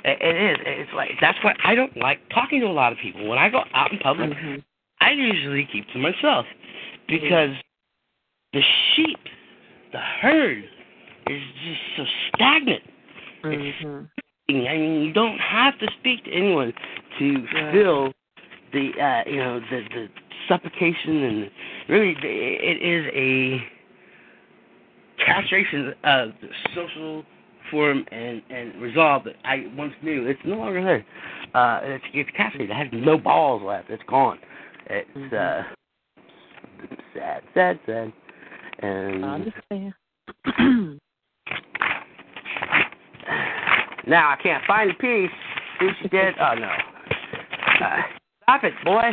it, 0.03 0.17
it 0.21 0.51
is. 0.51 0.57
It's 0.65 0.91
like 0.93 1.11
that's 1.21 1.38
why 1.43 1.55
I 1.63 1.73
don't 1.73 1.95
like 1.97 2.19
talking 2.33 2.59
to 2.61 2.67
a 2.67 2.71
lot 2.71 2.91
of 2.91 2.97
people. 3.01 3.27
When 3.29 3.38
I 3.38 3.49
go 3.49 3.63
out 3.73 3.91
in 3.93 3.99
public, 3.99 4.31
Mhm. 4.31 4.63
I 4.99 5.11
usually 5.11 5.67
keep 5.71 5.88
to 5.93 5.99
myself 5.99 6.45
because 7.07 7.51
the 8.51 8.61
sheep, 8.95 9.19
the 9.93 9.99
herd, 9.99 10.63
is 11.27 11.41
just 11.63 11.79
so 11.95 12.03
stagnant. 12.33 12.83
Mm-hmm. 13.43 14.03
I 14.49 14.53
mean, 14.53 15.01
you 15.01 15.13
don't 15.13 15.38
have 15.39 15.77
to 15.79 15.88
speak 15.99 16.23
to 16.25 16.31
anyone 16.31 16.73
to 17.19 17.45
Right. 17.53 17.71
feel 17.73 18.13
the 18.71 18.91
uh, 19.01 19.29
you 19.29 19.38
know 19.38 19.59
the 19.59 19.81
the 19.93 20.07
suffocation 20.47 21.23
and 21.23 21.51
really 21.89 22.13
the- 22.21 22.27
it 22.27 22.81
is 22.81 23.05
a 23.13 23.61
castration 25.25 25.93
of 26.03 26.29
the 26.41 26.49
social 26.75 27.25
form 27.71 28.05
and 28.11 28.41
and 28.49 28.81
resolve 28.81 29.23
that 29.25 29.35
I 29.43 29.67
once 29.75 29.93
knew. 30.01 30.25
It's 30.27 30.39
no 30.45 30.55
longer 30.57 30.83
there. 30.83 31.05
Uh, 31.53 31.79
it's 31.83 32.05
it's 32.13 32.29
castrated. 32.38 32.69
It 32.69 32.73
has 32.75 32.88
no 32.93 33.17
balls 33.17 33.61
left. 33.63 33.89
It's 33.89 34.03
gone. 34.03 34.39
It's 34.89 35.09
Mhm. 35.17 35.33
uh 35.33 35.63
sad, 37.13 37.43
sad, 37.53 37.79
sad. 37.85 38.13
And 38.79 39.25
I 39.25 39.33
understand. 39.35 39.93
Now 44.07 44.29
I 44.31 44.41
can't 44.41 44.63
find 44.65 44.89
the 44.89 44.93
piece. 44.95 45.31
See 45.79 45.89
she 46.01 46.07
did? 46.07 46.33
Oh 46.39 46.53
no. 46.55 46.71
Uh, 47.85 48.01
stop 48.43 48.63
it, 48.63 48.73
boy. 48.83 49.11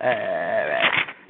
Uh, 0.00 0.06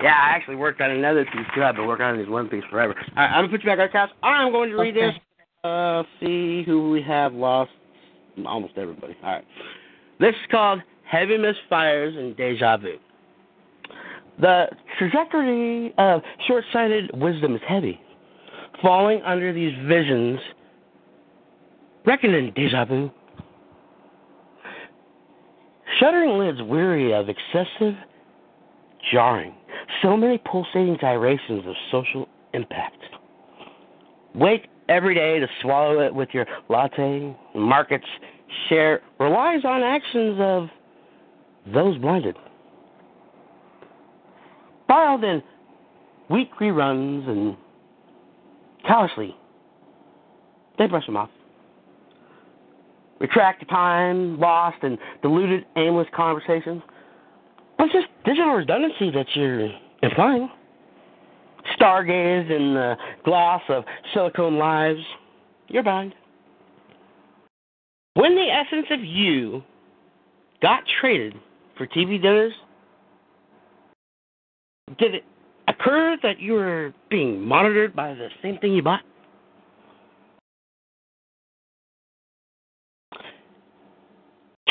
yeah, 0.03 0.13
I 0.13 0.31
actually 0.35 0.57
worked 0.57 0.81
on 0.81 0.91
another 0.91 1.25
piece 1.25 1.47
too. 1.55 1.63
I've 1.63 1.77
been 1.77 1.87
working 1.87 2.05
on 2.05 2.19
this 2.19 2.29
one 2.29 2.49
piece 2.49 2.65
forever. 2.71 2.95
All 2.99 3.05
right, 3.17 3.31
I'm 3.31 3.45
gonna 3.45 3.49
put 3.49 3.63
you 3.63 3.71
back 3.71 3.79
on 3.79 3.87
the 3.87 3.93
couch. 3.93 4.11
I'm 4.23 4.53
going 4.53 4.71
to 4.71 4.77
read 4.77 4.97
Okay. 4.97 5.13
this. 5.13 5.21
Uh, 5.65 6.03
see 6.21 6.63
who 6.65 6.91
we 6.91 7.03
have 7.03 7.33
lost. 7.33 7.71
Almost 8.45 8.75
everybody. 8.77 9.17
All 9.23 9.33
right. 9.33 9.45
This 10.21 10.31
is 10.31 10.51
called 10.51 10.81
Heavy 11.09 11.39
Misfires 11.39 12.17
and 12.17 12.37
Deja 12.37 12.77
Vu. 12.77 12.97
The 14.41 14.67
trajectory 14.99 15.95
of 15.97 16.21
short-sighted 16.47 17.11
wisdom 17.15 17.55
is 17.55 17.63
heavy, 17.67 17.99
falling 18.83 19.23
under 19.23 19.53
these 19.53 19.73
visions 19.87 20.39
reckoned 22.07 22.35
in 22.35 22.53
deja 22.55 22.85
vu. 22.85 23.11
Shuddering 25.99 26.39
lids 26.39 26.63
weary 26.63 27.13
of 27.13 27.29
excessive 27.29 27.95
jarring, 29.11 29.55
so 30.03 30.17
many 30.17 30.39
pulsating 30.39 30.97
gyrations 31.01 31.67
of 31.67 31.75
social 31.91 32.29
impact. 32.55 32.99
Wake 34.35 34.69
every 34.89 35.15
day 35.15 35.39
to 35.39 35.47
swallow 35.63 36.01
it 36.01 36.15
with 36.15 36.29
your 36.33 36.47
latte. 36.69 37.35
Markets 37.55 38.07
share 38.69 39.01
relies 39.19 39.65
on 39.65 39.83
actions 39.83 40.39
of 40.41 40.69
those 41.73 41.99
blinded. 41.99 42.37
Filed 44.87 45.25
in 45.25 45.43
weak 46.29 46.51
reruns 46.61 47.29
and 47.29 47.57
callously, 48.87 49.35
they 50.79 50.87
brush 50.87 51.07
them 51.07 51.17
off 51.17 51.31
retract 53.21 53.61
the 53.61 53.67
time 53.67 54.39
lost 54.39 54.83
in 54.83 54.99
diluted, 55.23 55.65
aimless 55.77 56.07
conversations. 56.15 56.83
It's 57.79 57.93
just 57.93 58.07
digital 58.25 58.55
redundancy 58.55 59.11
that 59.11 59.27
you're 59.35 59.71
implying. 60.03 60.51
Stargaze 61.79 62.51
in 62.51 62.75
the 62.75 62.97
gloss 63.25 63.63
of 63.69 63.85
silicone 64.15 64.57
lives. 64.57 65.01
You're 65.69 65.83
blind. 65.83 66.15
When 68.15 68.35
the 68.35 68.47
essence 68.51 68.87
of 68.91 69.05
you 69.05 69.63
got 70.63 70.85
traded 71.01 71.35
for 71.77 71.87
TV 71.87 72.21
dinners, 72.21 72.55
did 74.99 75.17
it 75.17 75.25
occur 75.69 76.17
that 76.23 76.39
you 76.39 76.55
were 76.55 76.95
being 77.11 77.43
monitored 77.43 77.95
by 77.95 78.15
the 78.15 78.29
same 78.43 78.59
thing 78.59 78.73
you 78.73 78.83
bought? 78.83 79.03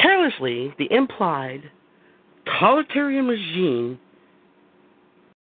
Carelessly, 0.05 0.71
the 0.77 0.87
implied 0.91 1.63
totalitarian 2.45 3.27
regime 3.27 3.99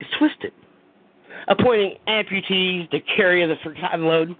is 0.01 0.09
twisted, 0.19 0.53
appointing 1.47 1.95
amputees 2.09 2.91
to 2.91 2.99
carry 3.17 3.47
the 3.47 3.55
forgotten 3.63 4.07
load. 4.07 4.35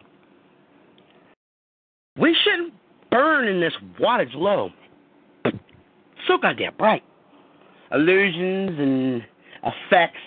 We 2.19 2.37
shouldn't 2.43 2.75
burn 3.13 3.47
in 3.47 3.61
this 3.61 3.73
wattage 4.01 4.35
low. 4.35 4.71
but 5.45 5.55
So 6.27 6.37
goddamn 6.37 6.75
bright. 6.77 7.05
Illusions 7.93 8.77
and 8.77 9.23
effects 9.63 10.19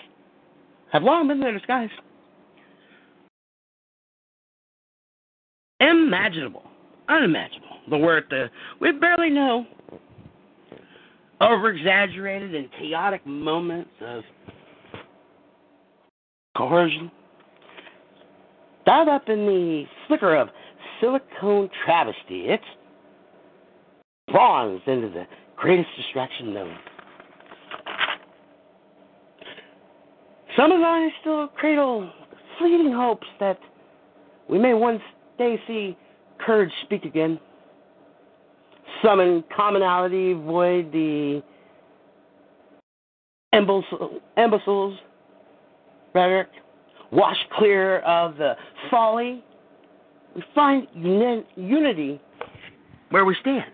have 0.90 1.02
long 1.02 1.28
been 1.28 1.38
their 1.38 1.52
disguise. 1.52 1.90
Imaginable, 5.80 6.64
unimaginable. 7.10 7.68
The 7.90 7.98
word 7.98 8.24
the 8.30 8.48
we 8.80 8.92
barely 8.92 9.28
know. 9.28 9.66
Over 11.42 11.70
exaggerated 11.70 12.54
and 12.54 12.68
chaotic 12.78 13.26
moments 13.26 13.90
of 14.00 14.22
coercion. 16.56 17.10
Dialed 18.86 19.08
up 19.08 19.28
in 19.28 19.46
the 19.46 19.84
flicker 20.06 20.36
of 20.36 20.48
silicone 21.00 21.68
travesty. 21.84 22.46
It's 22.46 22.62
bronze 24.28 24.82
into 24.86 25.08
the 25.08 25.24
greatest 25.56 25.88
distraction 25.96 26.54
known. 26.54 26.76
Some 30.56 30.70
of 30.70 30.80
us 30.80 31.12
still 31.22 31.48
cradle 31.48 32.08
fleeting 32.58 32.92
hopes 32.92 33.26
that 33.40 33.58
we 34.48 34.60
may 34.60 34.74
one 34.74 35.00
day 35.38 35.60
see 35.66 35.96
courage 36.38 36.70
speak 36.84 37.04
again. 37.04 37.40
Summon 39.02 39.44
commonality, 39.54 40.32
void 40.32 40.92
the 40.92 41.42
imbecile- 43.52 44.20
imbeciles, 44.36 44.98
rhetoric, 46.14 46.48
wash 47.10 47.36
clear 47.58 47.98
of 48.00 48.36
the 48.36 48.56
folly. 48.90 49.44
We 50.34 50.42
find 50.54 50.86
uni- 50.94 51.44
unity 51.56 52.20
where 53.10 53.24
we 53.24 53.34
stand. 53.40 53.70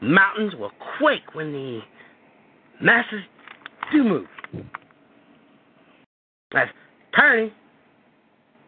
Mountains 0.00 0.54
will 0.56 0.72
quake 0.98 1.34
when 1.34 1.52
the 1.52 1.80
masses 2.80 3.22
do 3.92 4.02
move. 4.02 4.26
As 6.54 6.68
tyranny 7.14 7.52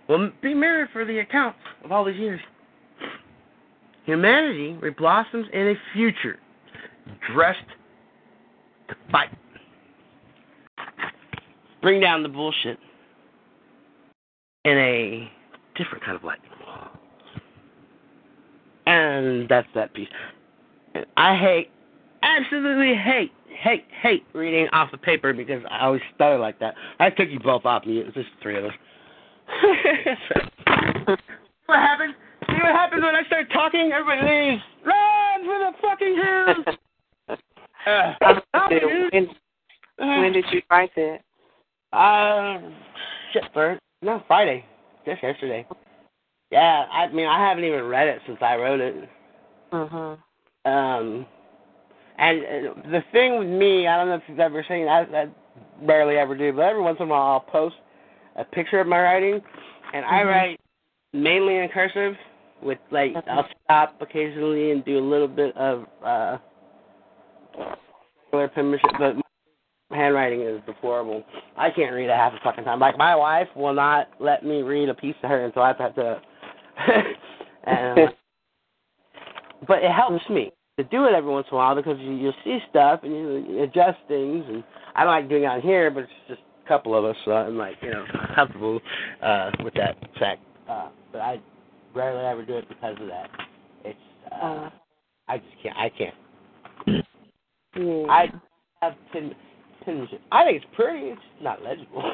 will 0.09 0.31
be 0.43 0.55
mirrored 0.55 0.89
for 0.93 1.05
the 1.05 1.18
accounts 1.18 1.59
of 1.85 1.93
all 1.93 2.05
these 2.05 2.16
years. 2.16 2.41
Humanity 4.07 4.79
reblossoms 4.81 5.51
in 5.53 5.69
a 5.69 5.75
future 5.93 6.39
dressed 7.33 7.59
to 8.89 8.95
fight. 9.11 9.31
Bring 11.83 12.01
down 12.01 12.23
the 12.23 12.29
bullshit 12.29 12.79
in 14.65 14.79
a 14.79 15.31
different 15.77 16.05
kind 16.05 16.17
of 16.17 16.23
light. 16.23 16.39
And 18.87 19.49
that's 19.49 19.67
that 19.75 19.93
piece. 19.93 20.09
I 21.17 21.37
hate, 21.37 21.71
absolutely 22.23 22.95
hate, 22.95 23.33
hate, 23.49 23.85
hate 24.01 24.25
reading 24.33 24.69
off 24.73 24.93
the 24.93 24.99
paper 24.99 25.33
because 25.33 25.63
I 25.69 25.85
always 25.85 26.03
stutter 26.15 26.39
like 26.39 26.61
that. 26.61 26.75
I 27.01 27.11
took 27.11 27.29
you 27.29 27.41
both 27.41 27.65
off 27.65 27.85
mute. 27.85 28.07
It's 28.07 28.15
just 28.15 28.29
three 28.41 28.57
of 28.57 28.67
us. 28.67 28.73
what 31.67 31.79
happened? 31.79 32.15
See 32.57 32.63
what 32.63 32.73
happens 32.73 33.03
when 33.03 33.15
I 33.15 33.23
start 33.25 33.47
talking? 33.53 33.93
Everybody 33.93 34.51
leaves. 34.51 34.63
Run 34.85 35.45
for 35.45 35.59
the 35.59 35.73
fucking 35.83 36.17
hills. 36.17 36.77
Uh, 37.87 38.15
when, 39.13 39.29
when 39.99 40.33
did 40.33 40.45
you 40.51 40.61
write 40.69 40.91
that? 40.97 41.19
Uh, 41.93 42.61
shit, 43.33 43.45
Bert. 43.55 43.79
No, 44.03 44.25
Friday. 44.27 44.65
Just 45.05 45.23
yesterday. 45.23 45.65
Yeah, 46.51 46.87
I 46.91 47.07
mean, 47.13 47.29
I 47.29 47.39
haven't 47.49 47.63
even 47.63 47.85
read 47.85 48.09
it 48.09 48.21
since 48.27 48.39
I 48.41 48.57
wrote 48.57 48.81
it. 48.81 49.09
Mhm. 49.73 50.19
Um, 50.65 51.27
and 52.19 52.41
uh, 52.41 52.91
the 52.91 53.05
thing 53.13 53.39
with 53.39 53.47
me, 53.47 53.87
I 53.87 53.97
don't 53.97 54.09
know 54.09 54.17
if 54.17 54.23
you've 54.27 54.41
ever 54.41 54.65
seen, 54.69 54.89
I, 54.89 55.03
I 55.03 55.29
barely 55.87 56.17
ever 56.17 56.37
do, 56.37 56.53
but 56.53 56.63
every 56.63 56.83
once 56.83 56.97
in 56.99 57.07
a 57.07 57.09
while 57.09 57.23
I'll 57.35 57.41
post 57.41 57.77
a 58.35 58.45
picture 58.45 58.81
of 58.81 58.89
my 58.89 59.01
writing, 59.01 59.41
and 59.95 60.05
I 60.05 60.23
Mhm. 60.23 60.27
write 60.27 60.61
mainly 61.13 61.59
in 61.59 61.69
cursive. 61.69 62.17
With 62.63 62.79
like, 62.91 63.15
Okay. 63.17 63.31
I'll 63.31 63.49
stop 63.65 63.97
occasionally 64.01 64.73
and 64.73 64.85
do 64.85 64.99
a 64.99 65.07
little 65.07 65.29
bit 65.29 65.57
of 65.57 65.87
uh, 66.05 66.39
penmanship, 68.55 68.91
but 68.99 69.17
my 69.91 69.97
handwriting 69.97 70.43
is 70.43 70.61
deplorable. 70.67 71.23
I 71.57 71.71
can't 71.71 71.95
read 71.95 72.11
a 72.11 72.15
half 72.15 72.33
a 72.33 72.41
fucking 72.43 72.65
time. 72.65 72.81
Like 72.81 72.99
my 72.99 73.15
wife 73.15 73.49
will 73.55 73.75
not 73.75 74.09
let 74.19 74.45
me 74.45 74.63
read 74.63 74.89
a 74.89 74.95
piece 74.95 75.15
to 75.23 75.29
her 75.29 75.45
until 75.45 75.63
I 75.63 75.69
have 75.69 75.79
had 75.79 75.95
to. 75.95 76.21
and, 77.65 77.99
uh, 77.99 78.07
but 79.67 79.83
it 79.83 79.91
helps 79.91 80.29
me 80.29 80.53
to 80.79 80.85
do 80.85 81.05
it 81.05 81.15
every 81.15 81.31
once 81.31 81.47
in 81.51 81.55
a 81.55 81.59
while 81.59 81.75
because 81.75 81.99
you, 82.01 82.13
you 82.13 82.33
see 82.45 82.59
stuff 82.69 83.01
and 83.03 83.13
you 83.13 83.63
adjust 83.63 83.99
things. 84.09 84.45
And 84.49 84.63
I 84.95 85.05
don't 85.05 85.13
like 85.13 85.29
doing 85.29 85.45
it 85.45 85.47
on 85.47 85.63
here, 85.63 85.91
but 85.91 86.05
it's 86.05 86.13
just 86.29 86.41
a 86.65 86.69
couple 86.69 86.97
of 86.97 87.05
us, 87.05 87.17
so 87.25 87.33
I'm 87.33 87.57
like, 87.57 87.77
you 87.81 87.91
know, 87.91 88.05
comfortable 88.35 88.81
uh, 89.23 89.51
with 89.63 89.75
that 89.75 89.97
fact. 90.19 90.43
Uh, 90.69 90.89
but 91.13 91.21
I 91.21 91.41
rarely 91.97 92.24
ever 92.24 92.44
do 92.44 92.57
it 92.59 92.68
because 92.68 92.97
of 93.01 93.09
that. 93.09 93.30
It's 93.84 93.99
uh, 94.30 94.44
Uh, 94.44 94.70
I 95.28 95.38
just 95.38 95.51
can't. 95.62 95.76
I 95.76 95.88
can't. 95.88 96.14
yeah. 97.76 98.07
I 98.09 98.26
have 98.82 98.94
pin 99.12 99.34
penmanship. 99.84 100.20
I 100.30 100.44
think 100.44 100.57
it's 100.62 100.66
pretty. 100.76 101.09
It's 101.09 101.20
just 101.20 101.42
not 101.42 101.62
legible. 101.62 102.03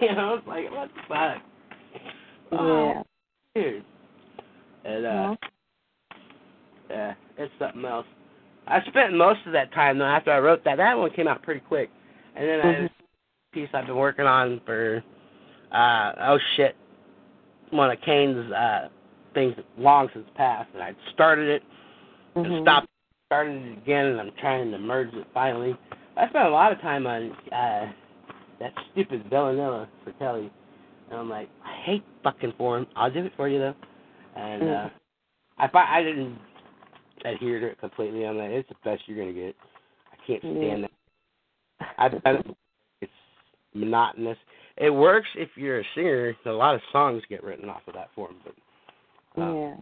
you 0.00 0.14
know, 0.14 0.34
it's 0.34 0.46
like 0.46 0.70
what 0.70 0.88
the 0.94 1.00
fuck, 1.08 1.42
yeah. 2.52 3.02
dude. 3.54 3.84
And 4.84 5.06
uh, 5.06 5.10
Well, 5.10 5.36
yeah, 6.90 7.14
it's 7.38 7.52
something 7.58 7.84
else. 7.84 8.06
I 8.66 8.80
spent 8.86 9.14
most 9.16 9.40
of 9.46 9.52
that 9.52 9.72
time 9.72 9.98
though 9.98 10.04
after 10.04 10.30
I 10.32 10.38
wrote 10.38 10.64
that. 10.64 10.76
That 10.76 10.98
one 10.98 11.10
came 11.12 11.28
out 11.28 11.42
pretty 11.42 11.60
quick, 11.60 11.90
and 12.36 12.46
then 12.48 12.60
I 12.60 12.64
Mhm. 12.64 12.74
had 12.82 12.84
a 12.84 12.90
piece 13.52 13.68
I've 13.74 13.86
been 13.86 13.96
working 13.96 14.26
on 14.26 14.60
for 14.66 15.02
uh 15.72 16.12
oh 16.20 16.38
shit, 16.56 16.76
one 17.70 17.90
of 17.90 18.00
Kane's 18.02 18.52
uh 18.52 18.88
things 19.34 19.54
long 19.78 20.08
since 20.12 20.26
passed, 20.36 20.68
and 20.74 20.82
I 20.82 20.94
started 21.14 21.48
it 21.48 21.62
and 22.34 22.46
mhm. 22.46 22.62
stopped, 22.62 22.88
started 23.26 23.62
it 23.62 23.78
again, 23.78 24.06
and 24.06 24.20
I'm 24.20 24.32
trying 24.40 24.70
to 24.70 24.78
merge 24.78 25.12
it 25.14 25.26
finally. 25.32 25.76
I 26.16 26.28
spent 26.28 26.46
a 26.46 26.50
lot 26.50 26.72
of 26.72 26.80
time 26.80 27.06
on 27.06 27.30
uh 27.52 27.92
that 28.60 28.72
stupid 28.92 29.24
Villanella 29.30 29.88
for 30.04 30.12
Kelly, 30.12 30.50
and 31.10 31.18
I'm 31.18 31.28
like, 31.30 31.48
I 31.64 31.74
hate 31.84 32.04
fucking 32.22 32.52
form. 32.58 32.86
I'll 32.94 33.10
do 33.10 33.24
it 33.24 33.32
for 33.36 33.48
you 33.48 33.58
though, 33.58 33.74
and 34.36 34.62
uh 34.62 34.88
I 35.58 35.68
fi- 35.68 35.98
I 35.98 36.02
didn't 36.02 36.38
adhere 37.24 37.60
to 37.60 37.66
it 37.68 37.80
completely. 37.80 38.24
I'm 38.24 38.36
like, 38.36 38.50
it's 38.50 38.68
the 38.68 38.74
best 38.84 39.02
you're 39.06 39.18
gonna 39.18 39.32
get. 39.32 39.56
I 40.12 40.26
can't 40.26 40.40
stand 40.40 40.84
that. 40.84 40.90
I've 41.98 42.22
done 42.22 42.36
it. 42.36 42.46
It's 43.00 43.12
monotonous. 43.74 44.38
It 44.78 44.90
works 44.90 45.28
if 45.36 45.50
you're 45.56 45.80
a 45.80 45.84
singer. 45.94 46.34
A 46.46 46.50
lot 46.50 46.74
of 46.74 46.80
songs 46.92 47.22
get 47.28 47.44
written 47.44 47.68
off 47.68 47.82
of 47.86 47.94
that 47.94 48.08
form, 48.14 48.36
but 48.44 49.42
uh, 49.42 49.54
Yeah. 49.54 49.74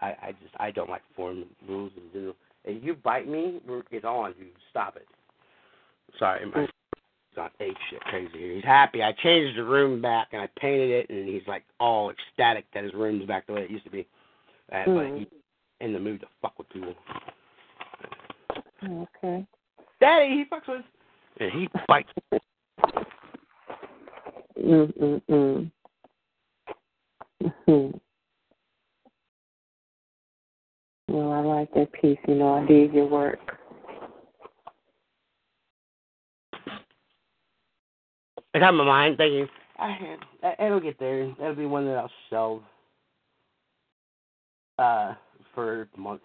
I, 0.00 0.06
I 0.06 0.32
just 0.42 0.54
I 0.58 0.70
don't 0.70 0.90
like 0.90 1.02
form 1.14 1.44
rules 1.68 1.92
in 1.96 2.02
general. 2.12 2.36
If 2.64 2.82
you 2.82 2.94
bite 2.94 3.28
me, 3.28 3.60
it's 3.90 4.04
on. 4.04 4.34
You 4.38 4.46
stop 4.70 4.96
it. 4.96 5.06
Sorry, 6.18 6.44
my 6.46 6.62
he's 6.62 7.38
on 7.38 7.50
ape 7.60 7.76
shit 7.90 8.00
crazy 8.02 8.38
here. 8.38 8.54
He's 8.54 8.64
happy. 8.64 9.02
I 9.02 9.12
changed 9.12 9.58
the 9.58 9.64
room 9.64 10.00
back 10.02 10.28
and 10.32 10.40
I 10.42 10.48
painted 10.58 10.90
it, 10.90 11.10
and 11.10 11.28
he's 11.28 11.46
like 11.46 11.64
all 11.80 12.10
ecstatic 12.10 12.66
that 12.74 12.84
his 12.84 12.94
room's 12.94 13.26
back 13.26 13.46
the 13.46 13.52
way 13.52 13.62
it 13.62 13.70
used 13.70 13.84
to 13.84 13.90
be. 13.90 14.06
Uh, 14.72 14.84
But 14.86 14.92
Mhm. 15.06 15.18
he's 15.18 15.28
in 15.80 15.92
the 15.92 16.00
mood 16.00 16.20
to 16.20 16.26
fuck 16.42 16.58
with 16.58 16.68
people. 16.70 16.94
Okay. 18.82 19.46
Daddy, 20.00 20.28
he 20.30 20.44
fucks 20.44 20.68
with. 20.68 20.84
And 21.40 21.52
he 21.52 21.68
bites. 21.88 22.10
Mm 24.66 24.92
mm 24.98 25.22
mm. 25.30 25.70
Mhm. 27.68 28.00
Well, 31.08 31.32
I 31.32 31.40
like 31.40 31.72
that 31.74 31.92
piece. 31.92 32.18
You 32.26 32.34
know, 32.34 32.54
I 32.54 32.66
dig 32.66 32.92
your 32.92 33.06
work. 33.06 33.38
I 38.54 38.58
got 38.58 38.74
my 38.74 38.84
mind 38.84 39.18
thinking. 39.18 39.48
I 39.78 39.90
had, 40.42 40.56
it'll 40.58 40.80
get 40.80 40.98
there. 40.98 41.32
That'll 41.38 41.54
be 41.54 41.66
one 41.66 41.84
that 41.86 41.98
I'll 41.98 42.10
shelve 42.30 42.62
uh, 44.78 45.14
for 45.54 45.88
months 45.96 46.24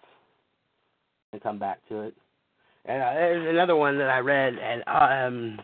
and 1.32 1.42
come 1.42 1.58
back 1.58 1.86
to 1.90 2.00
it. 2.00 2.14
And 2.86 3.02
uh, 3.02 3.12
there's 3.12 3.48
another 3.48 3.76
one 3.76 3.98
that 3.98 4.08
I 4.08 4.18
read, 4.18 4.54
and 4.58 4.82
um, 4.88 5.60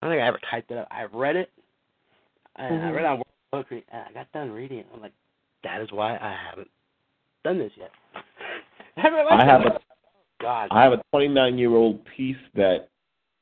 I 0.00 0.06
don't 0.06 0.14
think 0.14 0.22
I 0.22 0.26
ever 0.26 0.40
typed 0.50 0.70
it 0.70 0.78
up. 0.78 0.88
I 0.90 1.04
read 1.04 1.36
it, 1.36 1.50
and 2.56 2.82
I 2.82 2.88
Mhm. 2.88 2.94
read 2.94 3.04
it 3.04 3.06
on 3.06 3.16
World 3.16 3.26
Poetry, 3.52 3.84
and 3.88 4.06
I 4.08 4.12
got 4.12 4.32
done 4.32 4.50
reading 4.50 4.78
it. 4.78 4.86
I'm 4.94 5.00
like, 5.00 5.12
that 5.62 5.80
is 5.82 5.92
why 5.92 6.16
I 6.16 6.32
haven't 6.32 6.70
done 7.44 7.58
this 7.58 7.76
yet. 7.76 7.92
I 8.96 9.00
haven't 9.00 9.26
I 9.28 9.44
have 9.44 9.66
a 9.66 9.80
God. 10.40 10.68
I 10.70 10.82
have 10.82 10.92
a 10.92 11.02
29 11.12 11.58
year 11.58 11.74
old 11.74 12.02
piece 12.04 12.36
that 12.54 12.88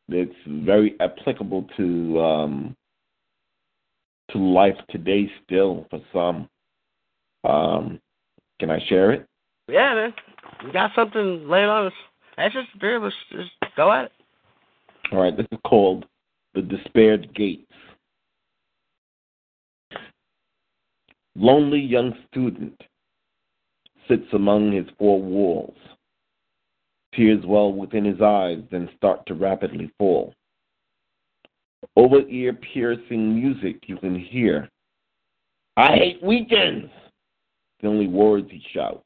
it's 0.08 0.34
very 0.46 0.98
applicable 1.00 1.62
to 1.76 2.20
um, 2.20 2.76
to 4.30 4.38
life 4.38 4.76
today 4.90 5.30
still 5.44 5.86
for 5.90 6.00
some. 6.12 6.48
Um, 7.44 8.00
can 8.58 8.70
I 8.70 8.80
share 8.88 9.12
it? 9.12 9.26
Yeah, 9.68 9.94
man. 9.94 10.14
You 10.64 10.72
got 10.72 10.94
something 10.94 11.48
laid 11.48 11.66
on 11.66 11.86
us. 11.86 11.92
That's 12.36 12.54
just 12.54 12.72
the 12.72 12.80
three 12.80 12.96
of 12.96 13.04
us. 13.04 13.12
Just 13.30 13.50
go 13.76 13.92
at 13.92 14.06
it. 14.06 14.12
All 15.12 15.20
right, 15.20 15.36
this 15.36 15.46
is 15.52 15.58
called 15.64 16.06
The 16.54 16.62
Despaired 16.62 17.34
Gates. 17.34 17.64
Lonely 21.36 21.80
young 21.80 22.14
student 22.28 22.80
sits 24.08 24.26
among 24.32 24.72
his 24.72 24.86
four 24.98 25.22
walls. 25.22 25.76
Tears 27.14 27.44
well 27.46 27.72
within 27.72 28.04
his 28.04 28.20
eyes, 28.20 28.58
then 28.70 28.88
start 28.96 29.24
to 29.26 29.34
rapidly 29.34 29.90
fall. 29.98 30.34
Over 31.96 32.20
ear 32.28 32.52
piercing 32.52 33.34
music 33.34 33.84
you 33.86 33.96
can 33.98 34.18
hear. 34.18 34.68
I 35.76 35.94
hate 35.94 36.22
weekends! 36.22 36.90
The 37.80 37.88
only 37.88 38.08
words 38.08 38.48
he 38.50 38.62
shouts. 38.72 39.04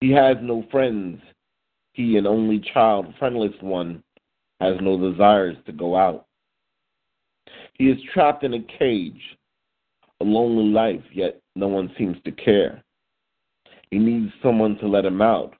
He 0.00 0.10
has 0.10 0.36
no 0.42 0.64
friends. 0.70 1.22
He, 1.94 2.16
an 2.16 2.26
only 2.26 2.58
child, 2.74 3.14
friendless 3.18 3.54
one, 3.60 4.02
has 4.62 4.76
no 4.80 5.10
desires 5.10 5.56
to 5.66 5.72
go 5.72 5.96
out. 5.96 6.26
He 7.74 7.88
is 7.90 7.98
trapped 8.12 8.44
in 8.44 8.54
a 8.54 8.62
cage, 8.78 9.20
a 10.20 10.24
lonely 10.24 10.70
life, 10.72 11.02
yet 11.12 11.40
no 11.56 11.68
one 11.68 11.92
seems 11.98 12.16
to 12.24 12.32
care. 12.32 12.82
He 13.90 13.98
needs 13.98 14.32
someone 14.42 14.78
to 14.78 14.86
let 14.86 15.04
him 15.04 15.20
out, 15.20 15.54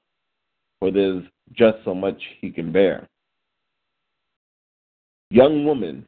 for 0.78 0.90
there's 0.90 1.24
just 1.52 1.78
so 1.84 1.94
much 1.94 2.20
he 2.40 2.50
can 2.50 2.72
bear. 2.72 3.08
Young 5.30 5.64
woman, 5.64 6.06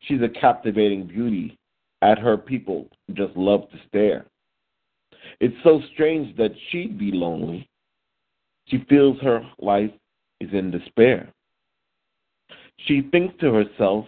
she's 0.00 0.22
a 0.22 0.28
captivating 0.28 1.06
beauty. 1.06 1.58
At 2.02 2.18
her, 2.18 2.36
people 2.36 2.88
just 3.14 3.34
love 3.36 3.70
to 3.70 3.78
stare. 3.88 4.26
It's 5.40 5.56
so 5.64 5.80
strange 5.94 6.36
that 6.36 6.52
she'd 6.68 6.98
be 6.98 7.10
lonely. 7.12 7.68
She 8.66 8.84
feels 8.88 9.18
her 9.20 9.42
life 9.58 9.90
is 10.40 10.50
in 10.52 10.70
despair. 10.70 11.32
She 12.78 13.02
thinks 13.10 13.34
to 13.40 13.52
herself, 13.52 14.06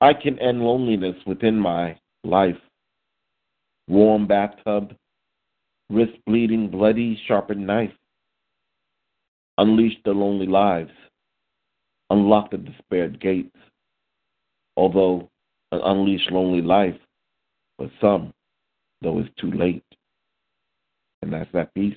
I 0.00 0.12
can 0.14 0.38
end 0.40 0.62
loneliness 0.62 1.16
within 1.26 1.58
my 1.58 1.96
life. 2.24 2.56
Warm 3.88 4.26
bathtub, 4.26 4.94
wrist 5.90 6.18
bleeding, 6.26 6.68
bloody, 6.68 7.20
sharpened 7.26 7.66
knife. 7.66 7.92
Unleash 9.58 9.96
the 10.04 10.12
lonely 10.12 10.46
lives. 10.46 10.90
Unlock 12.10 12.50
the 12.50 12.58
despaired 12.58 13.20
gates. 13.20 13.56
Although 14.76 15.28
an 15.72 15.80
unleashed 15.84 16.30
lonely 16.30 16.62
life, 16.62 16.96
for 17.76 17.90
some, 18.00 18.32
though 19.02 19.18
it's 19.18 19.28
too 19.38 19.50
late. 19.50 19.84
And 21.22 21.32
that's 21.32 21.50
that 21.52 21.72
piece. 21.74 21.96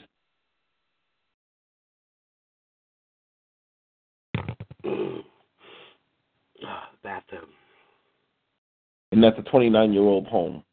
Ah, 6.64 6.90
bathtub. 7.04 7.48
And 9.16 9.24
that's 9.24 9.40
a 9.40 9.44
29 9.44 9.94
year 9.94 10.02
old 10.02 10.28
home. 10.28 10.64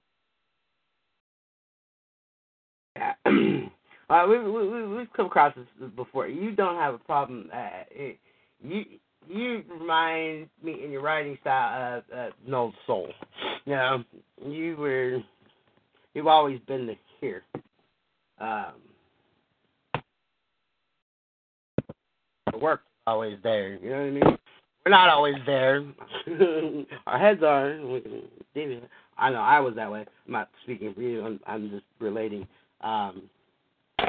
Uh, 4.10 4.26
we, 4.28 4.38
we, 4.38 4.68
we, 4.68 4.96
we've 4.96 5.12
come 5.14 5.24
across 5.24 5.54
this 5.54 5.88
before. 5.96 6.28
You 6.28 6.50
don't 6.54 6.76
have 6.76 6.92
a 6.92 6.98
problem. 6.98 7.48
Uh, 7.50 7.68
it, 7.90 8.18
you 8.62 8.84
you 9.26 9.62
remind 9.70 10.50
me 10.62 10.84
in 10.84 10.90
your 10.90 11.00
writing 11.00 11.38
style 11.40 12.02
of 12.12 12.18
uh, 12.18 12.30
Noel 12.46 12.74
Soul. 12.86 13.08
You 13.64 13.72
know, 13.72 14.04
you 14.46 14.76
were 14.76 15.22
you've 16.12 16.26
always 16.26 16.60
been 16.68 16.86
the 16.86 16.94
here. 17.22 17.42
Um, 18.38 18.74
the 22.50 22.58
work 22.58 22.82
always 23.06 23.38
there. 23.42 23.76
You 23.76 23.88
know 23.88 23.96
what 23.96 24.02
I 24.02 24.10
mean? 24.10 24.38
We're 24.84 24.90
not 24.90 25.10
always 25.10 25.36
there. 25.46 25.84
Our 27.06 27.18
heads 27.18 27.42
are. 27.42 27.78
We. 27.86 28.80
I 29.16 29.30
know 29.30 29.40
I 29.40 29.60
was 29.60 29.74
that 29.76 29.90
way. 29.90 30.04
I'm 30.26 30.32
not 30.32 30.48
speaking 30.64 30.92
for 30.94 31.02
you. 31.02 31.24
I'm, 31.24 31.40
I'm 31.46 31.70
just 31.70 31.84
relating. 32.00 32.46
Um, 32.80 33.22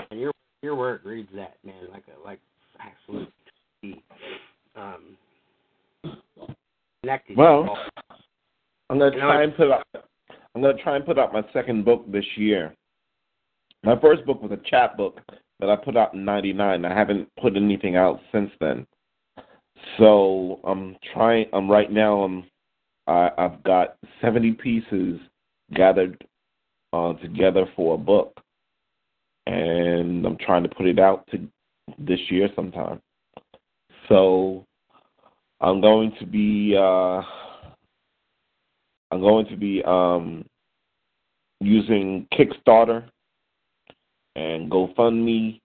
and 0.10 0.20
your 0.20 0.32
your 0.64 0.76
work 0.76 1.02
reads 1.04 1.30
that 1.36 1.58
man 1.64 1.76
like 1.92 2.04
a 2.08 2.26
like 2.26 2.40
absolute 2.80 3.32
um 4.76 5.18
connected. 7.02 7.38
Well, 7.38 7.78
I'm 8.90 8.98
gonna 8.98 9.14
You 9.14 9.22
know, 9.22 9.28
try 9.28 9.44
and 9.44 9.56
put 9.56 9.72
out. 9.72 9.86
I'm 10.56 10.62
gonna 10.62 10.82
try 10.82 10.96
and 10.96 11.06
put 11.06 11.20
out 11.20 11.34
my 11.34 11.44
second 11.54 11.86
book 11.86 12.10
this 12.12 12.26
year. 12.36 12.74
My 13.84 14.00
first 14.00 14.26
book 14.26 14.42
was 14.42 14.52
a 14.52 14.70
chapbook 14.70 15.20
that 15.60 15.70
I 15.70 15.76
put 15.76 15.98
out 15.98 16.14
in 16.14 16.26
'99. 16.26 16.86
I 16.86 16.94
haven't 16.94 17.30
put 17.40 17.56
anything 17.56 17.96
out 17.96 18.20
since 18.32 18.50
then. 18.60 18.88
So 19.98 20.60
I'm 20.64 20.96
trying. 21.14 21.48
I'm 21.54 21.70
right 21.70 21.92
now. 21.92 22.24
I'm. 22.24 22.46
I, 23.06 23.30
I've 23.38 23.62
got 23.64 23.98
70 24.22 24.54
pieces 24.54 25.20
gathered 25.74 26.26
uh, 26.94 27.14
together 27.14 27.66
for 27.76 27.96
a 27.96 27.98
book, 27.98 28.40
and 29.46 30.26
I'm 30.26 30.38
trying 30.38 30.64
to 30.64 30.70
put 30.70 30.86
it 30.86 31.00
out 31.00 31.28
to 31.32 31.48
this 32.00 32.20
year 32.30 32.48
sometime. 32.56 33.02
So 34.08 34.66
I'm 35.60 35.82
going 35.82 36.14
to 36.20 36.26
be. 36.26 36.76
Uh, 36.78 37.22
I'm 39.12 39.22
going 39.22 39.46
to 39.48 39.56
be 39.56 39.84
um, 39.84 40.44
using 41.60 42.28
Kickstarter 42.34 43.04
and 44.36 44.72
GoFundMe 44.72 45.60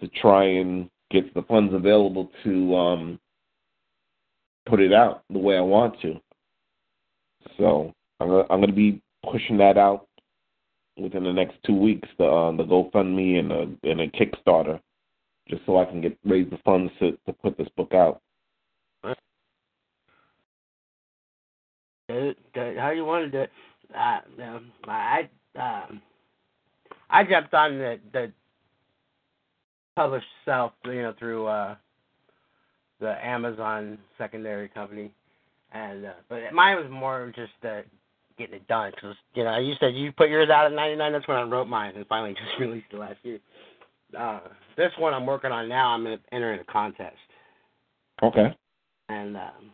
to 0.00 0.08
try 0.08 0.44
and 0.44 0.88
get 1.10 1.34
the 1.34 1.42
funds 1.42 1.74
available 1.74 2.30
to 2.44 2.76
um, 2.76 3.18
put 4.70 4.80
it 4.80 4.92
out 4.92 5.24
the 5.30 5.38
way 5.38 5.56
I 5.56 5.60
want 5.60 6.00
to. 6.02 6.20
So 7.58 7.92
I'm 8.20 8.28
gonna, 8.28 8.46
I'm 8.48 8.62
to 8.62 8.72
be 8.72 9.02
pushing 9.30 9.58
that 9.58 9.76
out 9.76 10.06
within 10.96 11.24
the 11.24 11.32
next 11.32 11.56
two 11.66 11.74
weeks. 11.74 12.08
The 12.18 12.24
uh, 12.24 12.52
the 12.52 12.64
GoFundMe 12.64 13.38
and 13.38 13.52
a 13.52 13.90
and 13.90 14.00
a 14.00 14.08
Kickstarter, 14.08 14.80
just 15.48 15.62
so 15.66 15.78
I 15.78 15.84
can 15.84 16.00
get 16.00 16.16
raise 16.24 16.48
the 16.50 16.58
funds 16.64 16.92
to 17.00 17.18
to 17.26 17.32
put 17.32 17.58
this 17.58 17.68
book 17.76 17.92
out. 17.92 18.22
How 22.08 22.90
you 22.90 23.04
want 23.04 23.32
to? 23.32 23.48
Uh, 23.96 24.20
um, 24.42 24.72
I 24.86 25.28
um, 25.56 26.00
I 27.08 27.24
jumped 27.24 27.54
on 27.54 27.78
the 27.78 28.00
the 28.12 28.32
published 29.96 30.26
self, 30.44 30.72
you 30.84 31.02
know, 31.02 31.14
through 31.18 31.46
uh, 31.46 31.76
the 33.00 33.24
Amazon 33.24 33.98
secondary 34.18 34.68
company, 34.68 35.10
and 35.72 36.06
uh, 36.06 36.12
but 36.28 36.52
mine 36.52 36.76
was 36.76 36.90
more 36.90 37.32
just 37.34 37.52
uh, 37.64 37.80
getting 38.38 38.56
it 38.56 38.68
done 38.68 38.92
because 38.94 39.16
you 39.34 39.44
know 39.44 39.58
you 39.58 39.74
said 39.80 39.94
you 39.94 40.12
put 40.12 40.28
yours 40.28 40.50
out 40.50 40.66
at 40.66 40.72
ninety 40.72 40.96
nine. 40.96 41.12
That's 41.12 41.26
when 41.26 41.36
I 41.36 41.42
wrote 41.42 41.68
mine 41.68 41.94
and 41.96 42.06
finally 42.06 42.34
just 42.46 42.60
released 42.60 42.86
it 42.92 42.98
last 42.98 43.18
year. 43.22 43.38
Uh, 44.18 44.40
this 44.76 44.92
one 44.98 45.14
I'm 45.14 45.26
working 45.26 45.52
on 45.52 45.68
now. 45.68 45.90
I'm 45.90 46.04
going 46.04 46.18
to 46.18 46.34
enter 46.34 46.52
in 46.52 46.60
a 46.60 46.64
contest. 46.64 47.16
Okay. 48.22 48.46
And 49.08 49.36
um, 49.36 49.70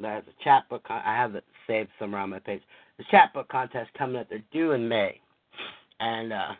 there's 0.00 0.24
a 0.26 0.44
chapbook. 0.44 0.84
Con- 0.84 1.02
I 1.04 1.14
have 1.14 1.34
it 1.34 1.44
saved 1.66 1.90
somewhere 1.98 2.20
on 2.20 2.30
my 2.30 2.38
page. 2.38 2.62
The 2.98 3.04
chapbook 3.10 3.48
contest 3.48 3.90
coming 3.96 4.16
up. 4.16 4.28
They're 4.28 4.42
due 4.52 4.72
in 4.72 4.88
May, 4.88 5.20
and 6.00 6.32
uh, 6.32 6.52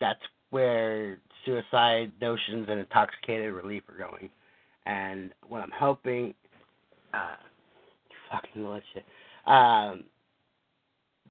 that's 0.00 0.20
where 0.50 1.18
suicide 1.44 2.12
notions 2.20 2.66
and 2.68 2.80
intoxicated 2.80 3.52
relief 3.52 3.82
are 3.88 3.98
going. 3.98 4.28
And 4.86 5.30
what 5.48 5.60
I'm 5.60 5.70
hoping, 5.72 6.34
uh, 7.14 7.36
fucking 8.30 8.80
shit. 8.94 9.04
Um, 9.46 10.04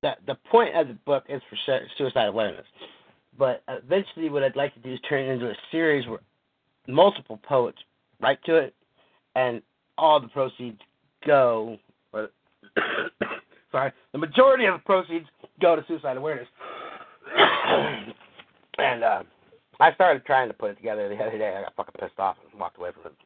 the 0.01 0.13
the 0.25 0.35
point 0.49 0.75
of 0.75 0.87
the 0.87 0.93
book 1.05 1.25
is 1.29 1.41
for 1.49 1.57
suicide 1.97 2.27
awareness, 2.27 2.65
but 3.37 3.63
eventually, 3.67 4.29
what 4.29 4.43
I'd 4.43 4.55
like 4.55 4.73
to 4.75 4.79
do 4.79 4.93
is 4.93 4.99
turn 5.07 5.25
it 5.25 5.31
into 5.33 5.49
a 5.49 5.55
series 5.71 6.07
where 6.07 6.19
multiple 6.87 7.39
poets 7.43 7.77
write 8.19 8.43
to 8.45 8.55
it, 8.55 8.73
and 9.35 9.61
all 9.97 10.19
the 10.19 10.27
proceeds 10.27 10.79
go. 11.25 11.77
Or, 12.13 12.29
sorry, 13.71 13.91
the 14.11 14.17
majority 14.17 14.65
of 14.65 14.75
the 14.75 14.83
proceeds 14.85 15.25
go 15.61 15.75
to 15.75 15.83
suicide 15.87 16.17
awareness. 16.17 16.47
and 18.77 19.03
uh, 19.03 19.23
I 19.79 19.93
started 19.93 20.25
trying 20.25 20.47
to 20.49 20.53
put 20.53 20.71
it 20.71 20.75
together 20.75 21.07
the 21.09 21.15
other 21.15 21.37
day. 21.37 21.55
I 21.57 21.61
got 21.61 21.75
fucking 21.75 21.95
pissed 21.99 22.19
off 22.19 22.37
and 22.51 22.59
walked 22.59 22.77
away 22.77 22.91
from 22.91 23.11
it. 23.11 23.17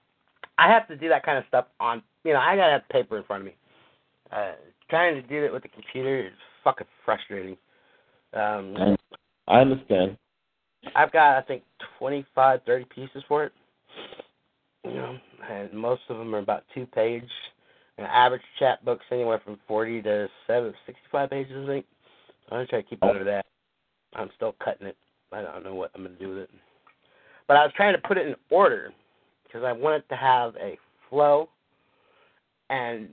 I 0.58 0.70
have 0.70 0.88
to 0.88 0.96
do 0.96 1.10
that 1.10 1.26
kind 1.26 1.38
of 1.38 1.44
stuff 1.48 1.66
on, 1.80 2.02
you 2.24 2.34
know, 2.34 2.40
I 2.40 2.56
gotta 2.56 2.74
have 2.74 2.90
paper 2.90 3.18
in 3.18 3.24
front 3.24 3.42
of 3.42 3.46
me. 3.46 3.56
Uh, 4.32 4.54
trying 4.90 5.16
to 5.16 5.22
do 5.22 5.44
it 5.44 5.54
with 5.54 5.64
the 5.64 5.70
computer 5.70 6.28
is 6.28 6.34
fucking 6.64 6.88
frustrating. 7.04 7.58
Um, 8.34 8.98
I 9.48 9.60
understand. 9.60 10.18
I've 10.96 11.12
got, 11.12 11.38
I 11.38 11.42
think, 11.42 11.64
twenty-five, 11.98 12.62
thirty 12.66 12.86
pieces 12.94 13.24
for 13.28 13.44
it. 13.44 13.52
You 14.84 14.94
know, 14.94 15.18
and 15.50 15.74
most 15.74 16.02
of 16.10 16.18
them 16.18 16.34
are 16.36 16.40
about 16.40 16.64
two 16.74 16.86
page. 16.88 17.24
An 17.98 18.06
average 18.06 18.42
chapbook's 18.60 19.06
anywhere 19.10 19.42
from 19.44 19.58
40 19.70 20.02
to 20.02 20.28
7, 20.48 20.74
65 20.86 21.30
pages, 21.30 21.64
I 21.64 21.66
think. 21.66 21.86
I'm 22.52 22.60
to 22.60 22.68
try 22.68 22.82
to 22.82 22.88
keep 22.88 23.02
under 23.02 23.24
that. 23.24 23.46
I'm 24.14 24.30
still 24.36 24.54
cutting 24.64 24.88
it. 24.88 24.98
I 25.32 25.42
don't 25.42 25.64
know 25.64 25.76
what 25.76 25.92
I'm 25.96 26.04
to 26.04 26.10
do 26.10 26.30
with 26.30 26.40
it. 26.40 26.50
But 27.48 27.58
I 27.58 27.64
was 27.64 27.72
trying 27.76 27.96
to 27.96 28.08
put 28.08 28.18
it 28.18 28.28
in 28.28 28.36
order 28.50 28.92
because 29.56 29.66
I 29.66 29.72
wanted 29.72 30.08
to 30.10 30.16
have 30.18 30.54
a 30.58 30.78
flow 31.10 31.48
and 32.70 33.08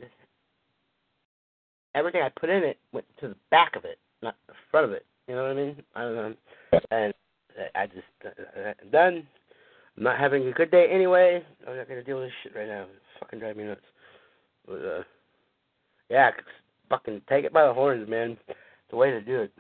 everything 1.95 2.21
I 2.21 2.31
put 2.31 2.51
in 2.51 2.65
it 2.65 2.79
went 2.93 3.07
to 3.21 3.29
the 3.29 3.37
back 3.53 3.77
of 3.77 3.85
it, 3.85 3.99
not 4.23 4.35
the 4.49 4.55
front 4.69 4.87
of 4.87 4.93
it. 4.93 5.07
You 5.29 5.37
know 5.37 5.43
what 5.43 5.53
I 5.53 5.55
mean? 5.55 5.77
I 5.95 6.01
don't 6.03 6.15
know. 6.17 6.35
And 6.91 7.15
I 7.77 7.87
just 7.87 8.03
uh, 8.27 8.73
done. 8.91 9.25
I'm 9.97 10.03
not 10.03 10.19
having 10.19 10.49
a 10.49 10.53
good 10.53 10.73
day 10.73 10.89
anyway. 10.91 11.45
I'm 11.69 11.77
not 11.77 11.89
gonna 11.89 12.03
deal 12.03 12.19
with 12.19 12.27
this 12.27 12.35
shit 12.43 12.57
right 12.57 12.67
now. 12.67 12.83
It's 12.83 13.21
fucking 13.21 13.39
driving 13.39 13.59
me 13.59 13.69
nuts. 13.69 13.81
But 14.67 14.85
uh, 14.85 15.03
yeah, 16.11 16.33
fucking 16.89 17.23
take 17.29 17.45
it 17.45 17.53
by 17.53 17.69
the 17.69 17.73
horns, 17.73 18.09
man. 18.09 18.37
It's 18.49 18.59
The 18.91 18.97
way 18.97 19.13
to 19.13 19.21
do 19.21 19.43
it. 19.43 19.53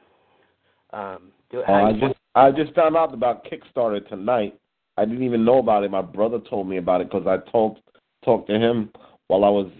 Um, 0.92 1.30
do 1.52 1.60
it. 1.60 1.68
Uh, 1.68 1.72
I 1.72 1.92
just 1.92 2.18
I 2.34 2.50
just 2.50 2.74
found 2.74 2.96
out 2.96 3.14
about 3.14 3.44
Kickstarter 3.44 4.04
tonight. 4.08 4.58
I 4.96 5.04
didn't 5.04 5.24
even 5.24 5.44
know 5.44 5.58
about 5.58 5.84
it. 5.84 5.90
My 5.90 6.02
brother 6.02 6.38
told 6.50 6.68
me 6.68 6.76
about 6.76 7.00
it 7.00 7.10
because 7.10 7.26
I 7.26 7.38
talked 7.50 7.80
talked 8.24 8.48
to 8.48 8.58
him 8.58 8.90
while 9.28 9.44
I 9.44 9.48
was 9.48 9.70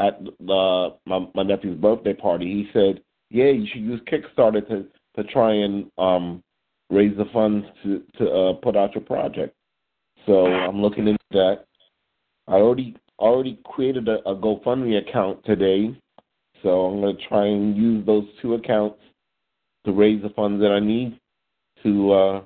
at 0.00 0.20
the 0.40 0.94
my, 1.06 1.26
my 1.34 1.42
nephew's 1.42 1.78
birthday 1.78 2.14
party. 2.14 2.46
He 2.46 2.70
said, 2.72 3.02
"Yeah, 3.30 3.50
you 3.50 3.66
should 3.72 3.82
use 3.82 4.00
Kickstarter 4.10 4.66
to 4.68 4.86
to 5.16 5.24
try 5.30 5.52
and 5.52 5.90
um 5.98 6.42
raise 6.90 7.16
the 7.16 7.26
funds 7.32 7.66
to 7.82 8.02
to 8.18 8.30
uh, 8.30 8.52
put 8.54 8.76
out 8.76 8.94
your 8.94 9.04
project." 9.04 9.54
So 10.26 10.46
I'm 10.46 10.80
looking 10.80 11.08
into 11.08 11.18
that. 11.32 11.64
I 12.48 12.54
already 12.54 12.96
already 13.18 13.58
created 13.64 14.08
a, 14.08 14.18
a 14.28 14.34
GoFundMe 14.34 14.98
account 15.06 15.44
today, 15.44 15.94
so 16.62 16.86
I'm 16.86 17.00
going 17.00 17.16
to 17.16 17.28
try 17.28 17.46
and 17.46 17.76
use 17.76 18.04
those 18.06 18.24
two 18.42 18.54
accounts 18.54 18.98
to 19.86 19.92
raise 19.92 20.22
the 20.22 20.30
funds 20.30 20.60
that 20.60 20.72
I 20.72 20.80
need 20.80 21.18
to 21.82 22.12
uh, 22.12 22.42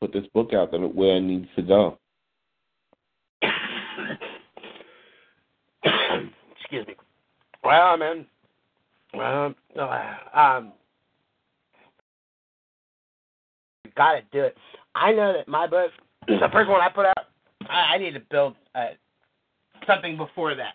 put 0.00 0.12
this 0.12 0.26
book 0.34 0.52
out 0.54 0.70
there 0.70 0.80
where 0.80 1.16
it 1.16 1.22
needs 1.22 1.48
to 1.56 1.62
go. 1.62 1.98
Excuse 6.60 6.86
me. 6.86 6.94
Well, 7.64 7.96
man. 7.96 8.26
Well, 9.14 9.54
um, 10.34 10.72
You 13.84 13.90
got 13.96 14.12
to 14.12 14.22
do 14.32 14.42
it. 14.42 14.56
I 14.94 15.12
know 15.12 15.32
that 15.32 15.48
my 15.48 15.66
book, 15.66 15.90
the 16.26 16.48
first 16.52 16.68
one 16.68 16.80
I 16.80 16.88
put 16.88 17.06
out, 17.06 17.26
I, 17.68 17.94
I 17.94 17.98
need 17.98 18.12
to 18.14 18.20
build 18.20 18.54
uh, 18.74 18.88
something 19.86 20.16
before 20.16 20.54
that. 20.54 20.74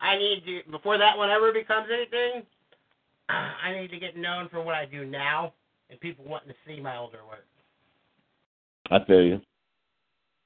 I 0.00 0.16
need 0.16 0.44
to 0.46 0.70
before 0.70 0.98
that 0.98 1.16
one 1.16 1.30
ever 1.30 1.52
becomes 1.52 1.88
anything. 1.92 2.42
I 3.28 3.72
need 3.72 3.90
to 3.90 3.98
get 3.98 4.16
known 4.16 4.48
for 4.50 4.62
what 4.62 4.74
I 4.74 4.84
do 4.84 5.04
now, 5.04 5.54
and 5.88 5.98
people 6.00 6.24
wanting 6.26 6.48
to 6.48 6.54
see 6.66 6.80
my 6.80 6.96
older 6.96 7.20
work. 7.26 7.46
I 8.90 9.04
feel 9.04 9.22
you. 9.22 9.40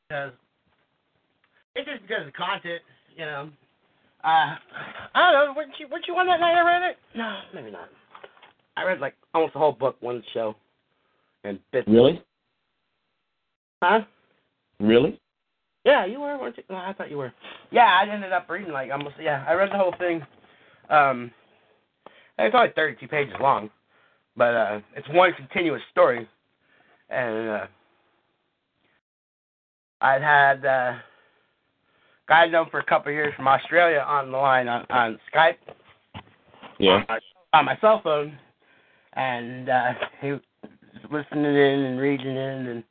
Because 0.08 0.32
it's 1.74 1.88
just 1.88 2.02
because 2.02 2.20
of 2.20 2.26
the 2.26 2.32
content, 2.32 2.82
you 3.16 3.24
know. 3.24 3.50
Uh, 4.24 4.56
I 5.14 5.32
don't 5.32 5.32
know. 5.32 5.54
Weren't 5.56 5.72
you 5.78 5.88
weren't 5.88 6.04
you 6.08 6.14
on 6.14 6.26
that 6.26 6.40
night 6.40 6.54
I 6.54 6.62
read 6.62 6.90
it? 6.90 6.96
No, 7.14 7.40
maybe 7.54 7.70
not. 7.70 7.88
I 8.76 8.84
read 8.84 9.00
like 9.00 9.14
almost 9.34 9.52
the 9.52 9.58
whole 9.58 9.72
book 9.72 9.96
one 10.00 10.22
show, 10.32 10.54
and 11.44 11.58
bits. 11.72 11.86
Really? 11.88 12.22
Huh? 13.82 14.00
Really? 14.80 15.20
Yeah, 15.84 16.04
you 16.04 16.20
were, 16.20 16.36
weren't 16.38 16.56
you? 16.56 16.64
No, 16.68 16.76
I 16.76 16.92
thought 16.92 17.10
you 17.10 17.18
were. 17.18 17.32
Yeah, 17.70 17.86
I 17.86 18.12
ended 18.12 18.32
up 18.32 18.48
reading 18.48 18.72
like 18.72 18.90
almost. 18.90 19.16
Yeah, 19.20 19.44
I 19.48 19.54
read 19.54 19.70
the 19.70 19.78
whole 19.78 19.94
thing. 19.98 20.20
Um, 20.90 21.30
it's 22.38 22.54
only 22.54 22.70
32 22.74 23.08
pages 23.08 23.34
long, 23.40 23.70
but 24.36 24.54
uh, 24.54 24.80
it's 24.96 25.08
one 25.10 25.32
continuous 25.34 25.82
story, 25.90 26.28
and 27.10 27.48
uh, 27.48 27.66
I'd 30.00 30.22
had 30.22 30.64
uh, 30.64 30.94
guy 32.28 32.44
I'd 32.44 32.52
known 32.52 32.68
for 32.70 32.80
a 32.80 32.84
couple 32.84 33.10
of 33.10 33.14
years 33.14 33.34
from 33.36 33.48
Australia 33.48 34.04
on 34.06 34.30
the 34.30 34.36
line 34.36 34.68
on, 34.68 34.86
on 34.90 35.18
Skype. 35.34 35.56
Yeah. 36.78 36.92
On 36.92 37.04
my, 37.08 37.18
on 37.54 37.64
my 37.64 37.78
cell 37.80 38.00
phone, 38.04 38.38
and 39.14 39.68
uh, 39.68 39.92
he 40.20 40.32
was 40.32 40.40
listening 41.10 41.44
in 41.44 41.80
and 41.84 41.98
reading 41.98 42.28
in, 42.28 42.36
and 42.36 42.84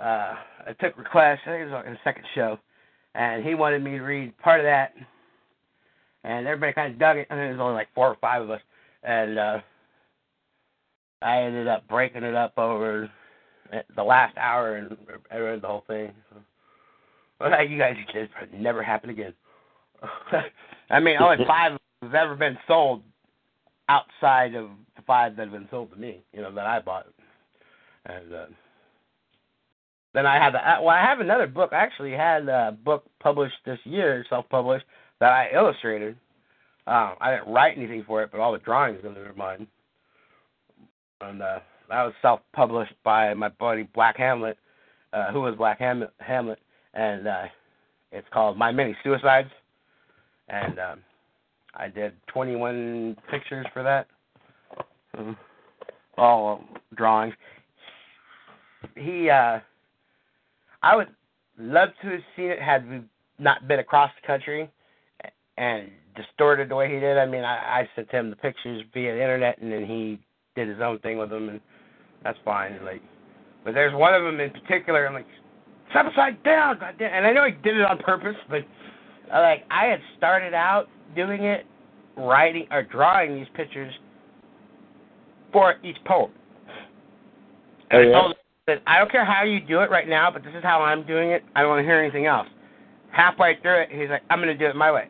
uh, 0.00 0.34
I 0.66 0.72
took 0.80 0.96
requests. 0.98 1.40
I 1.46 1.50
think 1.50 1.62
it 1.62 1.64
was 1.66 1.72
like 1.72 1.84
the 1.84 1.98
second 2.02 2.24
show, 2.34 2.58
and 3.14 3.44
he 3.44 3.54
wanted 3.54 3.84
me 3.84 3.92
to 3.92 4.02
read 4.02 4.36
part 4.38 4.58
of 4.58 4.64
that, 4.64 4.94
and 6.24 6.46
everybody 6.46 6.72
kind 6.72 6.92
of 6.92 6.98
dug 6.98 7.18
it. 7.18 7.28
I 7.30 7.34
think 7.34 7.50
it 7.50 7.52
was 7.52 7.60
only 7.60 7.74
like 7.74 7.94
four 7.94 8.08
or 8.08 8.16
five 8.20 8.42
of 8.42 8.50
us, 8.50 8.60
and 9.04 9.38
uh, 9.38 9.58
I 11.22 11.42
ended 11.42 11.68
up 11.68 11.86
breaking 11.86 12.24
it 12.24 12.34
up 12.34 12.58
over 12.58 13.08
the 13.96 14.02
last 14.02 14.36
hour 14.36 14.76
and 14.76 14.96
I 15.30 15.36
read 15.36 15.62
the 15.62 15.66
whole 15.66 15.84
thing. 15.86 16.12
Well, 17.40 17.64
you 17.64 17.78
guys 17.78 17.96
just 18.12 18.30
never 18.52 18.82
happen 18.82 19.10
again. 19.10 19.34
I 20.90 21.00
mean, 21.00 21.16
only 21.20 21.44
five 21.46 21.78
have 22.02 22.14
ever 22.14 22.34
been 22.34 22.58
sold 22.66 23.02
outside 23.88 24.54
of 24.54 24.70
the 24.96 25.02
five 25.06 25.36
that 25.36 25.42
have 25.42 25.52
been 25.52 25.68
sold 25.70 25.90
to 25.92 25.96
me. 25.96 26.22
You 26.32 26.42
know 26.42 26.54
that 26.54 26.66
I 26.66 26.80
bought. 26.80 27.06
And 28.06 28.32
uh, 28.32 28.46
then 30.14 30.26
I 30.26 30.42
had 30.42 30.54
the 30.54 30.58
well, 30.80 30.90
I 30.90 31.00
have 31.00 31.20
another 31.20 31.46
book. 31.46 31.72
I 31.72 31.76
actually 31.76 32.12
had 32.12 32.48
a 32.48 32.76
book 32.84 33.04
published 33.20 33.56
this 33.64 33.78
year, 33.84 34.24
self-published, 34.28 34.84
that 35.20 35.32
I 35.32 35.50
illustrated. 35.54 36.16
Um, 36.86 37.14
I 37.20 37.32
didn't 37.32 37.52
write 37.52 37.76
anything 37.76 38.04
for 38.06 38.22
it, 38.22 38.30
but 38.32 38.40
all 38.40 38.52
the 38.52 38.58
drawings 38.58 39.00
in 39.04 39.14
there 39.14 39.28
are 39.30 39.34
mine. 39.34 39.66
And 41.20 41.42
uh, 41.42 41.58
that 41.88 42.02
was 42.02 42.12
self-published 42.22 42.94
by 43.04 43.32
my 43.34 43.48
buddy 43.48 43.88
Black 43.94 44.16
Hamlet, 44.16 44.58
uh, 45.12 45.32
who 45.32 45.40
was 45.40 45.54
Black 45.56 45.78
Ham- 45.78 46.08
Hamlet, 46.18 46.58
and 46.94 47.26
uh, 47.26 47.44
it's 48.12 48.26
called 48.32 48.58
My 48.58 48.72
Many 48.72 48.96
Suicides. 49.02 49.50
And 50.48 50.78
um, 50.78 51.00
I 51.74 51.88
did 51.88 52.12
21 52.28 53.16
pictures 53.30 53.66
for 53.72 53.82
that, 53.82 54.06
um, 55.16 55.36
all 56.16 56.64
drawings. 56.94 57.34
He, 58.94 59.28
uh, 59.28 59.58
I 60.82 60.96
would 60.96 61.08
love 61.58 61.90
to 62.02 62.08
have 62.08 62.20
seen 62.36 62.46
it 62.46 62.60
had 62.60 62.88
we 62.88 63.02
not 63.38 63.68
been 63.68 63.78
across 63.78 64.10
the 64.20 64.26
country 64.26 64.70
and 65.56 65.90
distorted 66.16 66.68
the 66.68 66.76
way 66.76 66.92
he 66.92 67.00
did. 67.00 67.18
I 67.18 67.26
mean, 67.26 67.44
I, 67.44 67.80
I 67.80 67.88
sent 67.94 68.10
him 68.10 68.30
the 68.30 68.36
pictures 68.36 68.82
via 68.94 69.14
the 69.14 69.20
internet, 69.20 69.58
and 69.60 69.70
then 69.70 69.84
he 69.84 70.18
did 70.54 70.68
his 70.68 70.80
own 70.80 70.98
thing 71.00 71.18
with 71.18 71.30
them, 71.30 71.48
and 71.48 71.60
that's 72.24 72.38
fine. 72.44 72.78
Like, 72.84 73.02
but 73.64 73.74
there's 73.74 73.94
one 73.94 74.14
of 74.14 74.22
them 74.22 74.40
in 74.40 74.50
particular. 74.50 75.06
I'm 75.06 75.14
like, 75.14 75.26
it's 75.86 75.96
upside 75.96 76.42
down, 76.42 76.78
goddamn. 76.78 77.12
And 77.12 77.26
I 77.26 77.32
know 77.32 77.44
he 77.44 77.52
did 77.52 77.76
it 77.76 77.84
on 77.84 77.98
purpose, 77.98 78.36
but 78.48 78.60
uh, 79.32 79.40
like 79.40 79.64
I 79.70 79.86
had 79.86 80.00
started 80.16 80.54
out 80.54 80.88
doing 81.14 81.44
it, 81.44 81.66
writing 82.16 82.66
or 82.70 82.82
drawing 82.82 83.34
these 83.34 83.46
pictures 83.54 83.92
for 85.52 85.76
each 85.82 85.96
poem. 86.04 86.30
And 87.90 88.06
Oh, 88.06 88.08
I 88.08 88.12
told 88.12 88.30
him 88.32 88.36
that 88.66 88.82
I 88.86 88.98
don't 88.98 89.10
care 89.10 89.24
how 89.24 89.44
you 89.44 89.60
do 89.60 89.80
it 89.80 89.90
right 89.90 90.08
now, 90.08 90.30
but 90.30 90.42
this 90.42 90.52
is 90.54 90.62
how 90.62 90.82
I'm 90.82 91.06
doing 91.06 91.30
it. 91.30 91.42
I 91.54 91.62
don't 91.62 91.70
want 91.70 91.80
to 91.80 91.86
hear 91.86 92.00
anything 92.00 92.26
else. 92.26 92.48
Halfway 93.10 93.58
through 93.62 93.82
it, 93.82 93.88
he's 93.90 94.10
like, 94.10 94.22
"I'm 94.28 94.40
going 94.40 94.48
to 94.48 94.58
do 94.58 94.66
it 94.66 94.76
my 94.76 94.92
way," 94.92 95.08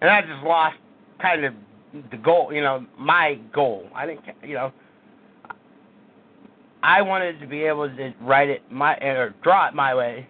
and 0.00 0.08
I 0.08 0.20
just 0.20 0.44
lost 0.44 0.76
kind 1.20 1.44
of 1.44 1.54
the 2.12 2.16
goal. 2.16 2.52
You 2.52 2.60
know, 2.60 2.86
my 2.96 3.40
goal. 3.52 3.88
I 3.94 4.06
didn't, 4.06 4.20
you 4.44 4.54
know. 4.54 4.72
I 6.86 7.02
wanted 7.02 7.40
to 7.40 7.48
be 7.48 7.64
able 7.64 7.88
to 7.88 8.14
write 8.20 8.48
it 8.48 8.62
my 8.70 8.94
or 8.98 9.34
draw 9.42 9.66
it 9.66 9.74
my 9.74 9.92
way, 9.92 10.24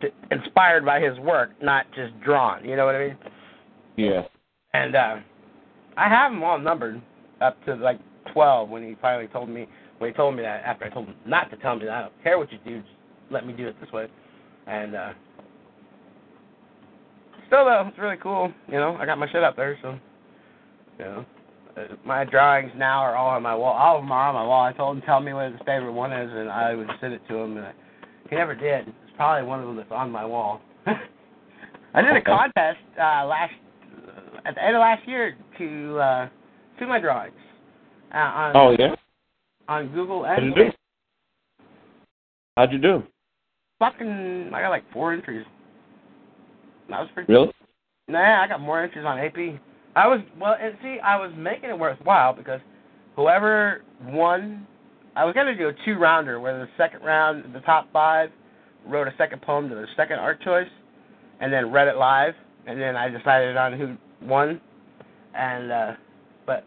to, 0.00 0.08
inspired 0.32 0.84
by 0.84 1.00
his 1.00 1.16
work, 1.20 1.50
not 1.62 1.86
just 1.94 2.18
drawn. 2.20 2.64
You 2.64 2.74
know 2.74 2.86
what 2.86 2.96
I 2.96 3.06
mean? 3.06 3.18
Yeah. 3.96 4.22
And 4.74 4.96
uh, 4.96 5.16
I 5.96 6.08
have 6.08 6.32
them 6.32 6.42
all 6.42 6.58
numbered 6.58 7.00
up 7.40 7.64
to 7.66 7.76
like 7.76 8.00
12 8.32 8.68
when 8.68 8.82
he 8.82 8.96
finally 9.00 9.28
told 9.28 9.48
me 9.48 9.68
when 9.98 10.10
he 10.10 10.16
told 10.16 10.34
me 10.34 10.42
that 10.42 10.64
after 10.64 10.86
I 10.86 10.90
told 10.90 11.06
him 11.06 11.14
not 11.24 11.50
to 11.50 11.56
tell 11.58 11.76
me 11.76 11.84
that 11.84 11.94
I 11.94 12.00
don't 12.02 12.22
care 12.24 12.36
what 12.36 12.50
you 12.50 12.58
do, 12.64 12.80
just 12.80 12.90
let 13.30 13.46
me 13.46 13.52
do 13.52 13.68
it 13.68 13.76
this 13.80 13.92
way. 13.92 14.08
And 14.66 14.96
uh, 14.96 15.12
still 17.46 17.64
though, 17.64 17.84
it's 17.86 17.98
really 17.98 18.16
cool. 18.16 18.52
You 18.66 18.78
know, 18.78 18.96
I 18.96 19.06
got 19.06 19.18
my 19.18 19.30
shit 19.30 19.44
up 19.44 19.54
there, 19.54 19.78
so 19.82 19.98
you 20.98 21.04
know. 21.04 21.24
Uh, 21.78 21.94
my 22.04 22.24
drawings 22.24 22.72
now 22.76 23.00
are 23.00 23.16
all 23.16 23.30
on 23.30 23.42
my 23.42 23.54
wall. 23.54 23.72
All 23.72 23.96
of 23.96 24.02
them 24.02 24.12
are 24.12 24.28
on 24.28 24.34
my 24.34 24.44
wall. 24.44 24.64
I 24.64 24.72
told 24.72 24.96
him 24.96 25.02
tell 25.02 25.20
me 25.20 25.32
what 25.32 25.52
his 25.52 25.60
favorite 25.66 25.92
one 25.92 26.12
is, 26.12 26.30
and 26.32 26.48
I 26.48 26.74
would 26.74 26.88
send 27.00 27.12
it 27.12 27.22
to 27.28 27.36
him. 27.36 27.56
And 27.56 27.66
I, 27.66 27.72
he 28.30 28.36
never 28.36 28.54
did. 28.54 28.88
It's 28.88 29.16
probably 29.16 29.46
one 29.46 29.60
of 29.60 29.66
them 29.66 29.76
that's 29.76 29.92
on 29.92 30.10
my 30.10 30.24
wall. 30.24 30.60
I 31.94 32.02
did 32.02 32.16
a 32.16 32.22
contest 32.22 32.78
uh, 33.00 33.24
last 33.26 33.52
at 34.44 34.54
the 34.54 34.64
end 34.64 34.76
of 34.76 34.80
last 34.80 35.06
year 35.06 35.36
to 35.58 35.98
uh, 35.98 36.28
see 36.78 36.86
my 36.86 37.00
drawings 37.00 37.34
uh, 38.14 38.18
on 38.18 38.56
Oh 38.56 38.76
yeah. 38.78 38.94
on 39.68 39.88
Google 39.88 40.24
How'd 40.24 40.44
you 40.44 40.54
do? 40.54 40.70
How'd 42.56 42.72
you 42.72 42.78
do? 42.78 43.02
fucking. 43.78 44.50
I 44.52 44.60
got 44.60 44.70
like 44.70 44.90
four 44.92 45.12
entries. 45.12 45.46
That 46.90 47.00
was 47.00 47.08
pretty. 47.14 47.32
Really? 47.32 47.50
Nah, 48.08 48.42
I 48.42 48.48
got 48.48 48.60
more 48.60 48.82
entries 48.82 49.04
on 49.04 49.18
AP. 49.18 49.60
I 49.98 50.06
was 50.06 50.20
well, 50.40 50.54
and 50.60 50.76
see, 50.80 50.98
I 51.02 51.16
was 51.16 51.32
making 51.36 51.70
it 51.70 51.78
worthwhile 51.78 52.32
because 52.32 52.60
whoever 53.16 53.82
won, 54.06 54.64
I 55.16 55.24
was 55.24 55.34
gonna 55.34 55.56
do 55.56 55.70
a 55.70 55.72
two 55.84 55.98
rounder 55.98 56.38
where 56.38 56.56
the 56.56 56.68
second 56.76 57.02
round, 57.02 57.52
the 57.52 57.58
top 57.60 57.88
five, 57.92 58.30
wrote 58.86 59.08
a 59.08 59.14
second 59.18 59.42
poem 59.42 59.68
to 59.68 59.74
their 59.74 59.88
second 59.96 60.20
art 60.20 60.40
choice, 60.40 60.68
and 61.40 61.52
then 61.52 61.72
read 61.72 61.88
it 61.88 61.96
live, 61.96 62.34
and 62.68 62.80
then 62.80 62.94
I 62.94 63.08
decided 63.08 63.56
on 63.56 63.72
who 63.72 63.96
won, 64.24 64.60
and 65.34 65.72
uh, 65.72 65.92
but 66.46 66.64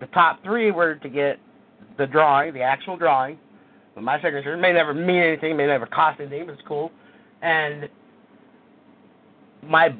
the 0.00 0.06
top 0.06 0.42
three 0.42 0.72
were 0.72 0.96
to 0.96 1.08
get 1.08 1.38
the 1.96 2.08
drawing, 2.08 2.54
the 2.54 2.62
actual 2.62 2.96
drawing, 2.96 3.38
with 3.94 4.02
my 4.02 4.20
signature. 4.20 4.54
It 4.54 4.60
may 4.60 4.72
never 4.72 4.92
mean 4.92 5.22
anything, 5.22 5.56
may 5.56 5.68
never 5.68 5.86
cost 5.86 6.18
anything, 6.18 6.46
but 6.46 6.54
it's 6.54 6.62
cool, 6.66 6.90
and 7.40 7.88
my 9.62 9.94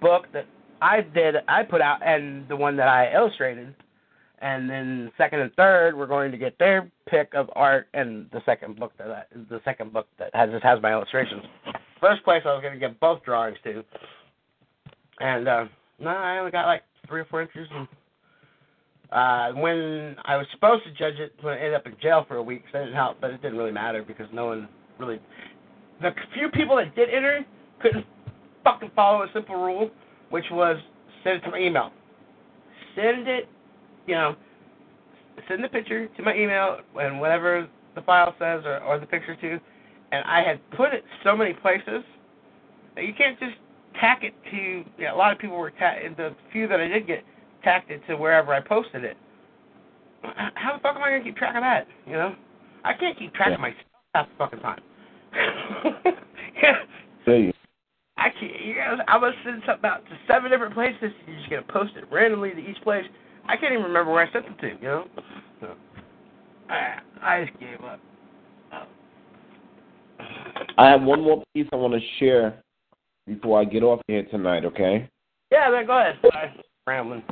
book 0.00 0.28
that 0.32 0.46
I 0.80 1.00
did, 1.00 1.36
I 1.48 1.62
put 1.62 1.80
out, 1.80 2.04
and 2.04 2.48
the 2.48 2.56
one 2.56 2.76
that 2.76 2.88
I 2.88 3.12
illustrated, 3.14 3.74
and 4.40 4.68
then 4.68 5.10
second 5.16 5.40
and 5.40 5.52
third, 5.54 5.96
we're 5.96 6.06
going 6.06 6.30
to 6.32 6.38
get 6.38 6.58
their 6.58 6.90
pick 7.08 7.32
of 7.34 7.48
art, 7.54 7.88
and 7.94 8.26
the 8.32 8.40
second 8.44 8.78
book 8.78 8.92
that 8.98 9.10
I, 9.10 9.22
the 9.48 9.60
second 9.64 9.92
book 9.92 10.06
that 10.18 10.34
has 10.34 10.50
just 10.50 10.64
has 10.64 10.80
my 10.82 10.92
illustrations. 10.92 11.42
First 12.00 12.22
place, 12.24 12.42
I 12.44 12.48
was 12.52 12.60
going 12.60 12.74
to 12.74 12.80
get 12.80 13.00
both 13.00 13.22
drawings 13.24 13.56
to, 13.64 13.82
and 15.20 15.48
uh, 15.48 15.64
no, 15.98 16.10
I 16.10 16.38
only 16.38 16.50
got 16.50 16.66
like 16.66 16.82
three 17.08 17.20
or 17.20 17.24
four 17.26 17.40
entries. 17.40 17.68
And, 17.70 17.88
uh, 19.10 19.58
when 19.58 20.16
I 20.24 20.36
was 20.36 20.46
supposed 20.52 20.84
to 20.84 20.90
judge 20.90 21.18
it, 21.18 21.32
when 21.40 21.54
I 21.54 21.58
ended 21.58 21.74
up 21.74 21.86
in 21.86 21.96
jail 22.02 22.24
for 22.28 22.36
a 22.36 22.42
week, 22.42 22.64
so 22.70 22.78
that 22.78 22.84
didn't 22.84 22.96
help, 22.96 23.20
but 23.20 23.30
it 23.30 23.40
didn't 23.40 23.56
really 23.56 23.72
matter 23.72 24.02
because 24.02 24.26
no 24.32 24.46
one 24.46 24.68
really. 24.98 25.20
The 26.02 26.10
few 26.34 26.50
people 26.50 26.76
that 26.76 26.94
did 26.94 27.08
enter 27.08 27.46
couldn't 27.80 28.04
fucking 28.64 28.90
follow 28.94 29.22
a 29.22 29.28
simple 29.32 29.54
rule, 29.54 29.90
which 30.30 30.44
was 30.50 30.76
send 31.24 31.36
it 31.36 31.40
to 31.44 31.50
my 31.50 31.58
email. 31.58 31.90
Send 32.94 33.28
it, 33.28 33.48
you 34.06 34.14
know, 34.14 34.36
send 35.48 35.62
the 35.62 35.68
picture 35.68 36.08
to 36.08 36.22
my 36.22 36.34
email 36.34 36.78
and 37.00 37.20
whatever 37.20 37.68
the 37.94 38.02
file 38.02 38.34
says 38.38 38.62
or, 38.64 38.80
or 38.80 38.98
the 38.98 39.06
picture 39.06 39.36
to. 39.36 39.58
And 40.12 40.24
I 40.24 40.42
had 40.42 40.60
put 40.70 40.92
it 40.94 41.04
so 41.24 41.36
many 41.36 41.52
places 41.52 42.04
that 42.94 43.04
you 43.04 43.12
can't 43.16 43.38
just 43.38 43.56
tack 44.00 44.22
it 44.22 44.34
to. 44.50 44.56
You 44.56 45.06
know, 45.06 45.14
a 45.14 45.18
lot 45.18 45.32
of 45.32 45.38
people 45.38 45.56
were 45.56 45.70
ta- 45.70 45.96
the 46.16 46.34
few 46.52 46.68
that 46.68 46.80
I 46.80 46.88
did 46.88 47.06
get 47.06 47.24
tacked 47.62 47.90
it 47.90 48.00
to 48.08 48.16
wherever 48.16 48.54
I 48.54 48.60
posted 48.60 49.04
it. 49.04 49.16
How 50.22 50.76
the 50.76 50.82
fuck 50.82 50.96
am 50.96 51.02
I 51.02 51.10
gonna 51.10 51.24
keep 51.24 51.36
track 51.36 51.56
of 51.56 51.62
that? 51.62 51.86
You 52.06 52.14
know, 52.14 52.34
I 52.84 52.94
can't 52.94 53.18
keep 53.18 53.34
track 53.34 53.52
of 53.52 53.60
myself 53.60 53.80
half 54.14 54.26
the 54.28 54.34
fucking 54.38 54.60
time. 54.60 54.80
See. 57.26 57.52
I 58.18 58.28
can't. 58.30 58.64
You 58.64 58.74
guys, 58.74 58.98
I 59.08 59.18
must 59.18 59.36
send 59.44 59.62
something 59.66 59.88
out 59.88 60.04
to 60.06 60.18
seven 60.26 60.50
different 60.50 60.74
places. 60.74 61.12
You're 61.26 61.36
just 61.36 61.50
gonna 61.50 61.62
post 61.68 61.92
it 61.96 62.04
randomly 62.10 62.50
to 62.50 62.58
each 62.58 62.80
place. 62.82 63.04
I 63.46 63.56
can't 63.56 63.72
even 63.72 63.84
remember 63.84 64.12
where 64.12 64.26
I 64.26 64.32
sent 64.32 64.46
it 64.46 64.58
to. 64.60 64.68
You 64.68 64.88
know. 64.88 65.04
So, 65.60 65.74
I 66.68 66.98
I 67.22 67.44
just 67.44 67.58
gave 67.60 67.80
up. 67.84 68.00
I 70.78 70.88
have 70.90 71.02
one 71.02 71.22
more 71.22 71.42
piece 71.54 71.66
I 71.72 71.76
want 71.76 71.94
to 71.94 72.00
share 72.18 72.62
before 73.26 73.60
I 73.60 73.64
get 73.64 73.82
off 73.82 74.00
here 74.08 74.24
tonight. 74.24 74.64
Okay. 74.64 75.08
Yeah, 75.50 75.68
man. 75.70 75.86
Go 75.86 75.98
ahead. 75.98 76.16
Sorry. 76.22 76.52
Rambling. 76.86 77.22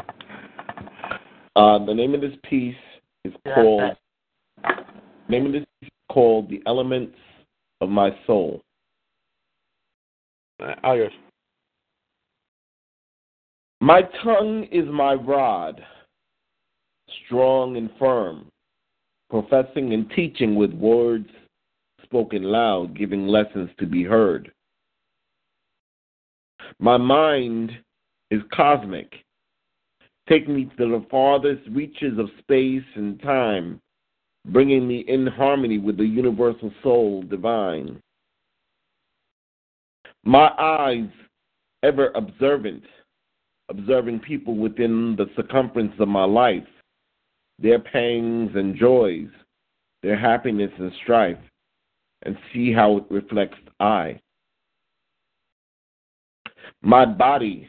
Uh, 1.56 1.84
the 1.84 1.94
name 1.94 2.14
of 2.14 2.20
this 2.20 2.34
piece 2.48 2.74
is 3.24 3.32
Yeah, 3.46 3.54
called. 3.54 3.96
Name 5.28 5.46
of 5.46 5.52
this 5.52 5.64
piece 5.80 5.88
is 5.88 6.12
called 6.12 6.50
"The 6.50 6.62
Elements 6.66 7.16
of 7.80 7.88
My 7.88 8.10
Soul." 8.26 8.60
Uh, 10.64 10.74
all 10.82 10.96
yours. 10.96 11.12
My 13.80 14.02
tongue 14.22 14.66
is 14.72 14.86
my 14.88 15.14
rod, 15.14 15.84
strong 17.26 17.76
and 17.76 17.90
firm, 17.98 18.46
professing 19.28 19.92
and 19.92 20.10
teaching 20.10 20.54
with 20.54 20.72
words 20.72 21.28
spoken 22.02 22.44
loud, 22.44 22.96
giving 22.96 23.26
lessons 23.26 23.68
to 23.78 23.86
be 23.86 24.04
heard. 24.04 24.52
My 26.78 26.96
mind 26.96 27.72
is 28.30 28.40
cosmic, 28.52 29.12
taking 30.28 30.54
me 30.54 30.70
to 30.78 30.88
the 30.88 31.04
farthest 31.10 31.68
reaches 31.70 32.18
of 32.18 32.30
space 32.38 32.84
and 32.94 33.20
time, 33.20 33.80
bringing 34.46 34.88
me 34.88 35.04
in 35.08 35.26
harmony 35.26 35.78
with 35.78 35.98
the 35.98 36.06
universal 36.06 36.72
soul 36.82 37.22
divine. 37.22 38.00
My 40.24 40.50
eyes, 40.58 41.08
ever 41.82 42.10
observant, 42.14 42.82
observing 43.68 44.20
people 44.20 44.56
within 44.56 45.16
the 45.16 45.26
circumference 45.36 45.92
of 45.98 46.08
my 46.08 46.24
life, 46.24 46.66
their 47.58 47.78
pangs 47.78 48.50
and 48.54 48.74
joys, 48.74 49.28
their 50.02 50.18
happiness 50.18 50.70
and 50.78 50.90
strife, 51.02 51.38
and 52.22 52.38
see 52.52 52.72
how 52.72 52.96
it 52.96 53.04
reflects 53.10 53.58
I. 53.80 54.18
My 56.80 57.04
body 57.04 57.68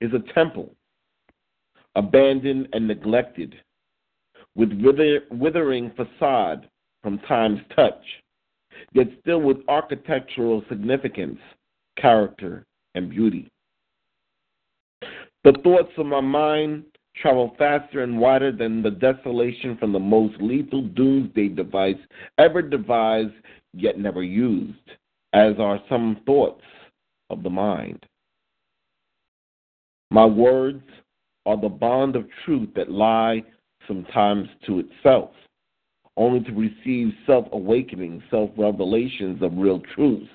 is 0.00 0.10
a 0.12 0.32
temple, 0.34 0.74
abandoned 1.94 2.68
and 2.72 2.88
neglected, 2.88 3.54
with 4.56 4.72
wither, 4.82 5.20
withering 5.30 5.92
facade 5.92 6.68
from 7.04 7.18
time's 7.20 7.60
touch, 7.74 8.02
yet 8.92 9.08
still 9.20 9.40
with 9.40 9.58
architectural 9.68 10.64
significance, 10.68 11.38
character, 11.96 12.64
and 12.94 13.10
beauty. 13.10 13.48
The 15.44 15.54
thoughts 15.64 15.92
of 15.98 16.06
my 16.06 16.20
mind 16.20 16.84
travel 17.16 17.54
faster 17.58 18.02
and 18.02 18.18
wider 18.18 18.52
than 18.52 18.82
the 18.82 18.90
desolation 18.90 19.76
from 19.76 19.92
the 19.92 19.98
most 19.98 20.40
lethal 20.40 20.82
doomsday 20.82 21.48
device 21.48 21.96
ever 22.38 22.62
devised 22.62 23.34
yet 23.74 23.98
never 23.98 24.22
used, 24.22 24.90
as 25.32 25.54
are 25.58 25.80
some 25.88 26.20
thoughts 26.24 26.62
of 27.30 27.42
the 27.42 27.50
mind. 27.50 28.04
My 30.10 30.24
words 30.26 30.82
are 31.46 31.60
the 31.60 31.68
bond 31.68 32.16
of 32.16 32.26
truth 32.44 32.68
that 32.76 32.90
lie 32.90 33.42
sometimes 33.88 34.48
to 34.66 34.80
itself, 34.80 35.30
only 36.16 36.40
to 36.40 36.52
receive 36.52 37.12
self 37.26 37.46
awakening, 37.52 38.22
self 38.30 38.50
revelations 38.56 39.42
of 39.42 39.56
real 39.56 39.80
truth, 39.94 40.28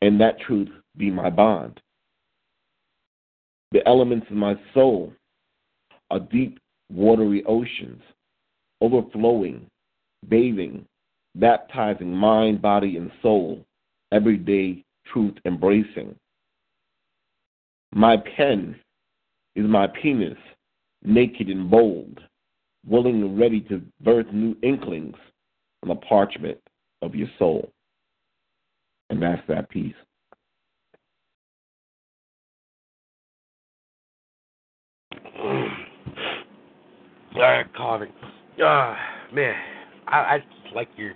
and 0.00 0.20
that 0.20 0.40
truth 0.40 0.68
be 0.96 1.10
my 1.10 1.30
bond. 1.30 1.80
The 3.72 3.86
elements 3.86 4.26
of 4.30 4.36
my 4.36 4.54
soul 4.72 5.12
are 6.10 6.20
deep, 6.20 6.58
watery 6.90 7.44
oceans, 7.46 8.02
overflowing, 8.80 9.66
bathing, 10.28 10.86
baptizing 11.34 12.12
mind, 12.12 12.62
body, 12.62 12.96
and 12.96 13.10
soul, 13.22 13.64
everyday 14.12 14.84
truth 15.12 15.34
embracing. 15.44 16.14
My 17.92 18.16
pen 18.36 18.76
is 19.54 19.66
my 19.66 19.86
penis, 19.86 20.38
naked 21.02 21.48
and 21.48 21.70
bold, 21.70 22.20
willing 22.88 23.22
and 23.22 23.38
ready 23.38 23.60
to 23.62 23.82
birth 24.00 24.26
new 24.32 24.56
inklings 24.62 25.16
on 25.82 25.88
the 25.88 25.94
parchment 25.94 26.58
of 27.02 27.14
your 27.14 27.28
soul. 27.38 27.70
And 29.10 29.22
that's 29.22 29.42
that 29.48 29.68
piece. 29.70 29.94
All 37.36 37.62
Carving. 37.76 38.12
Ah, 38.60 38.96
man, 39.32 39.54
I, 40.08 40.16
I 40.16 40.38
just 40.38 40.74
like 40.74 40.88
your 40.96 41.12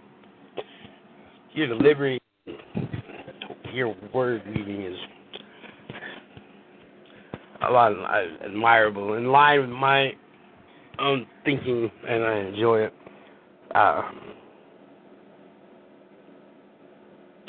your 1.53 1.67
delivery, 1.67 2.19
your 3.73 3.97
word 4.15 4.43
reading 4.47 4.83
is 4.83 4.97
a 7.67 7.71
lot 7.71 7.93
uh, 7.93 8.45
admirable, 8.45 9.15
in 9.15 9.27
line 9.27 9.61
with 9.61 9.71
my 9.71 10.13
own 10.99 11.27
thinking, 11.45 11.91
and 12.09 12.25
I 12.25 12.39
enjoy 12.39 12.81
it. 12.81 12.95
Uh, 13.75 14.03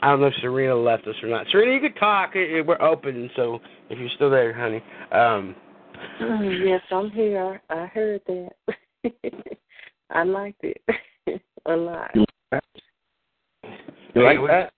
I 0.02 0.10
don't 0.10 0.20
know 0.20 0.28
if 0.28 0.34
Serena 0.42 0.76
left 0.76 1.08
us 1.08 1.16
or 1.24 1.30
not. 1.30 1.48
Serena, 1.50 1.74
you 1.74 1.80
could 1.80 1.98
talk. 1.98 2.34
We're 2.36 2.82
open, 2.82 3.30
so 3.36 3.60
if 3.90 3.98
you're 3.98 4.10
still 4.16 4.30
there, 4.30 4.54
honey. 4.54 4.84
Um, 5.12 5.56
yes, 6.66 6.82
I'm 6.92 7.10
here. 7.12 7.62
I 7.70 7.86
heard 7.86 8.22
that. 8.28 8.50
I 10.10 10.24
liked 10.24 10.64
it 10.64 10.82
a 11.66 11.76
lot. 11.76 12.12
You 14.14 14.24
like 14.24 14.38
that? 14.48 14.74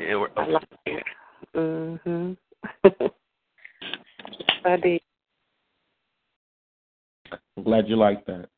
Yeah, 0.00 0.16
we're 0.16 0.28
I 0.36 0.46
like 0.46 0.68
it. 0.86 1.04
Mhm. 1.54 2.36
I 4.64 4.76
did. 4.76 5.00
I'm 7.56 7.64
glad 7.64 7.88
you 7.88 7.96
like 7.96 8.24
that. 8.26 8.48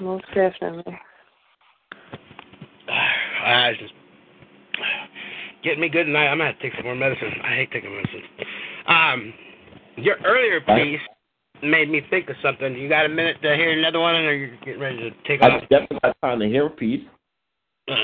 Most 0.00 0.24
definitely. 0.34 0.84
I 2.88 3.72
just 3.78 3.92
getting 5.62 5.80
me 5.80 5.88
good 5.88 6.04
tonight. 6.04 6.28
I'm 6.28 6.38
gonna 6.38 6.50
have 6.50 6.58
to 6.58 6.62
take 6.62 6.76
some 6.76 6.84
more 6.84 6.94
medicine. 6.94 7.32
I 7.44 7.56
hate 7.56 7.70
taking 7.72 7.94
medicine. 7.94 8.22
Um, 8.86 9.34
your 9.96 10.16
earlier 10.24 10.60
piece 10.60 11.00
made 11.62 11.90
me 11.90 12.02
think 12.10 12.28
of 12.28 12.36
something. 12.42 12.74
You 12.74 12.88
got 12.88 13.06
a 13.06 13.08
minute 13.08 13.36
to 13.42 13.54
hear 13.54 13.70
another 13.78 14.00
one, 14.00 14.16
or 14.16 14.34
you're 14.34 14.56
getting 14.58 14.80
ready 14.80 14.98
to 14.98 15.10
take 15.26 15.42
I 15.42 15.50
off? 15.50 15.62
I 15.62 15.66
definitely 15.66 15.98
got 16.02 16.16
time 16.22 16.40
to 16.40 16.46
hear 16.46 16.66
a 16.66 16.70
piece. 16.70 17.04
Uh, 17.88 17.94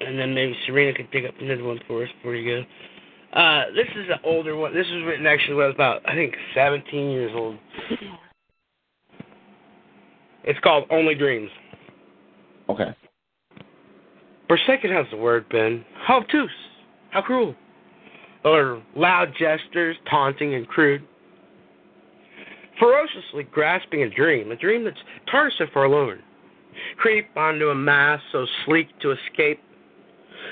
and 0.00 0.18
then 0.18 0.34
maybe 0.34 0.54
Serena 0.66 0.96
could 0.96 1.10
pick 1.10 1.24
up 1.26 1.34
another 1.40 1.64
one 1.64 1.80
for 1.86 2.04
us 2.04 2.08
before 2.16 2.36
you 2.36 2.62
go. 2.62 3.38
Uh, 3.38 3.64
this 3.74 3.88
is 3.96 4.08
an 4.08 4.18
older 4.24 4.56
one. 4.56 4.72
This 4.74 4.86
was 4.90 5.04
written 5.04 5.26
actually 5.26 5.54
when 5.54 5.64
I 5.64 5.68
was 5.68 5.74
about, 5.74 6.08
I 6.08 6.14
think, 6.14 6.34
17 6.54 7.10
years 7.10 7.32
old. 7.34 7.58
It's 10.46 10.60
called 10.60 10.84
Only 10.90 11.14
Dreams. 11.16 11.50
Okay. 12.68 12.94
Forsaken 14.46 14.90
has 14.92 15.06
the 15.10 15.16
word 15.16 15.48
been. 15.48 15.84
How 16.06 16.18
obtuse, 16.18 16.50
how 17.10 17.22
cruel. 17.22 17.54
Or 18.44 18.80
loud 18.94 19.32
gestures, 19.38 19.96
taunting 20.08 20.54
and 20.54 20.68
crude. 20.68 21.02
Ferociously 22.78 23.42
grasping 23.50 24.02
a 24.02 24.10
dream, 24.10 24.52
a 24.52 24.56
dream 24.56 24.84
that's 24.84 24.98
tarnished 25.28 25.60
and 25.60 25.70
forlorn. 25.72 26.20
Creep 26.96 27.28
onto 27.36 27.70
a 27.70 27.74
mass 27.74 28.20
so 28.30 28.46
sleek 28.64 28.86
to 29.00 29.12
escape. 29.12 29.60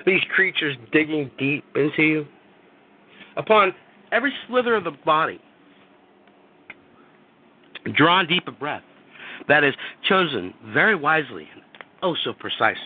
These 0.06 0.22
creatures 0.34 0.76
digging 0.90 1.30
deep 1.38 1.64
into 1.76 2.02
you. 2.02 2.26
Upon 3.36 3.74
every 4.10 4.32
slither 4.48 4.74
of 4.74 4.82
the 4.84 4.92
body, 5.04 5.40
drawn 7.94 8.26
deep 8.26 8.48
a 8.48 8.52
breath 8.52 8.82
that 9.48 9.64
is 9.64 9.74
chosen 10.08 10.54
very 10.72 10.94
wisely 10.94 11.48
and 11.52 11.62
oh 12.02 12.14
so 12.24 12.32
precise. 12.32 12.76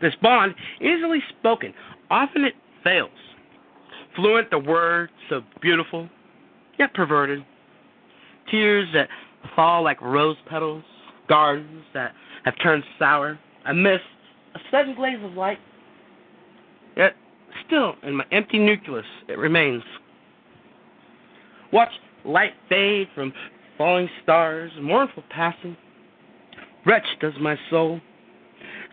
This 0.00 0.14
bond, 0.22 0.54
easily 0.80 1.20
spoken, 1.38 1.74
often 2.10 2.44
it 2.44 2.54
fails. 2.82 3.10
Fluent 4.16 4.50
the 4.50 4.58
word, 4.58 5.10
so 5.28 5.42
beautiful, 5.60 6.08
yet 6.78 6.94
perverted. 6.94 7.44
Tears 8.50 8.88
that 8.94 9.08
fall 9.56 9.82
like 9.82 10.00
rose 10.00 10.36
petals, 10.48 10.84
gardens 11.28 11.84
that 11.94 12.12
have 12.44 12.54
turned 12.62 12.84
sour, 12.98 13.38
a 13.66 13.74
mist, 13.74 14.02
a 14.54 14.58
sudden 14.70 14.94
blaze 14.94 15.18
of 15.22 15.32
light. 15.32 15.58
Yet 16.96 17.14
still 17.66 17.94
in 18.02 18.16
my 18.16 18.24
empty 18.30 18.58
nucleus 18.58 19.06
it 19.28 19.38
remains. 19.38 19.82
Watch 21.72 21.90
light 22.24 22.52
fade 22.68 23.08
from 23.14 23.32
falling 23.76 24.08
stars, 24.22 24.70
mournful 24.80 25.24
passing. 25.30 25.76
Wretched 26.86 27.20
does 27.20 27.32
my 27.40 27.56
soul, 27.70 28.00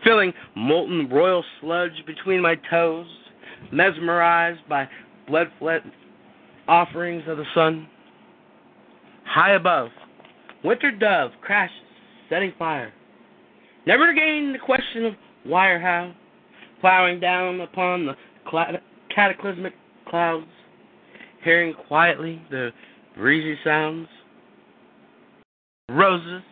feeling 0.04 0.32
molten 0.56 1.08
royal 1.10 1.44
sludge 1.60 2.04
between 2.06 2.40
my 2.40 2.56
toes, 2.70 3.06
mesmerized 3.70 4.66
by 4.68 4.88
blood 5.28 5.48
fled 5.58 5.82
offerings 6.68 7.24
of 7.26 7.36
the 7.36 7.44
sun. 7.54 7.86
High 9.24 9.52
above, 9.52 9.90
winter 10.64 10.90
dove 10.90 11.32
crashes, 11.40 11.76
setting 12.28 12.52
fire. 12.58 12.92
Never 13.86 14.10
again 14.10 14.52
the 14.52 14.58
question 14.58 15.04
of 15.04 15.14
why 15.44 15.68
or 15.68 15.78
how, 15.78 16.14
plowing 16.80 17.20
down 17.20 17.60
upon 17.60 18.06
the 18.06 18.14
cataclysmic 19.14 19.74
clouds, 20.08 20.46
hearing 21.44 21.74
quietly 21.88 22.40
the 22.50 22.70
breezy 23.16 23.58
sounds. 23.64 24.08
Roses, 25.88 26.42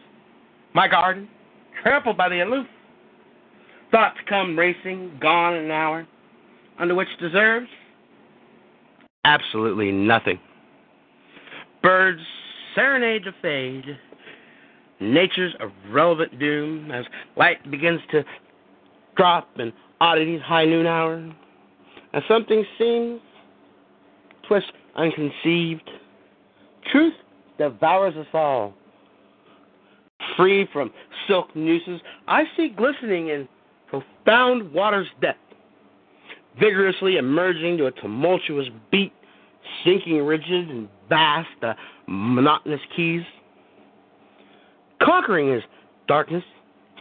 my 0.74 0.88
garden, 0.88 1.28
trampled 1.82 2.16
by 2.16 2.28
the 2.28 2.40
aloof. 2.40 2.66
Thoughts 3.90 4.18
come 4.28 4.58
racing, 4.58 5.18
gone 5.20 5.54
in 5.54 5.64
an 5.64 5.70
hour, 5.70 6.06
under 6.78 6.94
which 6.94 7.08
deserves 7.18 7.68
absolutely 9.24 9.92
nothing. 9.92 10.38
Birds 11.82 12.20
serenade 12.74 13.24
to 13.24 13.32
fade, 13.42 13.98
nature's 15.00 15.54
irrelevant 15.60 16.38
doom 16.38 16.90
as 16.90 17.04
light 17.36 17.68
begins 17.70 18.00
to 18.12 18.24
drop 19.16 19.48
in 19.58 19.72
oddity's 20.00 20.40
high 20.42 20.64
noon 20.64 20.86
hour, 20.86 21.32
as 22.12 22.22
something 22.28 22.64
seems 22.78 23.20
twist 24.46 24.72
unconceived. 24.96 25.88
Truth 26.90 27.14
devours 27.58 28.14
us 28.16 28.26
all. 28.32 28.74
Free 30.40 30.66
from 30.72 30.90
silk 31.28 31.54
nooses, 31.54 32.00
I 32.26 32.44
see 32.56 32.70
glistening 32.70 33.28
in 33.28 33.46
profound 33.88 34.72
water's 34.72 35.08
depth, 35.20 35.38
vigorously 36.58 37.18
emerging 37.18 37.76
to 37.76 37.86
a 37.86 37.90
tumultuous 37.90 38.66
beat, 38.90 39.12
sinking 39.84 40.24
rigid 40.24 40.70
and 40.70 40.88
vast, 41.10 41.50
the 41.60 41.74
monotonous 42.06 42.80
keys. 42.96 43.20
Conquering 45.02 45.52
his 45.52 45.62
darkness, 46.08 46.44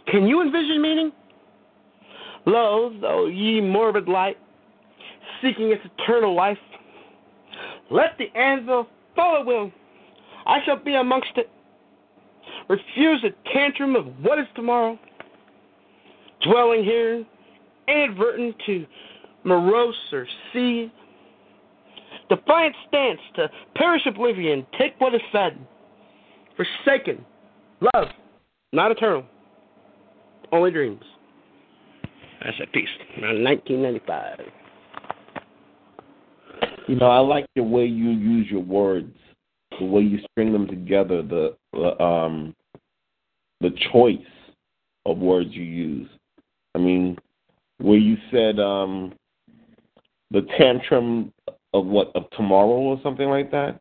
can 0.06 0.26
you 0.26 0.42
envision 0.42 0.82
meaning? 0.82 1.10
Lo, 2.44 2.94
though 3.00 3.24
ye 3.24 3.62
morbid 3.62 4.06
light, 4.06 4.36
seeking 5.40 5.70
its 5.70 5.82
eternal 5.98 6.34
life, 6.34 6.58
let 7.90 8.18
the 8.18 8.26
anvil 8.38 8.86
fall 9.16 9.38
at 9.40 9.46
will. 9.46 9.72
I 10.44 10.58
shall 10.66 10.76
be 10.76 10.96
amongst 10.96 11.30
it. 11.36 11.48
Refuse 12.70 13.24
a 13.24 13.52
tantrum 13.52 13.96
of 13.96 14.06
what 14.22 14.38
is 14.38 14.46
tomorrow. 14.54 14.96
Dwelling 16.42 16.84
here, 16.84 17.26
inadvertent 17.88 18.54
to 18.64 18.86
morose 19.42 19.96
or 20.12 20.24
sea. 20.52 20.92
Defiant 22.28 22.76
stance 22.86 23.18
to 23.34 23.50
perish 23.74 24.02
oblivion, 24.06 24.64
take 24.78 24.92
what 25.00 25.12
is 25.16 25.20
fed. 25.32 25.58
Forsaken, 26.56 27.24
love, 27.92 28.06
not 28.72 28.92
eternal, 28.92 29.24
only 30.52 30.70
dreams. 30.70 31.02
That's 32.44 32.56
a 32.62 32.68
piece 32.68 32.88
around 33.20 33.42
1995. 33.42 34.38
You 36.86 36.94
know, 36.94 37.06
I 37.06 37.18
like 37.18 37.46
the 37.56 37.64
way 37.64 37.86
you 37.86 38.10
use 38.10 38.46
your 38.48 38.62
words, 38.62 39.12
the 39.80 39.86
way 39.86 40.02
you 40.02 40.20
string 40.30 40.52
them 40.52 40.68
together, 40.68 41.20
the 41.22 41.56
um, 42.00 42.54
the 43.60 43.70
choice 43.92 44.18
of 45.06 45.18
words 45.18 45.50
you 45.52 45.62
use. 45.62 46.08
I 46.74 46.78
mean, 46.78 47.18
where 47.78 47.98
you 47.98 48.16
said 48.30 48.58
um, 48.58 49.12
the 50.30 50.42
tantrum 50.58 51.32
of 51.72 51.86
what 51.86 52.10
of 52.14 52.28
tomorrow 52.30 52.68
or 52.68 53.00
something 53.02 53.28
like 53.28 53.50
that. 53.50 53.80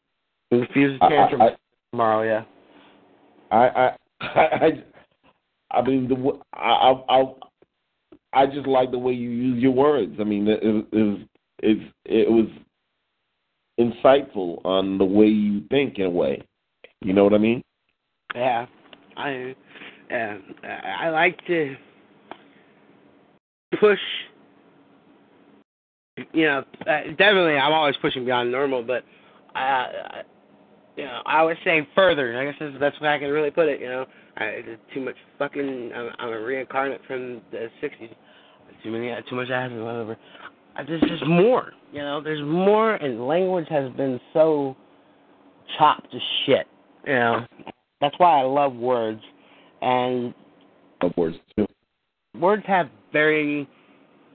Refuse 0.52 1.00
tantrum 1.00 1.42
I, 1.42 1.46
I, 1.48 1.56
tomorrow, 1.92 2.24
yeah. 2.24 2.44
I 3.52 3.68
I 3.68 3.96
I 4.22 4.84
I 5.72 5.82
mean 5.82 6.08
the 6.08 6.40
I 6.54 6.94
I 7.10 7.24
I 8.34 8.46
just 8.46 8.68
like 8.68 8.92
the 8.92 8.98
way 8.98 9.14
you 9.14 9.30
use 9.30 9.62
your 9.62 9.74
words. 9.74 10.16
I 10.20 10.24
mean 10.24 10.48
it 10.48 10.60
it, 10.64 11.28
it, 11.62 11.94
it 12.06 12.32
was 12.32 12.48
insightful 13.80 14.64
on 14.66 14.98
the 14.98 15.06
way 15.06 15.28
you 15.28 15.64
think 15.70 16.00
in 16.00 16.06
a 16.06 16.10
way. 16.10 16.42
You 17.02 17.14
know 17.14 17.24
what 17.24 17.34
I 17.34 17.38
mean? 17.38 17.62
Yeah, 18.36 18.66
I 19.20 19.56
uh, 20.14 20.38
I 20.68 21.10
like 21.10 21.38
to 21.48 21.76
push. 23.80 24.00
You 26.34 26.46
know, 26.46 26.64
uh, 26.82 27.02
definitely, 27.18 27.56
I'm 27.56 27.72
always 27.72 27.96
pushing 28.02 28.26
beyond 28.26 28.52
normal, 28.52 28.84
but 28.84 29.04
uh, 29.58 29.86
you 30.96 31.06
know, 31.06 31.22
I 31.26 31.44
would 31.44 31.58
say 31.64 31.88
further. 31.96 32.38
I 32.40 32.46
guess 32.46 32.56
that's 32.60 32.74
the 32.74 32.80
best 32.80 33.02
way 33.02 33.10
I 33.10 33.20
can 33.20 33.30
really 33.30 33.52
put 33.52 33.68
it. 33.68 33.80
You 33.80 33.88
know, 33.88 34.06
I, 34.38 34.46
it's 34.46 34.82
too 34.94 35.02
much 35.02 35.16
fucking. 35.38 35.92
I'm, 35.96 36.10
I'm 36.20 36.30
a 36.30 36.40
reincarnate 36.40 37.02
from 37.08 37.42
the 37.52 37.68
'60s. 37.82 38.14
Too 38.84 38.92
many, 38.92 39.14
too 39.30 39.36
much 39.36 39.50
ass 39.50 39.70
and 39.72 39.84
whatever. 39.84 40.18
There's 40.88 41.02
just 41.02 41.26
more. 41.28 41.74
You 41.92 42.02
know, 42.02 42.22
there's 42.24 42.42
more, 42.46 42.96
and 42.96 43.28
language 43.28 43.66
has 43.70 43.92
been 43.94 44.20
so 44.34 44.78
chopped 45.78 46.10
to 46.12 46.20
shit. 46.46 46.68
You 47.06 47.14
know, 47.14 47.46
that's 48.02 48.16
why 48.18 48.40
I 48.40 48.44
love 48.44 48.76
words, 48.76 49.22
and 49.82 50.34
love 51.02 51.14
words 51.18 51.38
too. 51.56 51.68
Words 52.40 52.64
have 52.68 52.90
very 53.12 53.68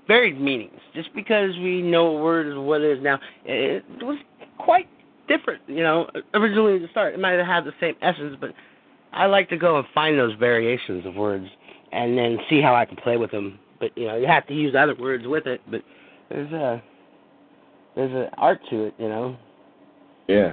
varied 0.06 0.40
meanings. 0.40 0.80
Just 0.94 1.14
because 1.14 1.56
we 1.56 1.82
know 1.82 2.16
a 2.16 2.22
word 2.22 2.46
is 2.46 2.56
what 2.56 2.80
it 2.80 2.98
is 2.98 3.02
now, 3.02 3.18
it 3.44 3.84
was 4.02 4.18
quite 4.58 4.88
different. 5.28 5.62
You 5.66 5.82
know, 5.82 6.10
originally 6.34 6.76
at 6.76 6.82
the 6.82 6.88
start, 6.88 7.14
it 7.14 7.20
might 7.20 7.32
have 7.32 7.46
had 7.46 7.64
the 7.64 7.72
same 7.80 7.94
essence, 8.02 8.36
but 8.40 8.50
I 9.12 9.26
like 9.26 9.48
to 9.50 9.56
go 9.56 9.78
and 9.78 9.86
find 9.94 10.18
those 10.18 10.34
variations 10.34 11.06
of 11.06 11.14
words 11.14 11.46
and 11.92 12.18
then 12.18 12.38
see 12.50 12.60
how 12.60 12.74
I 12.74 12.84
can 12.84 12.96
play 12.96 13.16
with 13.16 13.30
them. 13.30 13.58
But 13.80 13.96
you 13.96 14.06
know, 14.06 14.16
you 14.16 14.26
have 14.26 14.46
to 14.48 14.54
use 14.54 14.74
other 14.74 14.94
words 14.94 15.26
with 15.26 15.46
it. 15.46 15.60
But 15.70 15.82
there's 16.28 16.52
a 16.52 16.82
there's 17.94 18.12
an 18.12 18.28
art 18.36 18.60
to 18.70 18.84
it, 18.84 18.94
you 18.98 19.08
know. 19.08 19.36
Yeah. 20.26 20.52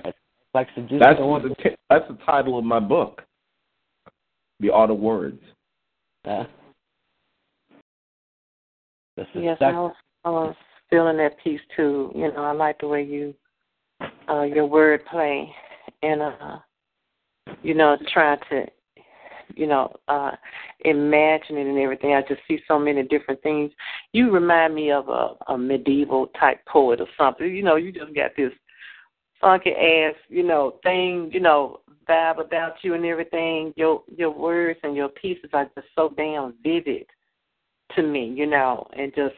Like 0.53 0.67
seduce 0.75 0.99
that's 0.99 1.17
the 1.17 1.39
the 1.49 1.55
t- 1.63 1.75
that's 1.89 2.07
the 2.09 2.17
title 2.25 2.59
of 2.59 2.65
my 2.65 2.79
book. 2.79 3.21
The 4.59 4.69
Art 4.69 4.91
of 4.91 4.99
Words. 4.99 5.41
Yeah. 6.25 6.45
yes, 9.33 9.57
I 9.61 9.71
was, 9.71 9.95
I 10.25 10.29
was 10.29 10.55
feeling 10.89 11.17
that 11.17 11.39
piece 11.43 11.61
too. 11.75 12.11
You 12.13 12.31
know, 12.33 12.43
I 12.43 12.51
like 12.51 12.79
the 12.79 12.87
way 12.87 13.03
you 13.03 13.33
uh 14.29 14.43
your 14.43 14.65
word 14.65 15.05
play 15.05 15.49
and 16.03 16.21
uh 16.21 16.57
you 17.63 17.73
know, 17.73 17.97
trying 18.13 18.39
to 18.49 18.65
you 19.55 19.67
know, 19.67 19.93
uh 20.09 20.31
imagine 20.83 21.57
it 21.57 21.67
and 21.67 21.79
everything. 21.79 22.13
I 22.13 22.21
just 22.21 22.41
see 22.47 22.59
so 22.67 22.77
many 22.77 23.03
different 23.03 23.41
things. 23.41 23.71
You 24.11 24.31
remind 24.31 24.75
me 24.75 24.91
of 24.91 25.07
a, 25.07 25.35
a 25.47 25.57
medieval 25.57 26.27
type 26.39 26.59
poet 26.65 26.99
or 26.99 27.07
something. 27.17 27.55
You 27.55 27.63
know, 27.63 27.77
you 27.77 27.93
just 27.93 28.13
got 28.13 28.31
this 28.35 28.51
funky 29.41 29.71
ass, 29.71 30.15
you 30.29 30.43
know, 30.43 30.75
thing, 30.83 31.29
you 31.33 31.39
know, 31.39 31.81
vibe 32.07 32.39
about 32.39 32.75
you 32.83 32.93
and 32.93 33.05
everything. 33.05 33.73
Your 33.75 34.03
your 34.15 34.31
words 34.31 34.79
and 34.83 34.95
your 34.95 35.09
pieces 35.09 35.49
are 35.53 35.69
just 35.75 35.87
so 35.95 36.13
damn 36.15 36.53
vivid 36.63 37.05
to 37.95 38.03
me, 38.03 38.33
you 38.35 38.45
know, 38.45 38.87
and 38.97 39.11
just 39.15 39.35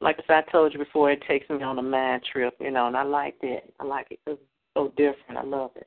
like 0.00 0.16
I 0.18 0.22
said, 0.26 0.44
I 0.48 0.52
told 0.52 0.72
you 0.72 0.78
before, 0.78 1.10
it 1.10 1.22
takes 1.26 1.48
me 1.48 1.62
on 1.62 1.78
a 1.78 1.82
mind 1.82 2.22
trip, 2.30 2.54
you 2.60 2.70
know, 2.70 2.86
and 2.86 2.96
I 2.96 3.02
like 3.02 3.38
that. 3.40 3.62
I 3.80 3.84
like 3.84 4.08
it 4.10 4.20
it's 4.26 4.40
so 4.74 4.92
different. 4.96 5.38
I 5.38 5.42
love 5.42 5.70
it. 5.76 5.86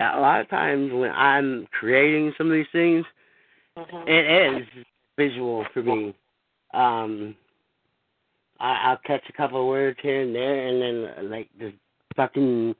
A 0.00 0.18
lot 0.18 0.40
of 0.40 0.48
times 0.48 0.90
when 0.92 1.10
I'm 1.10 1.68
creating 1.78 2.32
some 2.38 2.48
of 2.48 2.54
these 2.54 2.66
things, 2.72 3.04
mm-hmm. 3.78 4.08
it 4.08 4.62
is 4.62 4.84
visual 5.18 5.64
for 5.74 5.82
me. 5.82 6.14
Um, 6.72 7.36
I, 8.60 8.90
I'll 8.90 9.00
catch 9.06 9.22
a 9.28 9.32
couple 9.32 9.60
of 9.60 9.66
words 9.66 9.98
here 10.02 10.22
and 10.22 10.34
there, 10.34 10.66
and 10.68 10.82
then 10.82 11.30
like 11.30 11.48
the 11.58 11.72
fucking, 12.16 12.74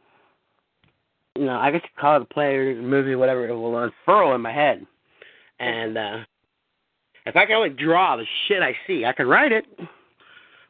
you 1.37 1.45
know, 1.45 1.57
I 1.57 1.71
guess 1.71 1.83
you 1.83 2.01
call 2.01 2.17
it 2.17 2.23
a 2.23 2.27
play 2.27 2.55
or 2.55 2.75
movie, 2.81 3.15
whatever. 3.15 3.49
It 3.49 3.55
will 3.55 3.79
unfurl 3.79 4.35
in 4.35 4.41
my 4.41 4.53
head, 4.53 4.87
and 5.59 5.99
uh 5.99 6.19
if 7.27 7.37
I 7.37 7.47
can 7.47 7.57
only 7.57 7.71
draw 7.71 8.17
the 8.17 8.25
shit 8.47 8.63
I 8.63 8.75
see, 8.87 9.05
I 9.05 9.13
can 9.13 9.29
write 9.29 9.53
it. 9.53 9.67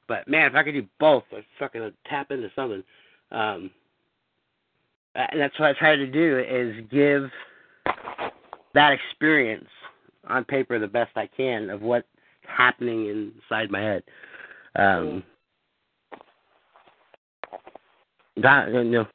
But 0.08 0.26
man, 0.26 0.46
if 0.46 0.54
I 0.54 0.62
could 0.62 0.74
do 0.74 0.86
both, 0.98 1.24
I'd 1.34 1.44
fucking 1.58 1.92
tap 2.08 2.30
into 2.30 2.50
something. 2.56 2.82
Um, 3.30 3.70
and 5.14 5.40
that's 5.40 5.58
what 5.58 5.68
I 5.68 5.78
try 5.78 5.96
to 5.96 6.06
do 6.06 6.38
is 6.38 6.84
give 6.90 7.30
that 8.74 8.92
experience 8.92 9.68
on 10.28 10.44
paper 10.44 10.78
the 10.78 10.86
best 10.86 11.12
I 11.16 11.28
can 11.36 11.70
of 11.70 11.82
what's 11.82 12.06
happening 12.46 13.06
inside 13.06 13.70
my 13.70 13.80
head. 13.80 14.02
Um, 14.76 15.22
that 18.36 18.68
you 18.72 18.84
know 18.84 19.06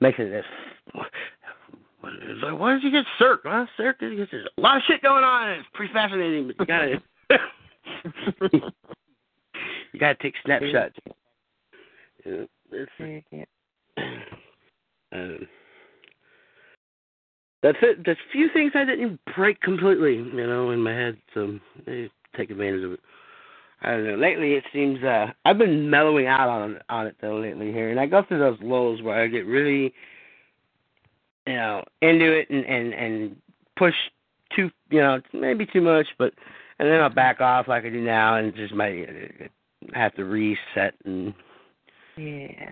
makes 0.00 0.18
it 0.18 0.44
it's 2.04 2.42
like, 2.42 2.58
why 2.58 2.74
did 2.74 2.82
you 2.82 2.90
get 2.90 3.04
Cirque? 3.18 3.42
Cirque, 3.76 3.96
there's 4.00 4.28
a 4.32 4.60
lot 4.60 4.76
of 4.76 4.82
shit 4.86 5.02
going 5.02 5.24
on. 5.24 5.50
It's 5.50 5.68
pretty 5.74 5.92
fascinating, 5.92 6.46
but 6.46 6.60
you 6.60 6.66
gotta, 6.66 7.02
you 9.92 10.00
gotta 10.00 10.16
take 10.22 10.34
snapshots. 10.44 10.94
It's, 12.24 12.50
um, 15.12 15.48
that's 17.62 17.78
it. 17.82 18.04
There's 18.04 18.16
a 18.16 18.32
few 18.32 18.48
things 18.52 18.72
I 18.74 18.84
didn't 18.84 19.18
break 19.34 19.60
completely, 19.60 20.14
you 20.16 20.46
know, 20.46 20.70
in 20.70 20.80
my 20.80 20.92
head, 20.92 21.16
so 21.34 21.58
I 21.86 22.08
take 22.36 22.50
advantage 22.50 22.84
of 22.84 22.92
it. 22.92 23.00
I 23.82 23.90
don't 23.90 24.06
know. 24.06 24.16
Lately, 24.16 24.54
it 24.54 24.64
seems 24.72 25.02
uh 25.02 25.26
I've 25.44 25.58
been 25.58 25.88
mellowing 25.88 26.26
out 26.26 26.48
on 26.48 26.78
on 26.88 27.06
it 27.06 27.16
though 27.20 27.38
lately 27.38 27.72
here, 27.72 27.90
and 27.90 28.00
I 28.00 28.06
go 28.06 28.22
through 28.22 28.38
those 28.38 28.58
lulls 28.62 29.02
where 29.02 29.22
I 29.22 29.26
get 29.26 29.46
really 29.46 29.94
you 31.46 31.54
know, 31.54 31.84
into 32.02 32.32
it 32.32 32.50
and 32.50 32.64
and 32.64 32.92
and 32.92 33.36
push 33.76 33.94
too, 34.54 34.70
you 34.90 35.00
know, 35.00 35.20
maybe 35.32 35.66
too 35.66 35.80
much, 35.80 36.06
but 36.18 36.32
and 36.78 36.88
then 36.88 37.00
I'll 37.00 37.08
back 37.08 37.40
off 37.40 37.68
like 37.68 37.84
I 37.84 37.90
do 37.90 38.00
now 38.00 38.36
and 38.36 38.54
just 38.54 38.74
might 38.74 39.50
have 39.94 40.14
to 40.16 40.24
reset 40.24 40.94
and 41.04 41.32
yeah. 42.16 42.70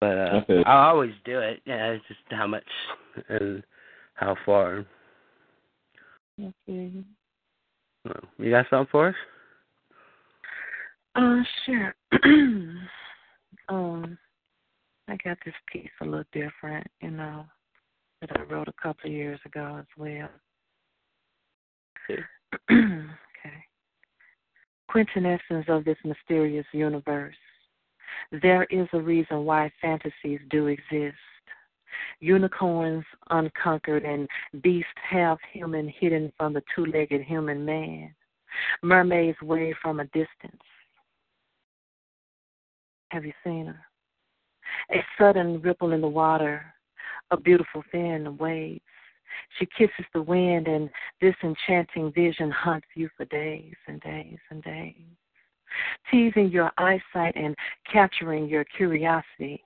But 0.00 0.18
uh, 0.18 0.40
Okay. 0.42 0.62
I'll 0.66 0.90
always 0.90 1.12
do 1.24 1.38
it. 1.38 1.60
Yeah, 1.64 1.92
it's 1.92 2.04
just 2.08 2.20
how 2.30 2.46
much 2.46 2.64
and 3.28 3.62
how 4.14 4.36
far. 4.44 4.84
Okay. 6.40 6.92
You 8.38 8.50
got 8.50 8.66
something 8.70 8.88
for 8.90 9.08
us? 9.08 9.14
Uh, 11.14 11.42
sure. 11.64 11.94
um, 13.68 14.18
I 15.08 15.16
got 15.24 15.38
this 15.44 15.54
piece 15.72 15.90
a 16.02 16.04
little 16.04 16.24
different, 16.32 16.86
you 17.00 17.10
know, 17.10 17.46
that 18.20 18.30
I 18.36 18.42
wrote 18.42 18.68
a 18.68 18.82
couple 18.82 19.08
of 19.08 19.12
years 19.12 19.40
ago 19.46 19.76
as 19.78 19.86
well. 19.96 20.28
okay. 22.10 22.22
Quintessence 24.88 25.66
of 25.68 25.84
this 25.84 25.98
mysterious 26.04 26.66
universe. 26.72 27.34
There 28.42 28.64
is 28.64 28.88
a 28.92 29.00
reason 29.00 29.44
why 29.44 29.70
fantasies 29.80 30.40
do 30.50 30.66
exist. 30.66 31.16
Unicorns 32.20 33.04
unconquered, 33.30 34.04
and 34.04 34.28
beasts 34.62 34.90
half 35.08 35.38
human 35.52 35.88
hidden 35.88 36.32
from 36.36 36.52
the 36.52 36.62
two 36.74 36.86
legged 36.86 37.22
human 37.22 37.64
man, 37.64 38.14
mermaids 38.82 39.40
wave 39.42 39.74
from 39.82 40.00
a 40.00 40.04
distance. 40.06 40.62
Have 43.10 43.24
you 43.24 43.32
seen 43.44 43.66
her? 43.66 43.80
A 44.92 45.04
sudden 45.18 45.60
ripple 45.60 45.92
in 45.92 46.00
the 46.00 46.08
water, 46.08 46.74
a 47.30 47.36
beautiful 47.36 47.82
of 48.26 48.40
waves. 48.40 48.80
She 49.58 49.66
kisses 49.76 50.06
the 50.12 50.22
wind, 50.22 50.68
and 50.68 50.88
this 51.20 51.34
enchanting 51.42 52.12
vision 52.12 52.50
haunts 52.50 52.86
you 52.94 53.08
for 53.16 53.24
days 53.26 53.74
and 53.86 54.00
days 54.00 54.38
and 54.50 54.62
days, 54.62 54.94
teasing 56.10 56.50
your 56.50 56.70
eyesight 56.78 57.34
and 57.36 57.54
capturing 57.90 58.48
your 58.48 58.64
curiosity. 58.64 59.62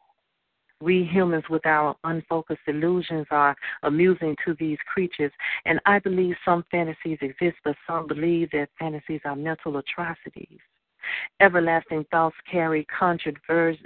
We 0.80 1.04
humans, 1.04 1.44
with 1.50 1.66
our 1.66 1.94
unfocused 2.04 2.62
illusions, 2.66 3.26
are 3.30 3.54
amusing 3.82 4.34
to 4.46 4.54
these 4.58 4.78
creatures, 4.92 5.32
and 5.66 5.78
I 5.84 5.98
believe 5.98 6.36
some 6.44 6.64
fantasies 6.70 7.18
exist, 7.20 7.58
but 7.64 7.76
some 7.86 8.06
believe 8.06 8.50
that 8.52 8.70
fantasies 8.78 9.20
are 9.24 9.36
mental 9.36 9.76
atrocities. 9.76 10.58
Everlasting 11.40 12.04
thoughts 12.10 12.36
carry 12.50 12.86
conjured 12.86 13.38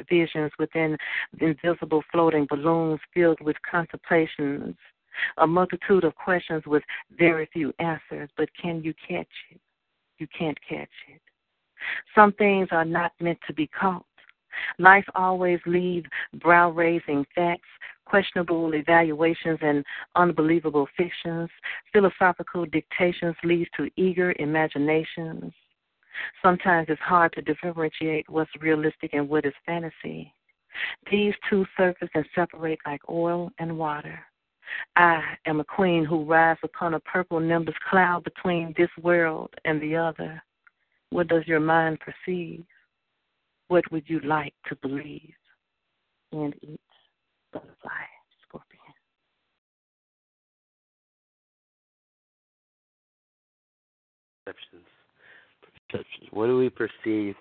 visions 0.09 0.53
within 0.59 0.97
invisible 1.41 2.03
floating 2.13 2.47
balloons 2.49 3.01
filled 3.13 3.41
with 3.41 3.57
contemplations, 3.69 4.77
a 5.39 5.47
multitude 5.47 6.05
of 6.05 6.15
questions 6.17 6.63
with 6.67 6.83
very 7.17 7.47
few 7.53 7.73
answers. 7.79 8.29
But 8.37 8.49
can 8.61 8.83
you 8.83 8.95
catch 9.09 9.29
it? 9.51 9.61
You 10.19 10.27
can't 10.37 10.59
catch 10.69 10.89
it. 11.09 11.21
Some 12.15 12.33
things 12.33 12.69
are 12.71 12.85
not 12.85 13.13
meant 13.21 13.39
to 13.47 13.53
be 13.53 13.67
caught. 13.69 14.05
Life 14.79 15.07
always 15.15 15.61
leaves 15.67 16.07
brow 16.35 16.71
raising 16.71 17.25
facts, 17.35 17.69
questionable 18.05 18.75
evaluations, 18.75 19.59
and 19.63 19.85
unbelievable 20.15 20.89
fictions. 20.97 21.51
Philosophical 21.93 22.67
dictations 22.67 23.37
lead 23.45 23.69
to 23.77 23.91
eager 23.97 24.35
imaginations. 24.39 25.53
Sometimes 26.43 26.87
it's 26.89 27.01
hard 27.01 27.33
to 27.33 27.43
differentiate 27.43 28.29
what's 28.29 28.51
realistic 28.61 29.15
and 29.15 29.29
what 29.29 29.45
is 29.45 29.55
fantasy. 29.67 30.33
These 31.11 31.35
two 31.49 31.65
surface 31.77 32.09
and 32.15 32.25
separate 32.35 32.79
like 32.87 33.01
oil 33.09 33.51
and 33.59 33.79
water. 33.79 34.19
I 34.97 35.23
am 35.47 35.61
a 35.61 35.65
queen 35.65 36.05
who 36.05 36.25
rides 36.25 36.61
upon 36.63 36.95
a 36.95 37.01
purple 37.01 37.39
nimbus 37.41 37.75
cloud 37.89 38.25
between 38.25 38.75
this 38.77 38.91
world 39.03 39.51
and 39.65 39.81
the 39.81 39.97
other. 39.97 40.43
What 41.11 41.29
does 41.29 41.47
your 41.47 41.61
mind 41.61 41.99
perceive? 42.01 42.65
What 43.69 43.91
would 43.91 44.05
you 44.07 44.21
like 44.21 44.55
to 44.69 44.77
believe? 44.77 45.33
And 46.33 46.55
eat 46.63 46.81
butterfly, 47.53 47.91
scorpion. 48.47 48.81
Perceptions. 54.45 54.87
Perceptions. 55.63 56.29
What 56.33 56.47
do 56.47 56.59
we 56.59 56.71
perceive? 56.71 57.37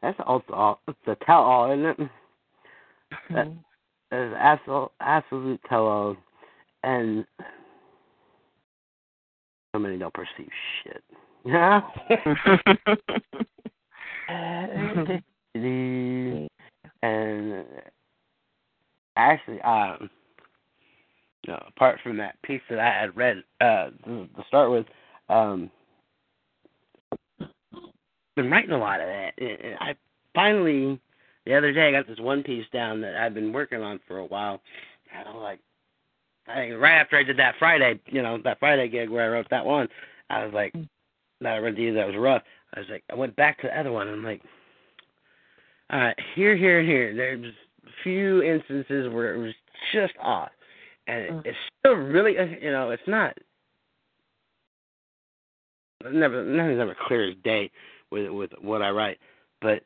That's 0.00 0.18
also 0.24 0.52
all. 0.52 0.80
It's 0.86 0.98
a 1.06 1.16
tell 1.24 1.42
all, 1.42 1.72
isn't 1.72 1.86
it? 1.86 1.98
Mm-hmm. 3.30 3.34
That 4.10 4.26
is 4.26 4.34
absolute, 4.38 4.90
absolute 5.00 5.60
tell 5.68 5.86
all, 5.86 6.16
and 6.84 7.26
so 9.74 9.80
many 9.80 9.98
don't 9.98 10.14
perceive 10.14 10.50
shit. 10.84 11.02
Yeah. 11.44 11.80
and 17.02 17.64
actually, 19.16 19.60
um, 19.62 20.10
know, 21.48 21.62
apart 21.66 21.98
from 22.02 22.16
that 22.18 22.40
piece 22.42 22.60
that 22.70 22.78
I 22.78 23.00
had 23.00 23.16
read 23.16 23.42
uh, 23.60 23.90
to 24.04 24.28
start 24.46 24.70
with, 24.70 24.86
um, 25.28 25.70
been 28.36 28.50
writing 28.50 28.70
a 28.70 28.78
lot 28.78 29.00
of 29.00 29.08
that. 29.08 29.32
I 29.80 29.94
finally 30.34 31.00
the 31.44 31.56
other 31.56 31.72
day 31.72 31.88
I 31.88 31.92
got 31.92 32.06
this 32.06 32.20
one 32.20 32.42
piece 32.42 32.66
down 32.72 33.00
that 33.00 33.16
I've 33.16 33.34
been 33.34 33.52
working 33.52 33.82
on 33.82 33.98
for 34.06 34.18
a 34.18 34.24
while. 34.24 34.60
And 35.12 35.26
I 35.26 35.32
was 35.32 35.42
like, 35.42 35.60
I 36.46 36.54
think 36.56 36.80
right 36.80 37.00
after 37.00 37.16
I 37.16 37.22
did 37.22 37.38
that 37.38 37.54
Friday, 37.58 37.98
you 38.06 38.22
know, 38.22 38.38
that 38.44 38.60
Friday 38.60 38.88
gig 38.88 39.08
where 39.08 39.24
I 39.24 39.28
wrote 39.28 39.48
that 39.50 39.64
one, 39.64 39.88
I 40.30 40.44
was 40.44 40.54
like, 40.54 40.74
that 41.40 41.54
I 41.54 41.56
read 41.56 41.76
to 41.76 41.82
you 41.82 41.94
that 41.94 42.06
was 42.06 42.16
rough. 42.16 42.42
I 42.74 42.80
was 42.80 42.88
like, 42.90 43.04
I 43.10 43.14
went 43.14 43.36
back 43.36 43.60
to 43.60 43.68
the 43.68 43.78
other 43.78 43.92
one. 43.92 44.08
I'm 44.08 44.24
like, 44.24 44.42
all 45.90 46.00
right, 46.00 46.16
here, 46.34 46.56
here, 46.56 46.82
here. 46.82 47.14
There's 47.14 47.44
a 47.44 47.88
few 48.02 48.42
instances 48.42 49.12
where 49.12 49.34
it 49.34 49.38
was 49.38 49.54
just 49.92 50.12
off, 50.20 50.50
and 51.06 51.20
it, 51.20 51.32
it's 51.46 51.58
still 51.80 51.94
really, 51.94 52.38
uh, 52.38 52.44
you 52.60 52.70
know, 52.70 52.90
it's 52.90 53.02
not. 53.06 53.36
Never, 56.12 56.44
nothing's 56.44 56.80
ever 56.80 56.96
clear 57.06 57.28
as 57.30 57.36
day 57.42 57.70
with 58.10 58.30
with 58.30 58.50
what 58.60 58.82
I 58.82 58.90
write, 58.90 59.18
but 59.60 59.82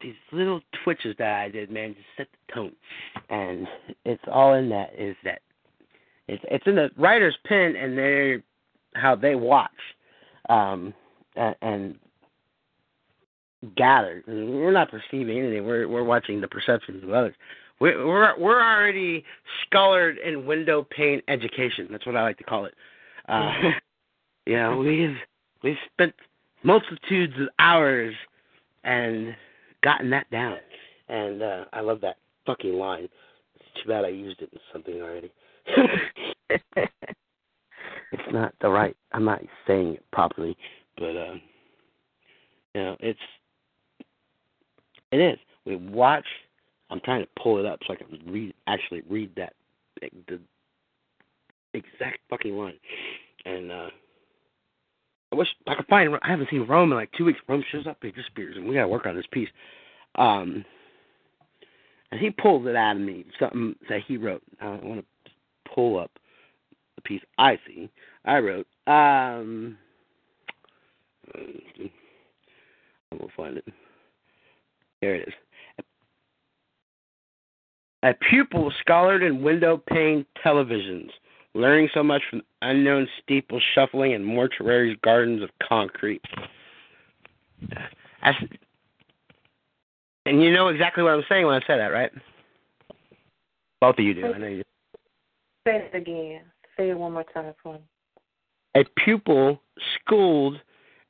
these 0.00 0.14
little 0.32 0.60
twitches 0.84 1.14
that 1.18 1.40
I 1.40 1.48
did, 1.48 1.70
man, 1.70 1.94
just 1.94 2.06
set 2.16 2.28
the 2.30 2.54
tone, 2.54 2.72
and 3.28 3.66
it's 4.04 4.22
all 4.30 4.54
in 4.54 4.68
that. 4.70 4.90
Is 4.96 5.16
that 5.24 5.40
it's 6.28 6.42
it's 6.50 6.66
in 6.66 6.76
the 6.76 6.90
writer's 6.96 7.36
pen 7.46 7.74
and 7.76 7.98
they're 7.98 8.42
how 8.94 9.14
they 9.14 9.34
watch, 9.34 9.70
um, 10.48 10.94
and, 11.38 11.54
and 11.62 11.98
gather. 13.76 14.22
We're 14.26 14.72
not 14.72 14.90
perceiving 14.90 15.38
anything. 15.38 15.66
We're 15.66 15.88
we're 15.88 16.04
watching 16.04 16.40
the 16.40 16.48
perceptions 16.48 17.02
of 17.04 17.10
others. 17.10 17.34
We're 17.80 18.06
we're, 18.06 18.38
we're 18.38 18.62
already 18.62 19.24
scholared 19.66 20.18
in 20.18 20.46
window 20.46 20.86
pane 20.90 21.22
education. 21.28 21.88
That's 21.90 22.06
what 22.06 22.16
I 22.16 22.22
like 22.22 22.38
to 22.38 22.44
call 22.44 22.64
it. 22.66 22.74
Uh, 23.28 23.52
yeah, 24.46 24.74
we've 24.74 25.16
we've 25.62 25.76
spent 25.92 26.14
multitudes 26.62 27.34
of 27.40 27.48
hours 27.58 28.14
and 28.84 29.34
gotten 29.82 30.10
that 30.10 30.30
down. 30.30 30.58
And 31.08 31.42
uh, 31.42 31.64
I 31.72 31.80
love 31.80 32.00
that 32.02 32.16
fucking 32.46 32.74
line. 32.74 33.08
It's 33.54 33.82
too 33.82 33.88
bad 33.88 34.04
I 34.04 34.08
used 34.08 34.42
it 34.42 34.50
in 34.52 34.58
something 34.72 35.00
already. 35.00 35.32
it's 36.76 38.32
not 38.32 38.54
the 38.60 38.68
right. 38.68 38.96
I'm 39.12 39.24
not 39.24 39.42
saying 39.66 39.94
it 39.94 40.04
properly, 40.12 40.56
but 40.98 41.16
uh, 41.16 41.34
you 42.74 42.82
know, 42.82 42.96
it's 43.00 43.20
it 45.12 45.20
is. 45.20 45.38
We 45.64 45.76
watch. 45.76 46.26
I'm 46.90 47.00
trying 47.00 47.22
to 47.22 47.28
pull 47.42 47.58
it 47.58 47.66
up 47.66 47.80
so 47.86 47.92
I 47.92 47.96
can 47.96 48.18
read 48.26 48.54
actually 48.66 49.02
read 49.08 49.30
that 49.36 49.52
the 50.00 50.40
exact 51.74 52.20
fucking 52.30 52.56
line. 52.56 52.78
And 53.44 53.70
uh 53.70 53.88
I 55.32 55.36
wish 55.36 55.48
I 55.66 55.74
could 55.74 55.86
find. 55.86 56.14
I 56.22 56.28
haven't 56.28 56.48
seen 56.50 56.66
Rome 56.66 56.90
in 56.90 56.96
like 56.96 57.12
two 57.12 57.24
weeks. 57.24 57.40
Rome 57.48 57.62
shows 57.70 57.86
up, 57.86 57.98
he 58.00 58.10
disappears, 58.10 58.56
and 58.56 58.66
we 58.66 58.74
gotta 58.74 58.88
work 58.88 59.06
on 59.06 59.14
this 59.14 59.26
piece. 59.30 59.50
Um, 60.14 60.64
and 62.10 62.20
he 62.20 62.30
pulled 62.30 62.66
it 62.66 62.76
out 62.76 62.96
of 62.96 63.02
me, 63.02 63.26
something 63.38 63.74
that 63.90 64.00
he 64.06 64.16
wrote. 64.16 64.42
I 64.60 64.68
want 64.82 65.04
to 65.04 65.30
pull 65.70 65.98
up 65.98 66.10
the 66.96 67.02
piece 67.02 67.20
I 67.36 67.58
see. 67.66 67.90
I 68.24 68.38
wrote. 68.38 68.66
Um, 68.86 69.76
I 71.34 73.16
will 73.18 73.30
find 73.36 73.56
it. 73.56 73.64
There 75.00 75.14
it 75.14 75.28
is. 75.28 75.34
A 78.02 78.14
pupil 78.30 78.72
scholared 78.80 79.22
in 79.22 79.42
window 79.42 79.76
pane 79.76 80.24
televisions 80.44 81.10
learning 81.54 81.88
so 81.92 82.02
much 82.02 82.22
from 82.30 82.42
unknown 82.62 83.08
steeples 83.22 83.62
shuffling 83.74 84.14
and 84.14 84.24
mortuaries 84.24 85.00
gardens 85.02 85.42
of 85.42 85.50
concrete. 85.66 86.22
That's, 88.22 88.38
and 90.26 90.42
you 90.42 90.52
know 90.52 90.68
exactly 90.68 91.02
what 91.02 91.14
I'm 91.14 91.24
saying 91.28 91.46
when 91.46 91.54
I 91.54 91.66
say 91.66 91.76
that, 91.76 91.88
right? 91.88 92.12
Both 93.80 93.98
of 93.98 94.04
you 94.04 94.14
do. 94.14 94.26
I 94.26 94.38
know 94.38 94.46
you. 94.46 94.62
Say 95.66 95.88
it 95.92 95.96
again. 95.96 96.42
Say 96.76 96.90
it 96.90 96.98
one 96.98 97.12
more 97.12 97.24
time 97.24 97.54
for 97.62 97.74
me. 97.74 97.80
A 98.76 98.84
pupil 99.04 99.60
schooled 99.94 100.60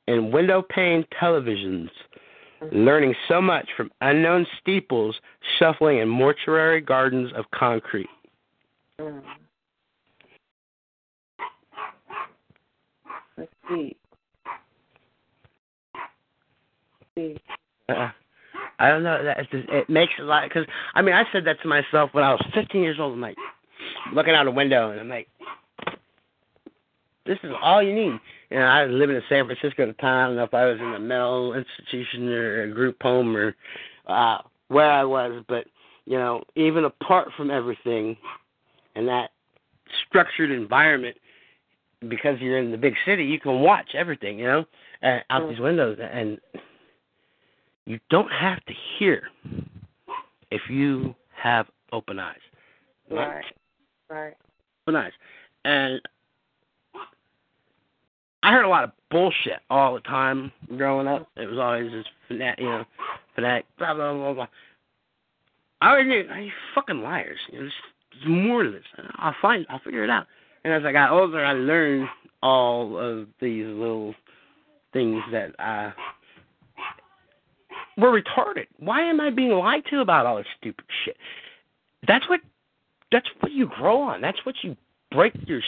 in 0.09 0.31
window 0.31 0.63
pane 0.63 1.05
televisions, 1.21 1.89
learning 2.71 3.13
so 3.27 3.39
much 3.39 3.69
from 3.77 3.91
unknown 4.01 4.45
steeples 4.59 5.15
shuffling 5.57 5.99
in 5.99 6.09
mortuary 6.09 6.81
gardens 6.81 7.31
of 7.35 7.45
concrete. 7.51 8.09
Mm. 8.99 9.21
Let's 13.37 13.51
see. 13.69 13.95
Let's 15.95 17.11
see. 17.15 17.37
Uh, 17.87 18.09
I 18.79 18.89
don't 18.89 19.03
know. 19.03 19.23
That 19.23 19.37
just, 19.51 19.69
it 19.69 19.89
makes 19.89 20.13
a 20.19 20.23
lot 20.23 20.49
because 20.49 20.65
I 20.95 21.01
mean 21.01 21.13
I 21.13 21.23
said 21.31 21.45
that 21.45 21.61
to 21.61 21.67
myself 21.67 22.09
when 22.13 22.23
I 22.23 22.31
was 22.31 22.45
15 22.53 22.81
years 22.81 22.97
old. 22.99 23.13
I'm 23.13 23.21
like 23.21 23.37
looking 24.13 24.33
out 24.33 24.47
a 24.47 24.51
window 24.51 24.91
and 24.91 24.99
I'm 24.99 25.09
like, 25.09 25.29
this 27.25 27.37
is 27.43 27.51
all 27.61 27.83
you 27.83 27.93
need. 27.93 28.19
You 28.49 28.57
know, 28.57 28.65
I 28.65 28.85
was 28.85 28.93
living 28.93 29.15
in 29.15 29.21
San 29.29 29.45
Francisco 29.45 29.83
at 29.83 29.95
the 29.95 30.01
time. 30.01 30.23
I 30.23 30.27
don't 30.27 30.35
know 30.37 30.43
if 30.43 30.53
I 30.53 30.65
was 30.65 30.79
in 30.79 30.93
a 30.95 30.99
mental 30.99 31.53
institution 31.53 32.29
or 32.29 32.63
a 32.63 32.71
group 32.71 33.01
home 33.01 33.35
or 33.35 33.55
uh 34.07 34.39
where 34.69 34.91
I 34.91 35.03
was, 35.03 35.43
but 35.47 35.65
you 36.05 36.17
know, 36.17 36.43
even 36.55 36.85
apart 36.85 37.29
from 37.37 37.51
everything 37.51 38.17
and 38.95 39.07
that 39.07 39.29
structured 40.07 40.51
environment, 40.51 41.15
because 42.07 42.39
you're 42.39 42.57
in 42.57 42.71
the 42.71 42.77
big 42.77 42.95
city, 43.05 43.23
you 43.25 43.39
can 43.39 43.59
watch 43.59 43.93
everything, 43.93 44.39
you 44.39 44.45
know, 44.45 44.65
uh, 45.03 45.19
out 45.29 45.49
these 45.49 45.59
windows, 45.59 45.97
and 46.01 46.39
you 47.85 47.99
don't 48.09 48.31
have 48.31 48.63
to 48.65 48.73
hear 48.97 49.23
if 50.51 50.61
you 50.69 51.15
have 51.35 51.67
open 51.91 52.19
eyes. 52.19 52.37
Right. 53.09 53.43
Right. 54.09 54.33
Open 54.87 54.95
eyes, 54.95 55.11
and 55.65 56.01
I 58.49 58.51
heard 58.51 58.65
a 58.65 58.69
lot 58.69 58.83
of 58.83 58.91
bullshit 59.11 59.59
all 59.69 59.93
the 59.93 59.99
time 59.99 60.51
growing 60.75 61.05
up. 61.05 61.27
It 61.37 61.47
was 61.47 61.59
always 61.59 61.91
this 61.91 62.05
fanatic, 62.27 62.59
you 62.61 62.65
know, 62.65 62.83
fanatic, 63.35 63.67
blah 63.77 63.93
blah 63.93 64.11
blah 64.11 64.33
blah. 64.33 64.47
I 65.81 65.91
always 65.91 66.07
knew, 66.07 66.25
are 66.31 66.39
you 66.39 66.51
fucking 66.73 67.03
liars? 67.03 67.37
You 67.51 67.59
know, 67.59 67.61
there's, 67.65 67.73
there's 68.11 68.27
more 68.27 68.63
to 68.63 68.71
this. 68.71 68.83
I'll 69.17 69.35
find, 69.39 69.67
I'll 69.69 69.77
figure 69.77 70.03
it 70.03 70.09
out. 70.09 70.25
And 70.63 70.73
as 70.73 70.83
I 70.83 70.91
got 70.91 71.11
older, 71.11 71.45
I 71.45 71.53
learned 71.53 72.09
all 72.41 72.97
of 72.97 73.27
these 73.39 73.67
little 73.67 74.15
things 74.93 75.21
that 75.31 75.51
uh 75.59 75.91
were 77.99 78.19
retarded. 78.19 78.65
Why 78.79 79.03
am 79.03 79.21
I 79.21 79.29
being 79.29 79.51
lied 79.51 79.83
to 79.91 79.99
about 79.99 80.25
all 80.25 80.37
this 80.37 80.47
stupid 80.59 80.85
shit? 81.05 81.17
That's 82.07 82.27
what 82.27 82.39
that's 83.11 83.27
what 83.41 83.51
you 83.51 83.67
grow 83.67 84.01
on. 84.01 84.21
That's 84.21 84.43
what 84.43 84.55
you 84.63 84.75
break 85.11 85.33
your 85.47 85.61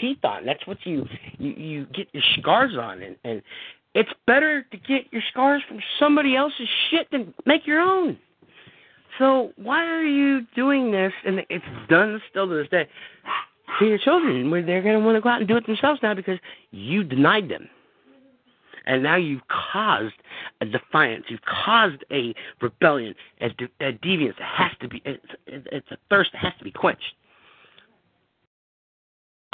teeth 0.00 0.24
on. 0.24 0.44
That's 0.46 0.66
what 0.66 0.78
you 0.84 1.06
you, 1.38 1.50
you 1.52 1.86
get 1.86 2.08
your 2.12 2.22
scars 2.38 2.76
on, 2.76 3.02
and, 3.02 3.16
and 3.24 3.42
it's 3.94 4.10
better 4.26 4.62
to 4.62 4.76
get 4.76 5.12
your 5.12 5.22
scars 5.30 5.62
from 5.68 5.78
somebody 5.98 6.36
else's 6.36 6.68
shit 6.90 7.10
than 7.10 7.32
make 7.46 7.66
your 7.66 7.80
own. 7.80 8.18
So 9.18 9.52
why 9.56 9.84
are 9.86 10.02
you 10.02 10.40
doing 10.56 10.90
this? 10.90 11.12
And 11.24 11.40
it's 11.48 11.64
done 11.88 12.20
still 12.30 12.48
to 12.48 12.54
this 12.54 12.68
day 12.68 12.88
to 13.78 13.86
your 13.86 13.98
children, 13.98 14.50
where 14.50 14.64
they're 14.64 14.82
going 14.82 14.98
to 14.98 15.04
want 15.04 15.16
to 15.16 15.20
go 15.20 15.28
out 15.28 15.38
and 15.38 15.48
do 15.48 15.56
it 15.56 15.66
themselves 15.66 16.00
now 16.02 16.14
because 16.14 16.38
you 16.70 17.04
denied 17.04 17.48
them. 17.48 17.68
And 18.86 19.02
now 19.02 19.16
you've 19.16 19.46
caused 19.48 20.14
a 20.60 20.66
defiance. 20.66 21.24
You've 21.28 21.40
caused 21.42 22.04
a 22.12 22.34
rebellion, 22.60 23.14
a, 23.40 23.48
de- 23.48 23.64
a 23.80 23.92
deviance. 23.92 24.30
It 24.30 24.42
has 24.42 24.72
to 24.80 24.88
be. 24.88 25.00
It's, 25.06 25.24
it's 25.46 25.90
a 25.90 25.96
thirst 26.10 26.32
that 26.32 26.42
has 26.42 26.52
to 26.58 26.64
be 26.64 26.70
quenched. 26.70 27.14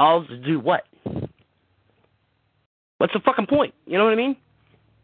All 0.00 0.24
to 0.24 0.36
do 0.38 0.58
what? 0.58 0.84
What's 2.96 3.12
the 3.12 3.20
fucking 3.22 3.48
point? 3.48 3.74
You 3.84 3.98
know 3.98 4.04
what 4.04 4.14
I 4.14 4.16
mean? 4.16 4.34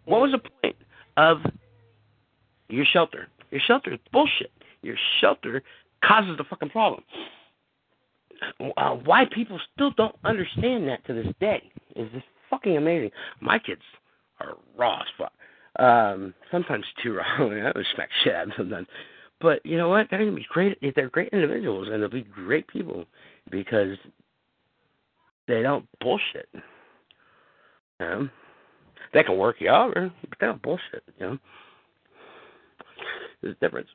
What 0.07 0.23
was 0.23 0.33
the 0.33 0.39
point 0.39 0.75
of 1.19 1.41
your 2.71 2.87
shelter? 2.87 3.29
Your 3.51 3.61
shelter 3.61 3.93
is 3.93 4.01
bullshit. 4.11 4.51
Your 4.81 4.97
shelter 5.21 5.63
causes 6.03 6.39
the 6.39 6.45
fucking 6.45 6.71
problem. 6.71 7.03
Uh, 8.79 8.93
why 9.05 9.25
people 9.31 9.61
still 9.75 9.91
don't 9.99 10.17
understand 10.25 10.89
that 10.89 11.05
to 11.07 11.13
this 11.13 11.31
day 11.41 11.63
is 11.95 12.11
just 12.15 12.25
fucking 12.49 12.79
amazing. 12.79 13.11
My 13.43 13.59
kids 13.59 13.83
are 14.41 14.55
raw 14.79 15.01
as 15.01 15.07
fuck. 15.19 15.33
Um, 15.79 16.33
sometimes 16.51 16.87
too 17.03 17.17
raw. 17.17 17.25
I 17.39 17.73
would 17.77 17.87
smack 17.95 18.09
shit 18.25 18.35
out 18.35 18.45
of 18.45 18.49
them 18.49 18.57
sometimes. 18.57 18.87
But 19.43 19.61
you 19.67 19.77
know 19.77 19.91
what? 19.91 20.07
They're 20.09 20.21
gonna 20.21 20.33
be 20.33 20.47
great. 20.49 20.79
They're 20.95 21.11
great 21.11 21.35
individuals, 21.35 21.89
and 21.91 22.01
they'll 22.01 22.09
be 22.09 22.23
great 22.23 22.67
people 22.69 23.05
because 23.51 23.99
they 25.49 25.63
don't 25.63 25.87
bullshit. 26.01 26.49
You 26.55 26.63
know? 28.01 28.29
They 29.13 29.23
can 29.23 29.39
work 29.39 29.57
you 29.61 29.71
over, 29.71 30.13
but 30.29 30.39
they 30.39 30.47
don't 30.47 30.61
bullshit. 30.63 31.03
You 31.19 31.27
know, 31.27 31.39
there's 33.41 33.57
a 33.57 33.61
difference. 33.61 33.89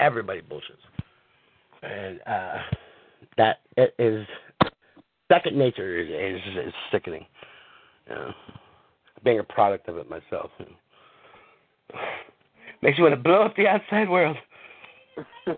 Everybody 0.00 0.40
bullshits, 0.40 0.80
and 1.82 2.20
uh, 2.26 2.58
that 3.36 3.58
is 3.98 4.26
second 5.30 5.58
nature 5.58 5.98
is 5.98 6.08
is, 6.08 6.66
is 6.68 6.72
sickening. 6.90 7.26
You 8.08 8.14
know, 8.14 8.32
being 9.22 9.40
a 9.40 9.44
product 9.44 9.88
of 9.88 9.98
it 9.98 10.08
myself 10.08 10.50
you 10.58 10.64
know. 10.64 12.00
makes 12.80 12.96
you 12.96 13.04
want 13.04 13.14
to 13.14 13.20
blow 13.20 13.42
up 13.42 13.54
the 13.56 13.68
outside 13.68 14.08
world. 14.08 14.38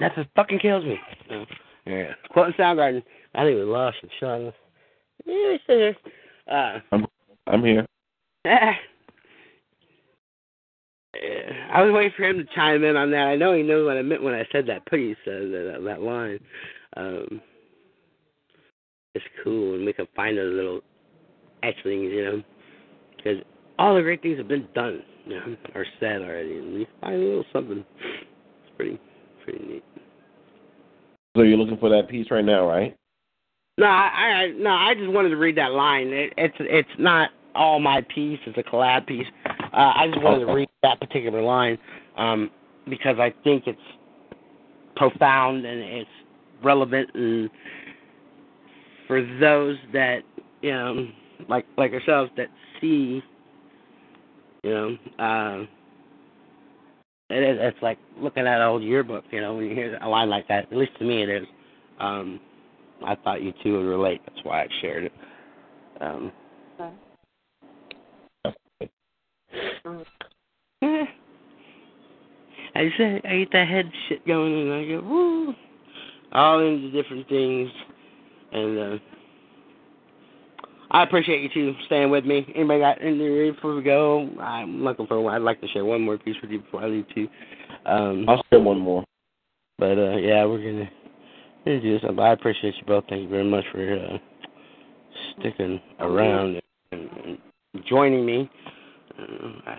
That's 0.00 0.16
what 0.16 0.26
fucking 0.36 0.58
kills 0.60 0.84
me. 0.84 0.98
You 1.28 1.36
know? 1.36 1.46
Yeah. 1.86 2.12
Quoting 2.30 2.54
Soundgarden. 2.58 3.02
I 3.34 3.44
think 3.44 3.56
we 3.56 3.62
lost 3.62 3.98
him, 4.02 4.10
Sean. 4.20 4.52
Yeah, 5.24 5.52
he's 5.52 5.60
still 5.64 5.76
here. 5.76 5.96
Uh, 6.50 6.78
I'm 6.92 7.06
I'm 7.46 7.64
here. 7.64 7.86
I 11.72 11.82
was 11.82 11.92
waiting 11.92 12.12
for 12.16 12.24
him 12.24 12.38
to 12.38 12.44
chime 12.54 12.84
in 12.84 12.96
on 12.96 13.10
that. 13.10 13.26
I 13.26 13.36
know 13.36 13.54
he 13.54 13.62
knows 13.62 13.86
what 13.86 13.96
I 13.96 14.02
meant 14.02 14.22
when 14.22 14.34
I 14.34 14.46
said 14.52 14.66
that 14.66 14.86
piece, 14.86 15.16
uh, 15.26 15.30
that 15.30 15.80
that 15.84 16.02
line. 16.02 16.38
Um, 16.96 17.40
it's 19.14 19.24
cool, 19.42 19.74
and 19.74 19.84
we 19.84 19.92
can 19.92 20.06
find 20.14 20.38
those 20.38 20.54
little 20.54 20.80
etchings, 21.62 22.12
you 22.12 22.24
know, 22.24 22.42
because 23.16 23.38
all 23.78 23.94
the 23.94 24.02
great 24.02 24.22
things 24.22 24.38
have 24.38 24.48
been 24.48 24.68
done, 24.74 25.02
you 25.28 25.36
know, 25.36 25.56
or 25.74 25.86
said 26.00 26.22
already, 26.22 26.58
and 26.58 26.74
we 26.74 26.88
find 27.00 27.14
a 27.14 27.18
little 27.18 27.44
something. 27.52 27.84
It's 28.00 28.76
pretty, 28.76 28.98
pretty 29.44 29.64
neat. 29.64 29.84
So 31.36 31.42
you're 31.42 31.58
looking 31.58 31.78
for 31.78 31.90
that 31.90 32.08
piece 32.08 32.30
right 32.30 32.44
now, 32.44 32.66
right? 32.66 32.96
No, 33.76 33.86
I, 33.86 34.08
I 34.08 34.48
no, 34.56 34.70
I 34.70 34.94
just 34.94 35.10
wanted 35.10 35.28
to 35.28 35.36
read 35.36 35.56
that 35.58 35.72
line. 35.72 36.08
It, 36.08 36.32
it's 36.36 36.54
it's 36.60 36.88
not 36.98 37.30
all 37.54 37.78
my 37.78 38.00
piece; 38.12 38.40
it's 38.46 38.58
a 38.58 38.62
collab 38.62 39.06
piece. 39.06 39.26
Uh, 39.46 39.92
I 39.94 40.08
just 40.12 40.22
wanted 40.22 40.46
to 40.46 40.52
read 40.52 40.68
that 40.82 40.98
particular 40.98 41.42
line 41.42 41.78
um, 42.16 42.50
because 42.88 43.16
I 43.20 43.32
think 43.44 43.64
it's 43.66 43.78
profound 44.96 45.64
and 45.64 45.80
it's 45.80 46.10
relevant, 46.64 47.10
and 47.14 47.50
for 49.06 49.22
those 49.38 49.76
that 49.92 50.22
you 50.62 50.72
know, 50.72 51.06
like 51.48 51.66
like 51.76 51.92
ourselves, 51.92 52.32
that 52.36 52.48
see, 52.80 53.22
you 54.68 54.74
know, 54.74 54.96
uh, 55.24 55.66
it 57.30 57.42
is. 57.42 57.58
It's 57.60 57.82
like 57.82 57.98
looking 58.18 58.46
at 58.46 58.60
an 58.60 58.66
old 58.66 58.82
yearbook. 58.82 59.24
You 59.30 59.40
know, 59.40 59.54
when 59.54 59.66
you 59.66 59.74
hear 59.74 59.98
a 60.02 60.08
line 60.08 60.28
like 60.28 60.48
that, 60.48 60.70
at 60.70 60.76
least 60.76 60.98
to 60.98 61.04
me, 61.04 61.22
it 61.22 61.28
is. 61.28 61.46
Um, 61.98 62.40
I 63.04 63.14
thought 63.16 63.42
you 63.42 63.52
two 63.62 63.78
would 63.78 63.86
relate. 63.86 64.20
That's 64.26 64.44
why 64.44 64.64
I 64.64 64.68
shared 64.80 65.04
it. 65.04 65.12
Um, 66.00 66.32
I 72.74 72.90
said 72.96 73.22
I 73.24 73.38
get 73.38 73.52
that 73.52 73.68
head 73.68 73.90
shit 74.08 74.26
going 74.26 74.52
and 74.52 74.72
I 74.72 74.84
go 74.86 75.00
woo, 75.00 75.54
all 76.32 76.60
into 76.60 76.90
different 76.90 77.28
things, 77.28 77.70
and 78.52 78.78
uh, 78.78 78.98
I 80.90 81.02
appreciate 81.02 81.42
you 81.42 81.50
two 81.52 81.74
staying 81.86 82.10
with 82.10 82.24
me. 82.24 82.50
Anybody 82.54 82.80
got 82.80 83.02
anything 83.02 83.52
before 83.52 83.74
we 83.74 83.82
go? 83.82 84.30
I'm 84.40 84.82
looking 84.82 85.06
for 85.06 85.20
one. 85.20 85.34
I'd 85.34 85.42
like 85.42 85.60
to 85.60 85.68
share 85.68 85.84
one 85.84 86.00
more 86.00 86.16
piece 86.16 86.36
with 86.40 86.50
you 86.50 86.60
before 86.60 86.82
I 86.82 86.86
leave 86.86 87.06
too. 87.14 87.28
Um, 87.84 88.24
I'll 88.28 88.42
share 88.50 88.60
one 88.60 88.78
more. 88.78 89.04
But 89.78 89.98
uh, 89.98 90.16
yeah, 90.16 90.44
we're 90.46 90.58
gonna, 90.58 90.90
gonna 91.64 91.80
do 91.80 91.98
this. 91.98 92.10
I 92.18 92.32
appreciate 92.32 92.74
you 92.76 92.84
both. 92.86 93.04
Thank 93.08 93.22
you 93.22 93.28
very 93.28 93.44
much 93.44 93.64
for 93.70 93.96
uh, 93.96 94.18
sticking 95.38 95.80
around 96.00 96.60
and, 96.92 97.10
and 97.24 97.38
joining 97.86 98.24
me. 98.24 98.50
Uh, 99.18 99.76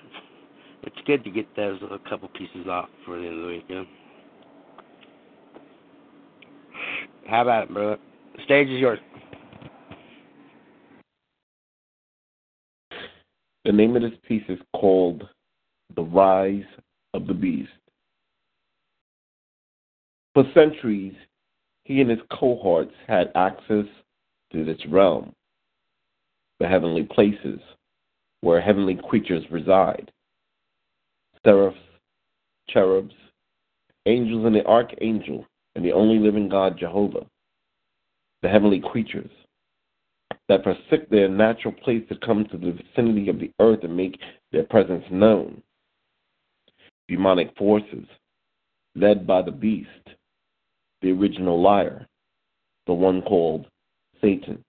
it's 0.84 0.96
good 1.08 1.24
to 1.24 1.32
get 1.32 1.54
those 1.56 1.80
a 1.90 1.98
couple 2.10 2.28
pieces 2.30 2.68
off 2.70 2.88
for 3.06 3.20
the 3.20 3.26
end 3.26 3.36
of 3.36 3.42
the 3.42 3.48
week. 3.48 3.66
Yeah. 3.68 3.84
How 7.28 7.42
about 7.42 7.64
it, 7.64 7.74
brother? 7.74 7.98
The 8.38 8.44
stage 8.44 8.68
is 8.70 8.80
yours. 8.80 9.00
The 13.70 13.76
name 13.76 13.96
of 13.96 14.02
this 14.02 14.20
piece 14.28 14.42
is 14.50 14.58
called 14.76 15.30
The 15.96 16.02
Rise 16.02 16.66
of 17.14 17.28
the 17.28 17.36
Beast. 17.36 17.70
For 20.34 20.44
centuries, 20.56 21.14
he 21.84 22.02
and 22.02 22.10
his 22.10 22.18
cohorts 22.32 22.96
had 23.08 23.32
access 23.36 23.86
to 24.54 24.66
this 24.66 24.84
realm, 24.88 25.34
the 26.60 26.68
heavenly 26.68 27.04
places 27.04 27.60
where 28.42 28.60
heavenly 28.60 28.98
creatures 29.08 29.46
reside 29.52 30.12
seraphs, 31.46 31.78
cherubs, 32.70 33.14
angels, 34.08 34.48
and 34.48 34.56
the 34.56 34.66
archangel, 34.66 35.46
and 35.76 35.86
the 35.86 35.94
only 35.94 36.18
living 36.18 36.50
God, 36.50 36.76
Jehovah, 36.76 37.28
the 38.42 38.50
heavenly 38.50 38.80
creatures 38.80 39.30
that 40.50 40.64
forsake 40.64 41.08
their 41.10 41.30
natural 41.30 41.74
place 41.74 42.04
to 42.10 42.18
come 42.26 42.44
to 42.46 42.58
the 42.58 42.72
vicinity 42.72 43.30
of 43.30 43.40
the 43.40 43.52
earth 43.60 43.84
and 43.84 43.96
make 43.96 44.20
their 44.52 44.64
presence 44.64 45.06
known. 45.12 45.62
Demonic 47.08 47.56
forces, 47.56 48.06
led 48.96 49.26
by 49.26 49.44
the 49.44 49.52
beast, 49.52 49.88
the 51.02 51.12
original 51.12 51.62
liar, 51.62 52.08
the 52.88 52.94
one 52.94 53.22
called 53.22 53.68
Satan. 54.22 54.64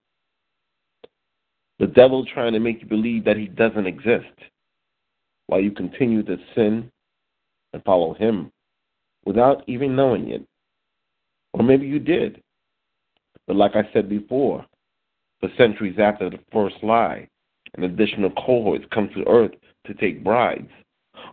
The 1.79 1.87
devil 1.87 2.27
trying 2.27 2.53
to 2.53 2.61
make 2.61 2.83
you 2.83 2.87
believe 2.87 3.25
that 3.25 3.39
he 3.39 3.47
doesn't 3.47 3.87
exist 3.87 4.27
while 5.47 5.61
you 5.61 5.71
continue 5.71 6.23
to 6.25 6.37
sin 6.55 6.91
and 7.73 7.83
follow 7.85 8.13
him 8.13 8.53
without 9.25 9.65
even 9.67 9.97
knowing 9.97 10.29
it. 10.31 10.45
Or 11.55 11.63
maybe 11.63 11.87
you 11.87 11.99
did. 11.99 12.43
But 13.47 13.57
like 13.57 13.75
I 13.75 13.89
said 13.93 14.09
before, 14.11 14.67
for 15.41 15.49
centuries 15.57 15.99
after 15.99 16.31
the 16.31 16.39
first 16.53 16.77
lie, 16.83 17.29
an 17.77 17.85
additional 17.85 18.31
cohorts 18.31 18.85
come 18.93 19.09
to 19.15 19.29
earth 19.29 19.53
to 19.87 19.95
take 19.95 20.25
brides, 20.25 20.71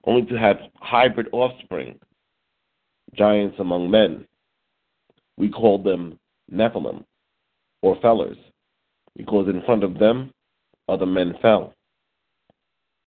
only 0.05 0.25
to 0.27 0.37
have 0.37 0.57
hybrid 0.75 1.27
offspring, 1.31 1.99
giants 3.13 3.57
among 3.59 3.89
men. 3.89 4.25
We 5.37 5.49
call 5.49 5.81
them 5.81 6.19
Nephilim, 6.51 7.03
or 7.81 7.99
fellers, 8.01 8.37
because 9.15 9.47
in 9.47 9.61
front 9.63 9.83
of 9.83 9.99
them 9.99 10.31
other 10.87 11.05
men 11.05 11.35
fell. 11.41 11.73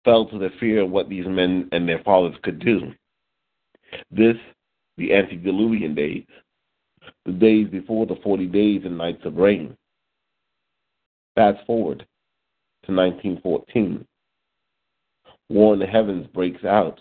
Fell 0.04 0.26
to 0.26 0.38
the 0.38 0.50
fear 0.58 0.82
of 0.82 0.90
what 0.90 1.08
these 1.08 1.26
men 1.26 1.68
and 1.72 1.88
their 1.88 2.02
fathers 2.02 2.36
could 2.42 2.58
do. 2.60 2.92
This, 4.10 4.36
the 4.96 5.14
antediluvian 5.14 5.94
days, 5.94 6.24
the 7.24 7.32
days 7.32 7.68
before 7.68 8.06
the 8.06 8.16
40 8.22 8.46
days 8.46 8.82
and 8.84 8.96
nights 8.96 9.24
of 9.24 9.36
rain. 9.36 9.76
Fast 11.38 11.64
forward 11.66 11.98
to 12.84 12.92
1914. 12.92 14.04
War 15.48 15.74
in 15.74 15.78
the 15.78 15.86
heavens 15.86 16.26
breaks 16.34 16.64
out. 16.64 16.98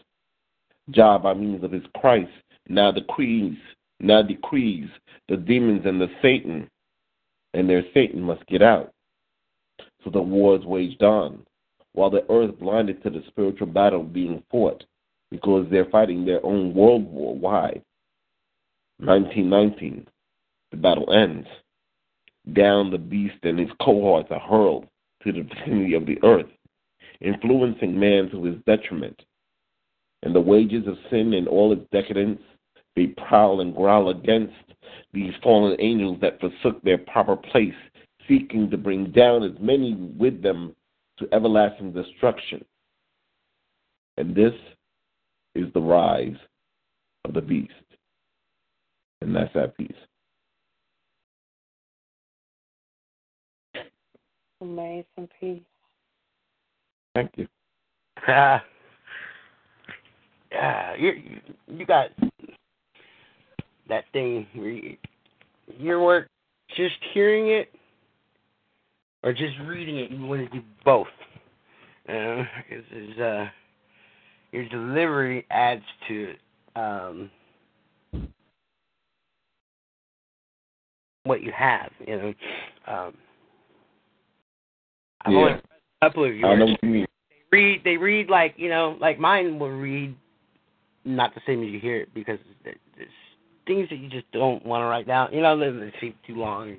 Jah, 0.91 1.17
by 1.17 1.33
means 1.33 1.63
of 1.63 1.71
his 1.71 1.81
Christ, 1.99 2.29
now 2.69 2.91
decrees, 2.91 3.57
now 3.99 4.21
decrees 4.21 4.89
the 5.27 5.37
demons 5.37 5.81
and 5.85 5.99
the 5.99 6.09
Satan 6.21 6.69
and 7.55 7.67
their 7.67 7.81
Satan 7.95 8.21
must 8.21 8.45
get 8.45 8.61
out. 8.61 8.93
So 10.03 10.11
the 10.11 10.21
war 10.21 10.55
is 10.55 10.65
waged 10.65 11.01
on, 11.01 11.43
while 11.93 12.11
the 12.11 12.29
earth 12.29 12.59
blinded 12.59 13.01
to 13.01 13.09
the 13.09 13.23
spiritual 13.29 13.65
battle 13.65 14.03
being 14.03 14.43
fought, 14.51 14.83
because 15.31 15.65
they're 15.71 15.89
fighting 15.89 16.25
their 16.25 16.45
own 16.45 16.75
world 16.75 17.05
war 17.05 17.35
wide. 17.35 17.81
1919, 18.99 20.05
the 20.69 20.77
battle 20.77 21.11
ends. 21.11 21.47
Down 22.53 22.91
the 22.91 22.97
beast 22.97 23.37
and 23.43 23.59
his 23.59 23.69
cohorts 23.81 24.29
are 24.31 24.39
hurled 24.39 24.87
to 25.23 25.31
the 25.31 25.41
vicinity 25.65 25.93
of 25.93 26.05
the 26.05 26.17
earth, 26.23 26.49
influencing 27.21 27.99
man 27.99 28.29
to 28.31 28.43
his 28.43 28.55
detriment. 28.65 29.21
And 30.23 30.33
the 30.33 30.41
wages 30.41 30.87
of 30.87 30.97
sin 31.09 31.33
and 31.33 31.47
all 31.47 31.71
its 31.71 31.85
decadence, 31.91 32.41
they 32.95 33.07
prowl 33.07 33.61
and 33.61 33.75
growl 33.75 34.09
against 34.09 34.53
these 35.13 35.33
fallen 35.43 35.75
angels 35.79 36.17
that 36.21 36.39
forsook 36.39 36.81
their 36.81 36.97
proper 36.97 37.35
place, 37.35 37.73
seeking 38.27 38.69
to 38.69 38.77
bring 38.77 39.11
down 39.11 39.43
as 39.43 39.59
many 39.59 39.93
with 39.93 40.41
them 40.41 40.75
to 41.19 41.27
everlasting 41.33 41.93
destruction. 41.93 42.63
And 44.17 44.35
this 44.35 44.53
is 45.55 45.71
the 45.73 45.81
rise 45.81 46.35
of 47.25 47.33
the 47.33 47.41
beast. 47.41 47.71
And 49.21 49.35
that's 49.35 49.53
that 49.53 49.77
piece. 49.77 49.91
Amazing 54.61 55.29
piece. 55.39 55.61
Thank 57.15 57.31
you. 57.35 57.47
Ah, 58.27 58.63
yeah, 60.51 60.95
you 60.95 61.39
you 61.67 61.85
got 61.85 62.09
that 63.89 64.05
thing. 64.13 64.47
You, 64.53 64.97
your 65.77 66.03
work, 66.03 66.27
just 66.75 66.95
hearing 67.13 67.49
it 67.49 67.71
or 69.23 69.33
just 69.33 69.53
reading 69.65 69.97
it. 69.97 70.11
You 70.11 70.25
want 70.25 70.49
to 70.51 70.59
do 70.59 70.65
both. 70.83 71.07
Uh, 72.09 72.43
is 72.69 73.19
uh, 73.19 73.47
your 74.51 74.67
delivery 74.69 75.45
adds 75.49 75.83
to. 76.07 76.33
Um, 76.75 77.31
what 81.27 81.43
you 81.43 81.51
have, 81.55 81.91
you 82.05 82.17
know. 82.17 82.33
Um, 82.87 83.13
I've 85.27 85.33
Yeah. 85.33 85.39
only 85.39 85.51
read 85.51 85.61
a 86.01 86.05
couple 86.05 86.23
of 86.23 86.31
I 86.31 86.55
know 86.55 86.65
what 86.67 86.83
you 86.83 86.89
mean. 86.89 87.07
They 87.29 87.57
read, 87.57 87.83
they 87.83 87.97
read 87.97 88.29
like 88.29 88.53
you 88.57 88.69
know, 88.69 88.97
like 88.99 89.19
mine 89.19 89.59
will 89.59 89.71
read 89.71 90.15
not 91.03 91.35
the 91.35 91.41
same 91.45 91.61
as 91.63 91.69
you 91.69 91.79
hear 91.79 91.97
it 91.97 92.13
because 92.13 92.39
there- 92.63 92.75
there's 92.95 93.09
things 93.65 93.89
that 93.89 93.97
you 93.97 94.07
just 94.07 94.29
don't 94.31 94.65
want 94.65 94.81
to 94.81 94.85
write 94.85 95.05
down. 95.05 95.33
You 95.33 95.41
know, 95.41 95.57
they 95.57 95.91
seem 95.99 96.17
too 96.25 96.35
long. 96.35 96.77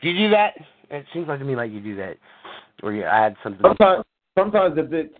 Do 0.00 0.08
you 0.10 0.16
do 0.16 0.30
that? 0.30 0.56
It 0.90 1.06
seems 1.12 1.28
like 1.28 1.38
to 1.38 1.44
me 1.44 1.54
like 1.56 1.70
you 1.70 1.80
do 1.80 1.96
that, 1.96 2.16
or 2.82 2.92
you 2.92 3.02
add 3.02 3.36
something. 3.42 3.62
Sometimes, 3.62 4.04
sometimes 4.38 4.78
if 4.78 4.92
it's, 4.92 5.18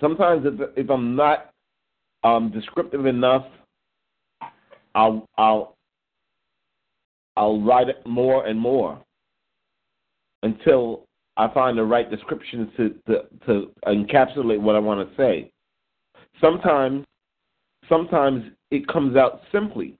sometimes 0.00 0.44
if 0.44 0.76
if 0.76 0.90
I'm 0.90 1.14
not 1.14 1.52
um, 2.24 2.50
descriptive 2.50 3.06
enough, 3.06 3.46
I'll 4.94 5.28
I'll 5.38 5.76
I'll 7.36 7.60
write 7.60 7.88
it 7.88 8.04
more 8.06 8.46
and 8.46 8.58
more 8.58 9.00
until 10.46 11.04
I 11.36 11.52
find 11.52 11.76
the 11.76 11.84
right 11.84 12.10
descriptions 12.10 12.68
to 12.76 12.94
to, 13.06 13.22
to 13.46 13.70
encapsulate 13.86 14.60
what 14.60 14.76
I 14.76 14.78
want 14.78 15.08
to 15.08 15.16
say. 15.16 15.50
Sometimes, 16.40 17.04
sometimes 17.88 18.44
it 18.70 18.86
comes 18.88 19.16
out 19.16 19.40
simply 19.52 19.96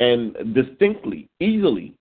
and 0.00 0.54
distinctly, 0.54 1.28
easily. 1.40 1.94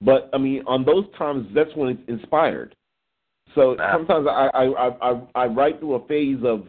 But 0.00 0.30
I 0.32 0.38
mean, 0.38 0.62
on 0.66 0.84
those 0.84 1.04
times, 1.16 1.46
that's 1.54 1.74
when 1.74 1.90
it's 1.90 2.08
inspired. 2.08 2.74
So 3.54 3.76
sometimes 3.92 4.26
I 4.28 4.50
I, 4.54 4.64
I 4.64 5.10
I 5.10 5.20
I 5.34 5.46
write 5.46 5.80
through 5.80 5.94
a 5.94 6.06
phase 6.06 6.38
of 6.44 6.68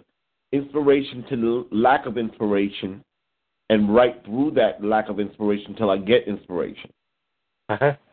inspiration 0.52 1.24
to 1.30 1.68
lack 1.72 2.08
of 2.08 2.18
inspiration, 2.18 3.04
and 3.70 3.94
write 3.94 4.26
through 4.26 4.52
that 4.56 4.84
lack 4.84 5.10
of 5.10 5.20
inspiration 5.20 5.76
till 5.76 5.92
I 5.92 5.98
get 5.98 6.28
inspiration. 6.28 6.92
Uhhuh 7.70 7.98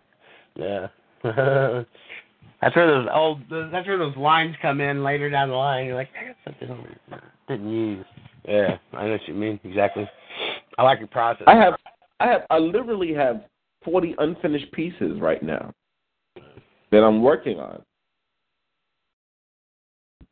Yeah. 0.56 0.89
that's 2.62 2.76
where 2.76 2.86
those 2.86 3.09
old. 3.12 3.40
That's 3.51 3.86
where 3.86 3.98
those 3.98 4.16
lines 4.16 4.55
come 4.62 4.80
in 4.80 5.02
later 5.02 5.30
down 5.30 5.48
the 5.48 5.55
line. 5.55 5.86
You're 5.86 5.94
like, 5.94 6.09
I 6.20 6.28
got 6.28 6.36
something 6.44 6.70
over 6.70 7.20
didn't 7.48 7.70
use. 7.70 8.06
Yeah, 8.47 8.78
I 8.93 9.05
know 9.05 9.12
what 9.12 9.28
you 9.28 9.34
mean 9.34 9.60
exactly. 9.64 10.09
I 10.78 10.82
like 10.82 10.98
your 10.98 11.09
process. 11.09 11.44
I 11.47 11.56
have 11.56 11.74
I 12.20 12.26
have 12.26 12.43
I 12.51 12.59
literally 12.59 13.12
have 13.14 13.44
forty 13.84 14.14
unfinished 14.18 14.70
pieces 14.72 15.20
right 15.20 15.43
now 15.43 15.72
that 16.93 17.02
I'm 17.02 17.22
working 17.22 17.59
on. 17.59 17.82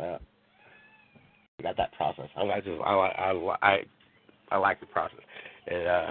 Yeah. 0.01 0.19
I 1.61 1.62
got 1.62 1.77
that 1.77 1.93
process. 1.93 2.28
I 2.36 2.43
like 2.43 2.65
just 2.65 2.81
I 2.85 2.94
like 2.94 3.12
I 3.16 3.56
I 3.62 3.78
I 4.51 4.56
like 4.56 4.81
the 4.81 4.86
process. 4.86 5.20
It 5.66 5.86
uh 5.86 6.11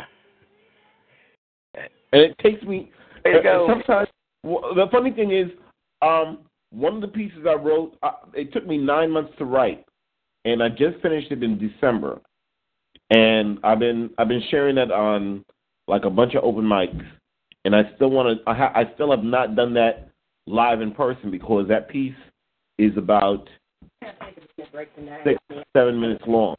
and 2.11 2.21
it 2.21 2.37
takes 2.39 2.61
me. 2.63 2.91
There 3.23 3.37
you 3.37 3.43
go. 3.43 3.67
Sometimes 3.67 4.07
well, 4.43 4.73
the 4.75 4.87
funny 4.91 5.11
thing 5.11 5.31
is, 5.31 5.49
um, 6.01 6.39
one 6.71 6.95
of 6.95 7.01
the 7.01 7.07
pieces 7.07 7.45
I 7.47 7.53
wrote, 7.53 7.97
uh, 8.03 8.11
it 8.33 8.51
took 8.51 8.67
me 8.67 8.77
nine 8.77 9.09
months 9.11 9.33
to 9.37 9.45
write, 9.45 9.85
and 10.45 10.61
I 10.61 10.69
just 10.69 10.99
finished 11.01 11.31
it 11.31 11.43
in 11.43 11.57
December, 11.57 12.19
and 13.09 13.59
I've 13.63 13.79
been 13.79 14.09
I've 14.17 14.27
been 14.27 14.43
sharing 14.49 14.75
that 14.75 14.91
on 14.91 15.45
like 15.87 16.05
a 16.05 16.09
bunch 16.09 16.35
of 16.35 16.43
open 16.43 16.65
mics, 16.65 17.05
and 17.65 17.75
I 17.75 17.83
still 17.95 18.09
want 18.09 18.37
to 18.37 18.49
I, 18.49 18.55
ha- 18.55 18.73
I 18.75 18.91
still 18.95 19.11
have 19.11 19.23
not 19.23 19.55
done 19.55 19.73
that 19.75 20.09
live 20.45 20.81
in 20.81 20.91
person 20.91 21.31
because 21.31 21.67
that 21.69 21.89
piece 21.89 22.15
is 22.77 22.91
about 22.97 23.47
six 25.23 25.39
seven 25.75 25.99
minutes 25.99 26.23
long. 26.27 26.55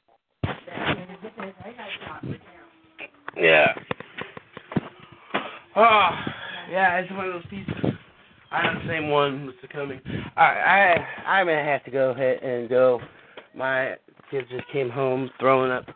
Yeah. 3.36 3.74
Oh, 5.77 6.11
yeah, 6.70 6.99
it's 6.99 7.11
one 7.12 7.27
of 7.27 7.32
those 7.35 7.47
pieces. 7.47 7.93
I 8.51 8.62
have 8.62 8.82
the 8.82 8.89
same 8.89 9.09
one 9.11 9.49
Mr. 9.49 9.70
coming. 9.70 10.01
All 10.36 10.45
right, 10.45 10.97
I 11.27 11.39
I'm 11.39 11.47
gonna 11.47 11.65
have 11.65 11.85
to 11.85 11.91
go 11.91 12.11
ahead 12.11 12.43
and 12.43 12.69
go. 12.69 13.01
My 13.55 13.97
kids 14.31 14.47
just 14.51 14.66
came 14.73 14.91
home 14.91 15.31
throwing 15.41 15.70
up, 15.70 15.86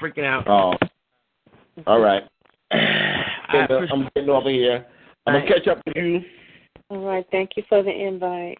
freaking 0.00 0.24
out. 0.24 0.48
Oh, 0.48 0.74
all 1.86 2.00
right. 2.00 2.24
I 2.72 3.64
appreciate- 3.64 3.92
I'm 3.92 4.08
getting 4.14 4.30
over 4.30 4.50
here. 4.50 4.86
I'm 5.26 5.34
gonna 5.34 5.46
catch 5.46 5.68
up 5.68 5.80
with 5.86 5.96
you. 5.96 6.20
All 6.90 7.04
right. 7.04 7.24
Thank 7.30 7.50
you 7.56 7.62
for 7.68 7.82
the 7.82 7.90
invite. 7.90 8.58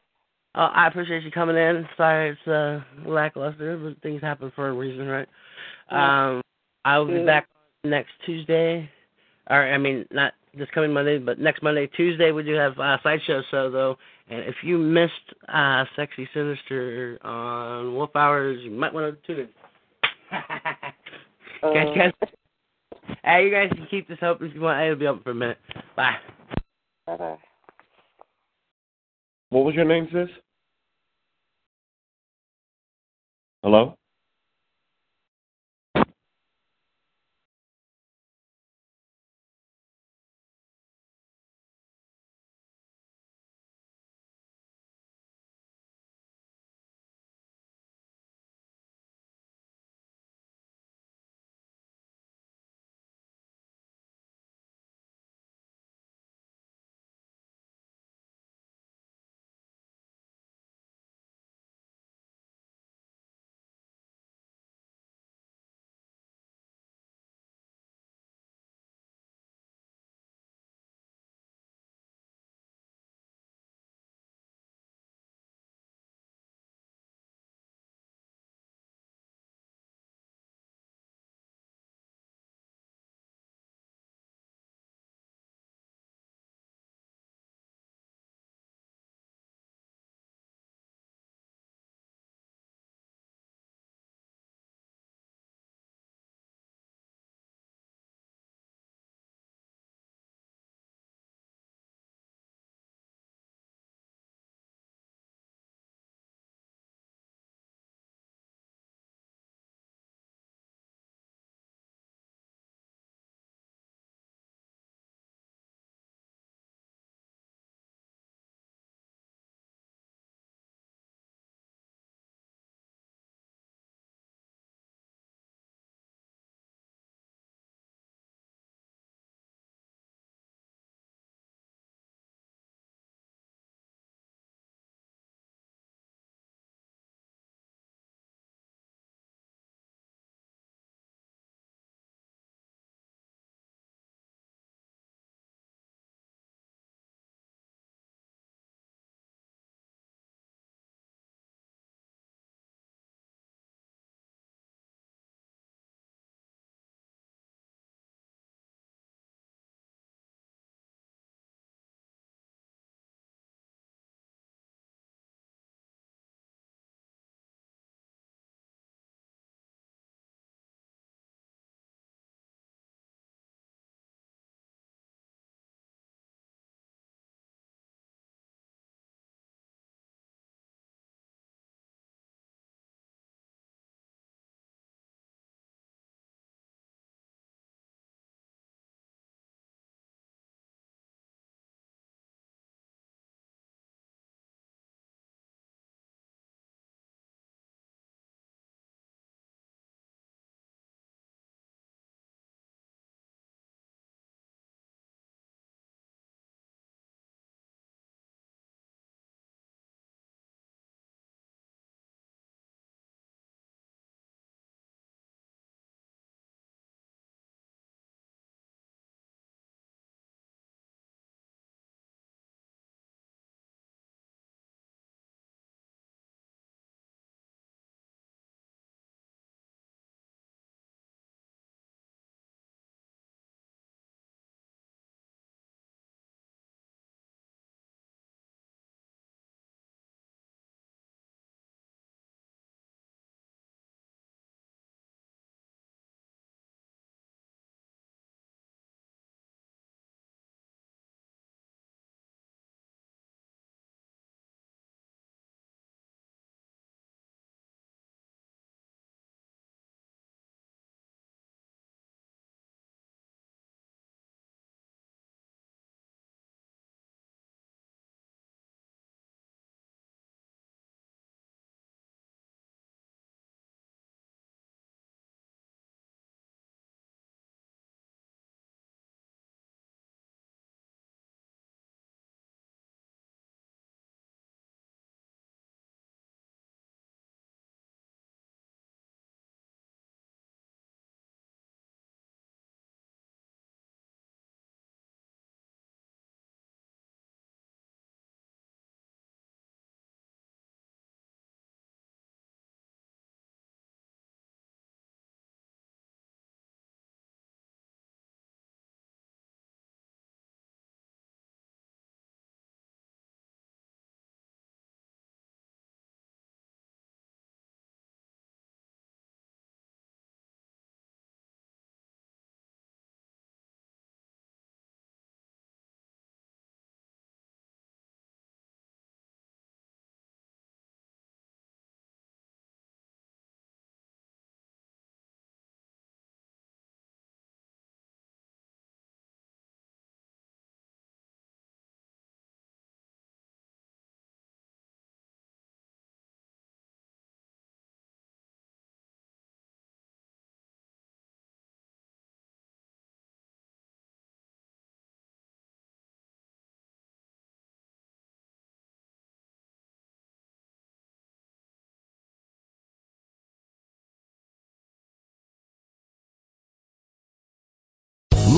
Uh, 0.55 0.70
I 0.74 0.86
appreciate 0.86 1.22
you 1.22 1.30
coming 1.30 1.56
in. 1.56 1.89
Sorry 1.97 2.30
it's 2.30 2.48
uh, 2.48 2.80
lackluster, 3.09 3.78
but 3.78 4.01
things 4.02 4.20
happen 4.20 4.52
for 4.55 4.68
a 4.68 4.72
reason, 4.72 5.06
right? 5.06 5.28
Um, 5.90 6.43
I 6.84 6.98
will 6.98 7.06
be 7.06 7.12
Good. 7.14 7.26
back 7.26 7.48
next 7.84 8.10
Tuesday. 8.26 8.89
Or 9.51 9.64
I 9.64 9.78
mean, 9.78 10.06
not 10.10 10.34
this 10.54 10.68
coming 10.74 10.92
Monday, 10.92 11.18
but 11.18 11.38
next 11.38 11.62
Monday, 11.62 11.86
Tuesday 11.86 12.30
we 12.30 12.42
do 12.42 12.54
have 12.54 12.78
uh, 12.78 12.98
sideshow 13.02 13.42
show 13.50 13.70
though. 13.70 13.96
And 14.28 14.40
if 14.40 14.56
you 14.62 14.78
missed 14.78 15.12
uh, 15.48 15.84
Sexy 15.96 16.28
Sinister 16.34 17.18
on 17.22 17.94
Wolf 17.94 18.14
Hours, 18.14 18.60
you 18.62 18.70
might 18.70 18.92
want 18.92 19.14
to 19.14 19.26
tune 19.26 19.46
in. 19.46 19.48
Guys, 21.62 21.96
guys. 21.96 22.12
Hey, 23.22 23.44
you 23.44 23.50
guys 23.52 23.70
can 23.72 23.86
keep 23.88 24.08
this 24.08 24.18
open 24.20 24.48
if 24.48 24.54
you 24.54 24.60
want. 24.60 24.82
It'll 24.82 24.98
be 24.98 25.06
open 25.06 25.22
for 25.22 25.30
a 25.30 25.34
minute. 25.34 25.58
Bye. 25.94 26.16
Bye 27.06 27.16
bye. 27.16 27.38
What 29.50 29.64
was 29.64 29.74
your 29.76 29.84
name, 29.84 30.08
sis? 30.12 30.28
Hello? 33.62 33.96